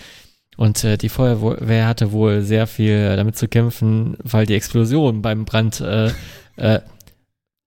[0.57, 5.45] und äh, die Feuerwehr hatte wohl sehr viel damit zu kämpfen, weil die Explosion beim
[5.45, 6.11] Brand, äh,
[6.57, 6.81] äh,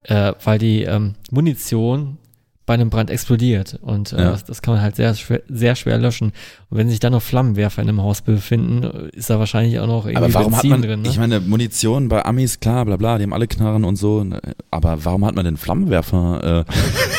[0.03, 2.17] äh, weil die ähm, Munition
[2.67, 4.31] bei einem Brand explodiert und äh, Ja.
[4.31, 6.31] das, das kann man halt sehr schwer, sehr schwer löschen.
[6.69, 8.83] Und wenn sich dann noch Flammenwerfer in einem Haus befinden,
[9.13, 11.01] ist da wahrscheinlich auch noch irgendwie aber warum hat Benzin man, drin.
[11.01, 11.09] Ne?
[11.09, 14.25] ich meine, Munition bei Amis, klar, bla bla, die haben alle Knarren und so,
[14.69, 16.65] aber warum hat man denn Flammenwerfer?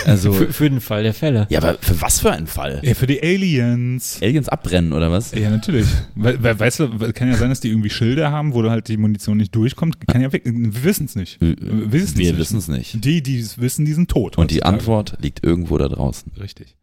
[0.07, 1.47] Äh, also, für, für den Fall der Fälle.
[1.51, 2.81] ja, aber für was für einen Fall?
[2.83, 4.21] ja, für die Aliens.
[4.23, 5.33] Aliens abbrennen oder was?
[5.33, 5.87] Ja, natürlich.
[6.15, 8.89] We we weißt du, kann ja sein, dass die irgendwie Schilder haben, wo da halt
[8.89, 10.07] die Munition nicht durchkommt.
[10.07, 10.43] Kann ja weg.
[10.45, 11.41] Wir wissen es nicht.
[11.41, 12.39] Wir Wir wissen's nicht.
[12.39, 13.05] wissen es nicht.
[13.05, 14.39] Die, die es wissen, die sind tot.
[14.39, 14.63] Und die.
[14.63, 16.33] Antwort liegt irgendwo da draußen.
[16.39, 16.77] Richtig.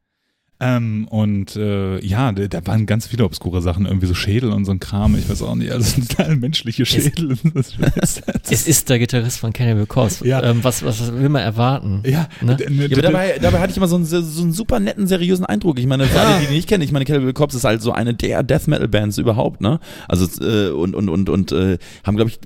[0.62, 4.66] Ähm, und äh, ja, da, da waren ganz viele obskure Sachen, irgendwie so Schädel und
[4.66, 7.38] so ein Kram, ich weiß auch nicht, also alle menschliche Schädel.
[7.54, 10.28] Das, das, Es ist der Gitarrist von Cannibal Corpse.
[10.28, 10.44] Ja.
[10.44, 12.04] Ähm, was, was, was will man erwarten?
[12.06, 12.58] ja, Ne?
[12.70, 15.46] ne, Ja, aber dabei, dabei hatte ich immer so einen, so einen super netten, seriösen
[15.46, 15.80] Eindruck.
[15.80, 17.94] Ich meine, für alle, die die nicht kennen, ich meine, Cannibal Corpse ist halt so
[17.94, 19.80] eine der Death Metal Bands überhaupt, ne?
[20.10, 22.40] Also äh, und und und und äh, haben glaube ich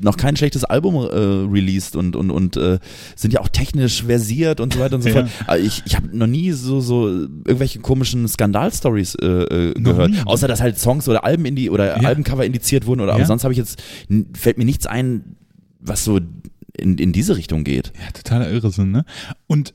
[0.00, 2.78] noch kein schlechtes Album äh, released und und und äh,
[3.14, 5.14] sind ja auch technisch versiert und so weiter und so Ja.
[5.16, 5.28] fort.
[5.46, 7.26] Aber ich ich habe noch nie so so
[7.58, 10.18] irgendwelche komischen Skandalstories äh, äh, gehört, nie.
[10.24, 12.08] außer dass halt Songs oder Alben in die oder Ja.
[12.08, 13.26] Albencover indiziert wurden oder aber Ja.
[13.26, 13.82] sonst habe ich jetzt
[14.34, 15.36] fällt mir nichts ein,
[15.80, 16.20] was so
[16.78, 17.92] in, in diese Richtung geht.
[18.00, 19.04] ja, totaler Irrsinn, ne?
[19.48, 19.74] Und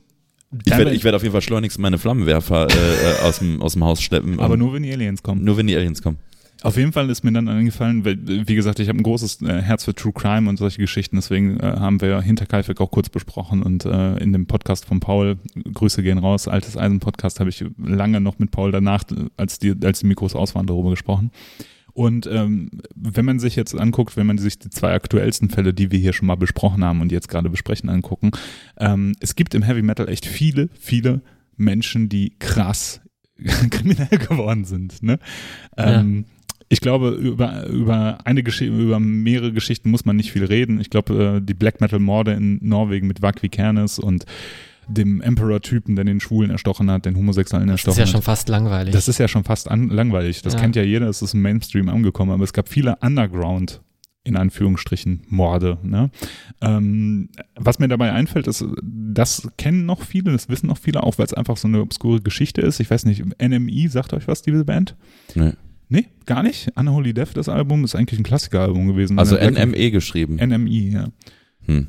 [0.64, 3.84] Ich werde werd auf jeden Fall schleunigst meine Flammenwerfer äh, äh, aus, dem, aus dem
[3.84, 4.40] Haus schleppen.
[4.40, 5.44] aber nur, wenn die Aliens kommen.
[5.44, 6.18] nur wenn die Aliens kommen.
[6.64, 8.16] Auf jeden Fall ist mir dann eingefallen, weil,
[8.48, 11.60] wie gesagt, ich habe ein großes äh, Herz für True Crime und solche Geschichten, deswegen
[11.60, 15.36] äh, haben wir hinter Kaifek auch kurz besprochen und äh, in dem Podcast von Paul,
[15.74, 19.04] Grüße gehen raus, Altes Eisen Podcast, habe ich lange noch mit Paul danach,
[19.36, 21.32] als die, als die Mikros aus waren, darüber gesprochen.
[21.92, 25.90] Und ähm, wenn man sich jetzt anguckt, wenn man sich die zwei aktuellsten Fälle, die
[25.90, 28.30] wir hier schon mal besprochen haben und jetzt gerade besprechen, angucken,
[28.78, 31.20] ähm, es gibt im Heavy Metal echt viele, viele
[31.58, 33.02] Menschen, die krass
[33.70, 35.02] kriminell geworden sind.
[35.02, 35.18] Ne?
[35.76, 36.24] Ähm,
[36.68, 40.80] Ich glaube, über, über eine Geschichte, über mehrere Geschichten muss man nicht viel reden.
[40.80, 44.24] Ich glaube, äh, die Black Metal Morde in Norwegen mit Vakvi Kernes und
[44.88, 48.10] dem Emperor-Typen, der den Schwulen erstochen hat, den Homosexuellen Das ist erstochen ja hat.
[48.12, 48.92] schon fast langweilig.
[48.92, 50.42] Das ist ja schon fast an, langweilig.
[50.42, 50.60] Das Ja.
[50.60, 53.80] kennt ja jeder, es ist im Mainstream angekommen, aber es gab viele Underground,
[54.24, 55.78] in Anführungsstrichen, Morde.
[55.82, 56.10] Ne?
[56.60, 61.16] Ähm, was mir dabei einfällt, ist, das kennen noch viele, das wissen noch viele, auch
[61.18, 62.80] weil es einfach so eine obskure Geschichte ist.
[62.80, 64.96] Ich weiß nicht, NMI, sagt euch was, diese Band?
[65.34, 65.52] Nee.
[65.88, 66.72] Nee, gar nicht.
[66.76, 69.18] Unholy Death, das Album, ist eigentlich ein Klassikeralbum gewesen.
[69.18, 70.36] Also NME geschrieben.
[70.36, 71.08] NMI, ja.
[71.66, 71.88] Hm.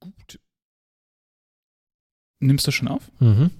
[0.00, 0.40] Gut.
[2.40, 3.10] Nimmst du schon auf?
[3.20, 3.50] mhm.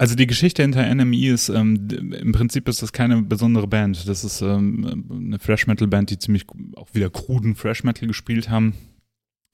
[0.00, 4.08] Also die Geschichte hinter NME ist, ähm, im Prinzip ist das keine besondere Band.
[4.08, 6.46] Das ist ähm, eine Thrash Metal Band, die ziemlich
[6.76, 8.74] auch wieder kruden Thrash Metal gespielt haben.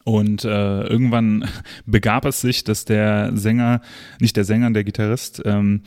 [0.05, 1.49] Und äh, irgendwann
[1.87, 3.81] begab es sich, dass der Sänger,
[4.21, 5.81] nicht der Sänger, der Gitarrist, ähm,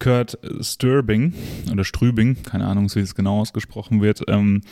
[0.00, 1.32] Kurt Sturbing
[1.70, 4.62] oder Strübing, keine Ahnung, wie es genau ausgesprochen wird, ähm,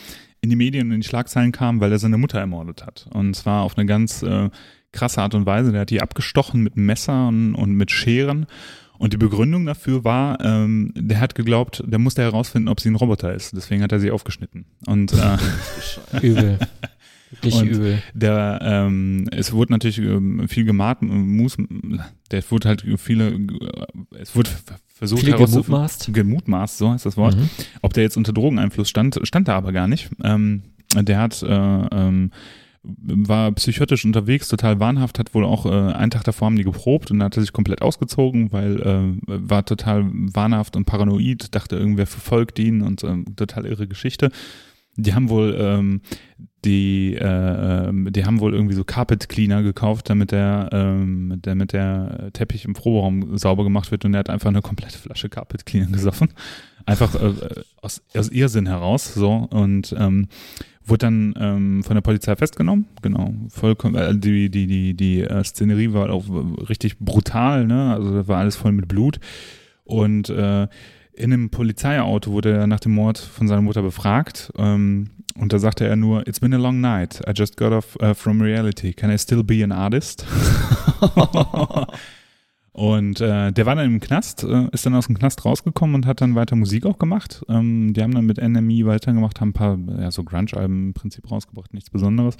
[0.41, 3.07] in die Medien und in die Schlagzeilen kam, weil er seine Mutter ermordet hat.
[3.13, 4.49] Und zwar auf eine ganz äh,
[4.91, 5.71] krasse Art und Weise.
[5.71, 8.45] Der hat die abgestochen mit Messern und mit Scheren.
[9.01, 12.95] Und die Begründung dafür war, ähm, der hat geglaubt, der musste herausfinden, ob sie ein
[12.95, 13.51] Roboter ist.
[13.55, 14.65] Deswegen hat er sie aufgeschnitten.
[14.85, 15.37] Und äh,
[16.21, 16.59] Übel.
[17.31, 18.03] Wirklich Und übel.
[18.13, 21.57] der, ähm, es wurde natürlich ähm, viel gemacht, Mus,
[22.29, 23.39] der wurde halt viele,
[24.19, 24.51] es wurde
[24.93, 26.13] versucht Viele gemutmaßt.
[26.13, 27.35] gemutmaßt, so heißt das Wort.
[27.35, 27.49] Mhm.
[27.81, 30.11] Ob der jetzt unter Drogeneinfluss stand, stand da aber gar nicht.
[30.23, 30.61] Ähm,
[30.93, 32.29] der hat, äh, ähm,
[32.83, 37.11] war psychotisch unterwegs, total wahnhaft, hat wohl auch äh, einen Tag davor haben die geprobt
[37.11, 42.57] und hat sich komplett ausgezogen, weil äh, war total wahnhaft und paranoid, dachte irgendwer verfolgt
[42.59, 44.31] ihn und ähm, total irre Geschichte.
[44.97, 46.01] Die haben wohl ähm,
[46.65, 52.29] die, äh, die haben wohl irgendwie so Carpet Cleaner gekauft, damit der, ähm, damit der
[52.33, 55.91] Teppich im Proberaum sauber gemacht wird und er hat einfach eine komplette Flasche Carpet Cleaner
[55.91, 56.29] gesoffen.
[56.85, 57.33] Einfach äh,
[57.81, 60.27] aus, aus Irrsinn heraus, so und ähm,
[60.85, 65.43] wurde dann ähm, von der Polizei festgenommen, genau, vollkommen, äh, die, die, die, die äh,
[65.43, 66.25] Szenerie war auch
[66.69, 69.19] richtig brutal, ne, also da war alles voll mit Blut
[69.83, 70.67] und äh,
[71.13, 75.59] in einem Polizeiauto wurde er nach dem Mord von seiner Mutter befragt ähm, und da
[75.59, 77.21] sagte er nur, It's been a long night.
[77.27, 78.93] I just got off uh, from reality.
[78.93, 80.25] Can I still be an artist?
[82.73, 86.05] und äh, der war dann im Knast, äh, ist dann aus dem Knast rausgekommen und
[86.05, 87.43] hat dann weiter Musik auch gemacht.
[87.49, 91.29] Ähm, die haben dann mit NME weitergemacht, haben ein paar ja, so Grunge-Alben im Prinzip
[91.29, 92.37] rausgebracht, nichts Besonderes.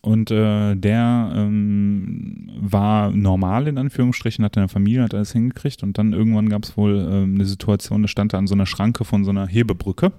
[0.00, 5.96] Und äh, der ähm, war normal in Anführungsstrichen, hatte eine Familie, hat alles hingekriegt und
[5.96, 9.04] dann irgendwann gab es wohl ähm, eine Situation, da stand er an so einer Schranke
[9.04, 10.12] von so einer Hebebrücke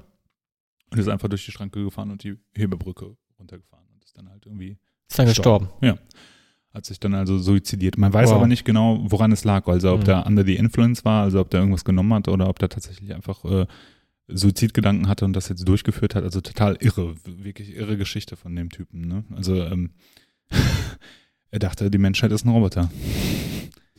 [0.89, 4.45] und ist einfach durch die Schranke gefahren und die Hebebrücke runtergefahren und ist dann halt
[4.45, 4.77] irgendwie,
[5.09, 5.67] Ist dann gestorben.
[6.73, 7.97] Hat sich dann also suizidiert.
[7.97, 8.37] Man weiß Wow.
[8.37, 10.05] aber nicht genau, woran es lag, also ob Mhm.
[10.05, 13.13] der under the influence war, also ob der irgendwas genommen hat oder ob der tatsächlich
[13.13, 13.65] einfach äh,
[14.27, 16.23] Suizidgedanken hatte und das jetzt durchgeführt hat.
[16.23, 19.07] Also total irre, wirklich irre Geschichte von dem Typen.
[19.07, 19.23] Ne?
[19.35, 19.91] Also ähm,
[21.51, 22.89] er dachte, die Menschheit ist ein Roboter.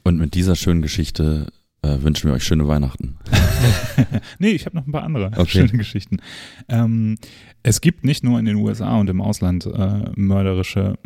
[0.02, 1.46] Und mit dieser schönen Geschichte
[1.82, 3.16] äh, wünschen wir euch schöne Weihnachten.
[4.38, 5.46] nee, ich habe noch ein paar andere Okay.
[5.46, 6.16] schöne Geschichten.
[6.68, 7.16] Ähm,
[7.62, 10.98] es gibt nicht nur in den USA und im Ausland äh, mörderische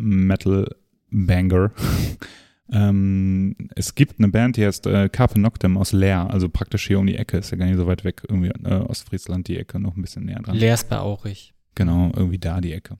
[1.09, 1.71] Metal-Banger.
[2.71, 6.99] ähm, es gibt eine Band, die heißt äh, Carpe Noctem aus Leer, also praktisch hier
[6.99, 9.79] um die Ecke, ist ja gar nicht so weit weg, irgendwie äh, Ostfriesland die Ecke,
[9.79, 10.55] noch ein bisschen näher dran.
[10.55, 11.53] Leer ist bei Aurich.
[11.75, 12.97] Genau, irgendwie da die Ecke.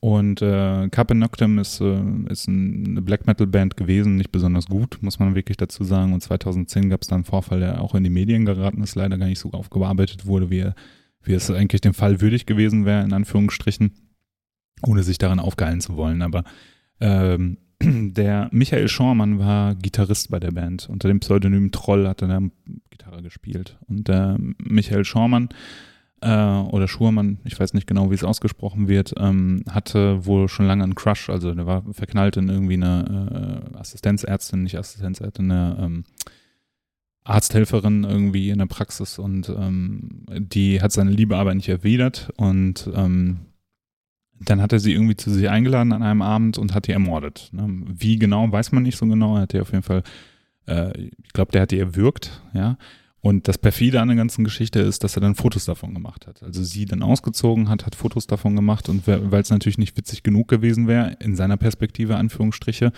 [0.00, 4.66] Und äh, Carpe Noctem ist, äh, ist ein, eine Black Metal Band gewesen, nicht besonders
[4.66, 6.12] gut, muss man wirklich dazu sagen.
[6.12, 9.16] Und 2010 gab es dann einen Vorfall, der auch in die Medien geraten ist, leider
[9.16, 10.74] gar nicht so aufgearbeitet wurde, wie, er-
[11.22, 13.92] wie es eigentlich dem Fall würdig gewesen wäre, in Anführungsstrichen,
[14.84, 16.20] ohne sich daran aufgeilen zu wollen.
[16.22, 16.42] Aber
[17.02, 20.88] ähm, der Michael Schormann war Gitarrist bei der Band.
[20.88, 22.40] Unter dem Pseudonym Troll hat er da
[22.90, 23.76] Gitarre gespielt.
[23.88, 25.48] Und der Michael Schormann
[26.20, 30.66] äh, oder Schurmann, ich weiß nicht genau, wie es ausgesprochen wird, ähm, hatte wohl schon
[30.66, 35.76] lange einen Crush, also der war verknallt in irgendwie eine äh, Assistenzärztin, nicht Assistenzärztin, eine
[35.80, 36.04] ähm,
[37.24, 42.88] Arzthelferin irgendwie in der Praxis und ähm, die hat seine Liebe aber nicht erwidert und
[42.94, 43.40] ähm,
[44.44, 47.48] dann hat er sie irgendwie zu sich eingeladen an einem Abend und hat die ermordet.
[47.52, 47.66] Ne?
[47.86, 49.36] Wie genau, weiß man nicht so genau.
[49.36, 50.02] Er hat die auf jeden Fall,
[50.66, 52.76] äh, ich glaube, der hat die erwürgt, ja.
[53.20, 56.42] Und das perfide an der ganzen Geschichte ist, dass er dann Fotos davon gemacht hat.
[56.42, 60.24] Also sie dann ausgezogen hat, hat Fotos davon gemacht und weil es natürlich nicht witzig
[60.24, 62.90] genug gewesen wäre, in seiner Perspektive, Anführungsstriche,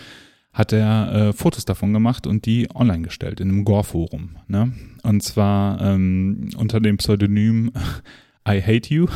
[0.55, 4.37] hat er äh, Fotos davon gemacht und die online gestellt in einem Gore-Forum.
[4.47, 4.73] Ne?
[5.03, 7.73] Und zwar ähm, unter dem Pseudonym
[8.49, 9.07] I Hate You,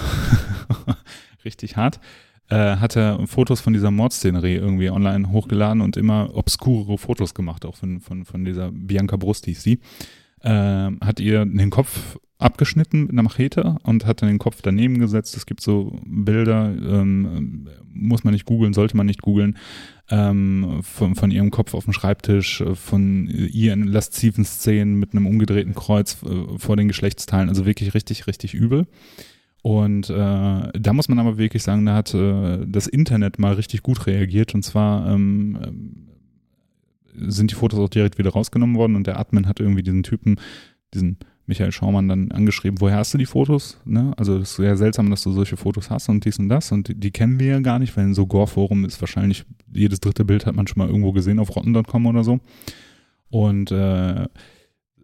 [1.49, 1.99] richtig hart,
[2.51, 7.65] äh, hat er Fotos von dieser Mordszenerie irgendwie online hochgeladen und immer obskurere Fotos gemacht,
[7.65, 9.81] auch von, von, von dieser Bianca Brust hieß sie.
[10.43, 14.99] Äh, hat ihr den Kopf abgeschnitten mit einer Machete und hat dann den Kopf daneben
[15.01, 15.37] gesetzt.
[15.37, 19.59] Es gibt so Bilder, ähm, muss man nicht googeln, sollte man nicht googeln,
[20.09, 25.13] ähm, von, von ihrem Kopf auf dem Schreibtisch, äh, von ihr in lasziven Szenen mit
[25.13, 27.49] einem umgedrehten Kreuz äh, vor den Geschlechtsteilen.
[27.49, 28.87] Also wirklich richtig, richtig übel.
[29.69, 30.15] Und äh,
[30.73, 34.55] da muss man aber wirklich sagen, da hat äh, das Internet mal richtig gut reagiert.
[34.55, 36.09] Und zwar ähm, ähm,
[37.29, 40.37] sind die Fotos auch direkt wieder rausgenommen worden und der Admin hat irgendwie diesen Typen,
[40.95, 43.79] diesen Michael Schaumann dann angeschrieben, woher hast du die Fotos?
[43.85, 44.15] Ne?
[44.17, 46.89] Also es ist sehr seltsam, dass du solche Fotos hast und dies und das und
[46.89, 50.25] die, die kennen wir ja gar nicht, weil in so Gore-Forum ist wahrscheinlich jedes dritte
[50.25, 52.41] Bild hat man schon mal irgendwo gesehen auf rotten.com oder so.
[53.29, 54.29] Und äh,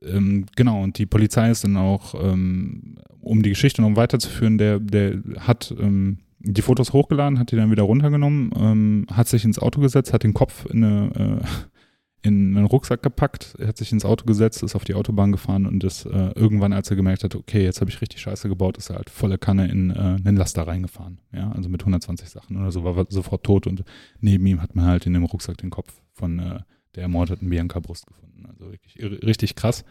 [0.06, 4.80] ähm, genau, und die Polizei ist dann auch, ähm, um die Geschichte noch weiterzuführen, der,
[4.80, 9.58] der hat ähm, die Fotos hochgeladen, hat die dann wieder runtergenommen, ähm, hat sich ins
[9.58, 14.04] Auto gesetzt, hat den Kopf in eine, äh, in einen Rucksack gepackt, hat sich ins
[14.04, 17.34] Auto gesetzt, ist auf die Autobahn gefahren und ist äh, irgendwann, als er gemerkt hat,
[17.34, 20.36] okay, jetzt habe ich richtig Scheiße gebaut, ist er halt volle Kanne in äh, einen
[20.36, 21.18] Laster reingefahren.
[21.32, 23.84] Ja, also mit 120 Sachen oder so, war sofort tot und
[24.20, 26.60] neben ihm hat man halt in dem Rucksack den Kopf von äh,
[26.94, 28.23] der ermordeten Bianca Brust gefunden.
[28.48, 29.84] Also wirklich richtig krass.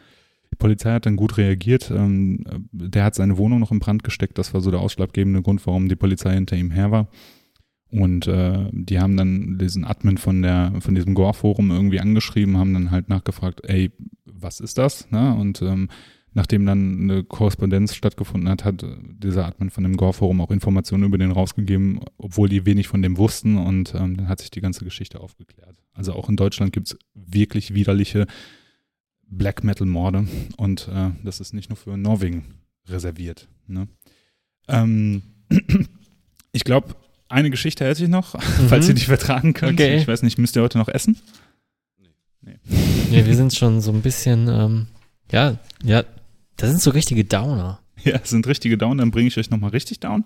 [0.51, 1.89] Die Polizei hat dann gut reagiert.
[1.89, 4.37] Ähm, der hat seine Wohnung noch in Brand gesteckt.
[4.37, 7.07] Das war so der ausschlaggebende Grund, warum die Polizei hinter ihm her war.
[7.89, 12.73] Und äh, die haben dann diesen Admin von der von diesem Gore-Forum irgendwie angeschrieben, haben
[12.73, 13.91] dann halt nachgefragt, ey,
[14.25, 15.09] was ist das?
[15.11, 15.35] Ne?
[15.35, 15.89] Und ähm,
[16.33, 21.19] nachdem dann eine Korrespondenz stattgefunden hat, hat dieser Admin von dem Gore-Forum auch Informationen über
[21.19, 24.83] den rausgegeben, obwohl die wenig von dem wussten und ähm, dann hat sich die ganze
[24.83, 25.82] Geschichte aufgeklärt.
[25.93, 28.25] Also auch in Deutschland gibt's wirklich widerliche
[29.27, 32.55] Black Metal-Morde und äh, das ist nicht nur für Norwegen
[32.87, 33.47] reserviert.
[33.67, 33.87] Ne?
[34.67, 35.21] Ähm,
[36.51, 36.95] ich glaube,
[37.29, 38.39] eine Geschichte hätte ich noch, mhm.
[38.69, 39.79] falls ihr die vertragen könnt.
[39.79, 39.97] Okay.
[39.97, 41.17] Ich weiß nicht, müsst ihr heute noch essen?
[42.41, 42.59] Nee.
[43.09, 44.87] Nee, wir sind schon so ein bisschen, ähm,
[45.31, 46.03] ja, ja,
[46.57, 47.79] das sind so richtige Downer.
[48.03, 50.25] Ja, das sind richtige Downer, dann bringe ich euch nochmal richtig down.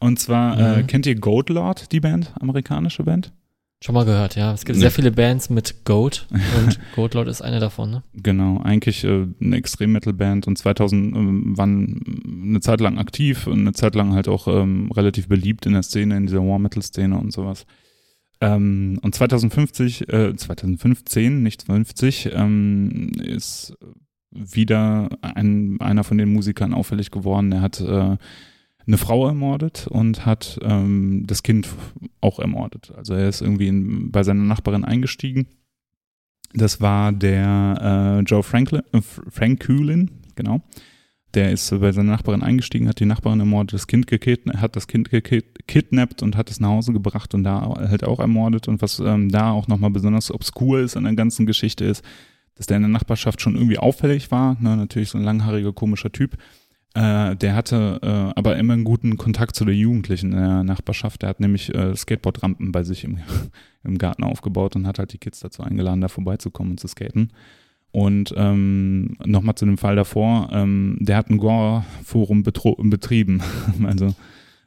[0.00, 0.80] Und zwar, äh, mhm.
[0.80, 3.32] äh, kennt ihr Goat Lord, die Band, amerikanische Band?
[3.82, 4.52] Schon mal gehört, ja.
[4.54, 4.80] Es gibt nee.
[4.80, 8.02] sehr viele Bands mit Goat und Goat Lord ist eine davon, ne?
[8.14, 11.18] Genau, eigentlich äh, eine Extrem-Metal-Band und 2000 äh,
[11.58, 15.74] waren eine Zeit lang aktiv und eine Zeit lang halt auch ähm, relativ beliebt in
[15.74, 17.66] der Szene, in dieser War-Metal-Szene und sowas.
[18.40, 23.74] Ähm, und 2050, äh, 2015, nicht 50, ähm, ist
[24.30, 27.52] wieder ein, einer von den Musikern auffällig geworden.
[27.52, 28.16] Er hat äh,
[28.86, 31.68] eine Frau ermordet und hat ähm, das Kind
[32.20, 32.92] auch ermordet.
[32.96, 35.46] Also er ist irgendwie in, bei seiner Nachbarin eingestiegen.
[36.54, 40.62] Das war der äh, Joe Franklin, äh, Frankulin, genau.
[41.34, 44.86] Der ist bei seiner Nachbarin eingestiegen, hat die Nachbarin ermordet, das Kind gekidnappt, hat das
[44.86, 48.68] Kind gekidnappt und hat es nach Hause gebracht und da halt auch ermordet.
[48.68, 52.02] Und was ähm, da auch nochmal besonders obskur ist an der ganzen Geschichte ist,
[52.54, 54.56] dass der in der Nachbarschaft schon irgendwie auffällig war.
[54.60, 54.76] Ne?
[54.76, 56.38] Natürlich so ein langhaariger, komischer Typ
[56.96, 61.20] äh, der hatte äh, aber immer einen guten Kontakt zu den Jugendlichen in der Nachbarschaft.
[61.20, 63.18] Der hat nämlich äh, Skateboardrampen bei sich im,
[63.84, 67.32] im Garten aufgebaut und hat halt die Kids dazu eingeladen, da vorbeizukommen und zu skaten.
[67.92, 73.42] Und ähm, nochmal zu dem Fall davor, ähm, der hat ein Gore-Forum betrieben,
[73.84, 74.14] also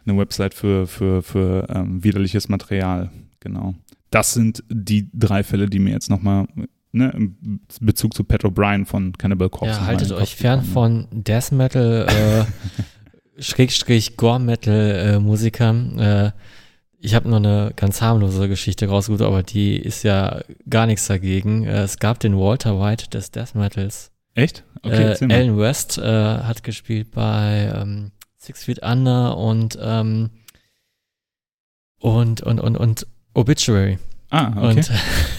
[0.06, 3.74] eine Website für, für, für ähm, widerliches Material, genau.
[4.12, 6.48] Das sind die drei Fälle, die mir jetzt nochmal
[6.92, 9.80] ne, im Bezug zu Pat O'Brien von Cannibal Corpse.
[9.80, 15.98] Ja, haltet euch fern von Death Metal, äh, Schrägstrich Gore Metal äh, Musikern.
[16.00, 16.32] Äh,
[17.02, 21.66] ich habe nur eine ganz harmlose Geschichte rausgesucht, aber die ist ja gar nichts dagegen.
[21.66, 24.12] Äh, es gab den Walter White des Death Metals.
[24.36, 24.64] Echt?
[24.84, 30.30] Okay, äh, Alan West äh, hat gespielt bei ähm, Six Feet Under und ähm,
[32.00, 34.00] und und und und Obituary.
[34.30, 34.78] Ah, okay.
[34.78, 34.92] Und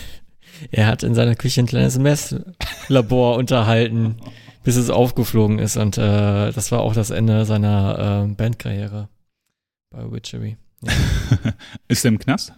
[0.70, 4.16] er hat in seiner Küche ein kleines Messlabor unterhalten,
[4.62, 5.76] bis es aufgeflogen ist.
[5.76, 9.08] Und äh, das war auch das Ende seiner äh, Bandkarriere
[9.90, 10.56] bei Witchery.
[10.82, 10.92] Ja.
[11.88, 12.52] ist er im Knast?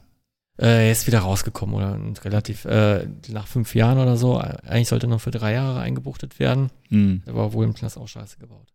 [0.58, 4.38] Äh, er ist wieder rausgekommen oder relativ äh, nach fünf Jahren oder so.
[4.38, 6.70] Eigentlich sollte er noch für drei Jahre eingebuchtet werden.
[6.90, 7.22] Mhm.
[7.26, 8.71] Er war wohl im Knast auch scheiße gebaut.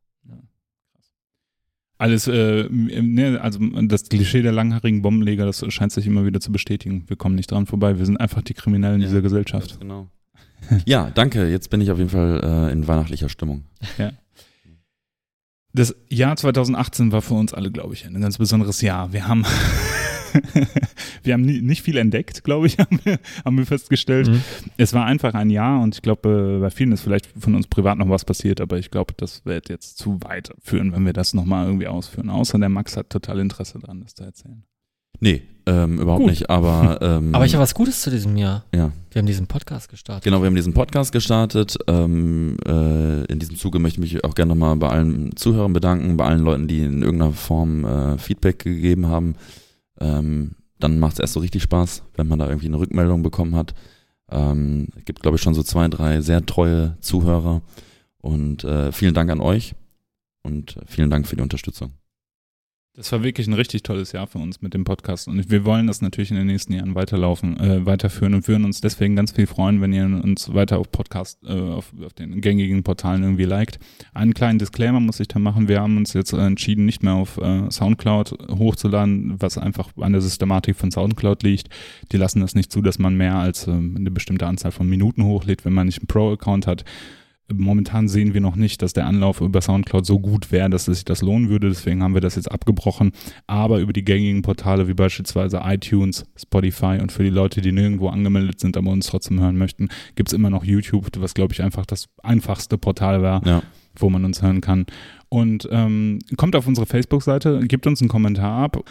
[2.00, 6.52] Alles, äh, ne, also das Klischee der langhaarigen Bombenleger, das scheint sich immer wieder zu
[6.52, 7.06] bestätigen.
[7.08, 7.98] Wir kommen nicht dran vorbei.
[7.98, 9.80] Wir sind einfach die Kriminellen ja, dieser Gesellschaft.
[9.80, 10.08] Genau.
[10.86, 11.48] ja, danke.
[11.50, 13.64] Jetzt bin ich auf jeden Fall äh, in weihnachtlicher Stimmung.
[13.98, 14.12] Ja.
[15.74, 19.14] Das Jahr 2018 war für uns alle, glaube ich, ein ganz besonderes Jahr.
[19.14, 19.44] Wir haben
[21.28, 24.30] wir haben nicht viel entdeckt, glaube ich, haben wir, haben wir festgestellt.
[24.30, 24.42] Mhm.
[24.78, 28.00] Es war einfach ein Jahr und ich glaube, bei vielen ist vielleicht von uns privat
[28.00, 31.34] noch was passiert, aber ich glaube, das wird jetzt zu weit führen, wenn wir das
[31.34, 32.30] nochmal irgendwie ausführen.
[32.30, 34.64] Außer der Max hat total Interesse daran, das zu erzählen.
[35.20, 36.30] Nee, ähm, überhaupt Gut.
[36.30, 38.66] nicht, aber ähm, Aber ich habe was Gutes zu diesem Jahr.
[38.74, 38.92] Ja.
[39.12, 40.24] Wir haben diesen Podcast gestartet.
[40.24, 41.76] Genau, wir haben diesen Podcast gestartet.
[41.88, 46.18] Ähm, äh, in diesem Zuge möchte ich mich auch gerne nochmal bei allen Zuhörern bedanken,
[46.18, 49.36] bei allen Leuten, die in irgendeiner Form äh, Feedback gegeben haben
[50.00, 53.56] ähm, dann macht es erst so richtig Spaß, wenn man da irgendwie eine Rückmeldung bekommen
[53.56, 53.74] hat.
[54.30, 57.62] Ähm, es gibt, glaube ich, schon so zwei, drei sehr treue Zuhörer.
[58.20, 59.76] Und äh, vielen Dank an euch
[60.44, 61.94] und vielen Dank für die Unterstützung.
[62.98, 65.86] Das war wirklich ein richtig tolles Jahr für uns mit dem Podcast und wir wollen
[65.86, 69.46] das natürlich in den nächsten Jahren weiterlaufen, äh, weiterführen und würden uns deswegen ganz viel
[69.46, 73.78] freuen, wenn ihr uns weiter auf Podcast, äh, auf, auf den gängigen Portalen irgendwie liked.
[74.16, 75.68] Einen kleinen Disclaimer muss ich da machen.
[75.68, 80.22] Wir haben uns jetzt entschieden, nicht mehr auf äh, Soundcloud hochzuladen, was einfach an der
[80.22, 81.70] Systematik von Soundcloud liegt.
[82.12, 85.24] Die lassen das nicht zu, dass man mehr als äh, eine bestimmte Anzahl von Minuten
[85.24, 86.84] hochlädt, wenn man nicht einen Pro-Account hat.
[87.54, 90.98] Momentan sehen wir noch nicht, dass der Anlauf über Soundcloud so gut wäre, dass es
[90.98, 91.70] sich das lohnen würde.
[91.70, 93.12] Deswegen haben wir das jetzt abgebrochen.
[93.48, 98.10] Aber über die gängigen Portale wie beispielsweise iTunes, Spotify und für die Leute, die nirgendwo
[98.10, 101.62] angemeldet sind, aber uns trotzdem hören möchten, gibt es immer noch YouTube, was glaube ich
[101.64, 103.64] einfach das einfachste Portal war, Ja.
[103.98, 104.86] wo man uns hören kann.
[105.30, 108.84] Und ähm, kommt auf unsere Facebook-Seite, gebt uns einen Kommentar ab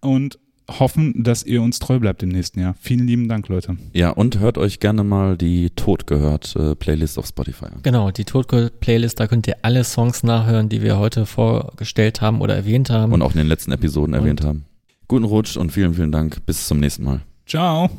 [0.00, 0.38] und
[0.70, 2.74] hoffen, dass ihr uns treu bleibt im nächsten Jahr.
[2.80, 3.76] Vielen lieben Dank, Leute.
[3.92, 7.80] Ja, und hört euch gerne mal die Tod gehört äh, Playlist auf Spotify an.
[7.82, 12.54] Genau, die Totgold-Playlist, da könnt ihr alle Songs nachhören, die wir heute vorgestellt haben oder
[12.54, 13.12] erwähnt haben.
[13.12, 14.64] Und auch in den letzten Episoden Und- erwähnt haben.
[15.08, 16.44] Guten Rutsch und vielen, vielen Dank.
[16.46, 17.20] Bis zum nächsten Mal.
[17.46, 17.90] Ciao.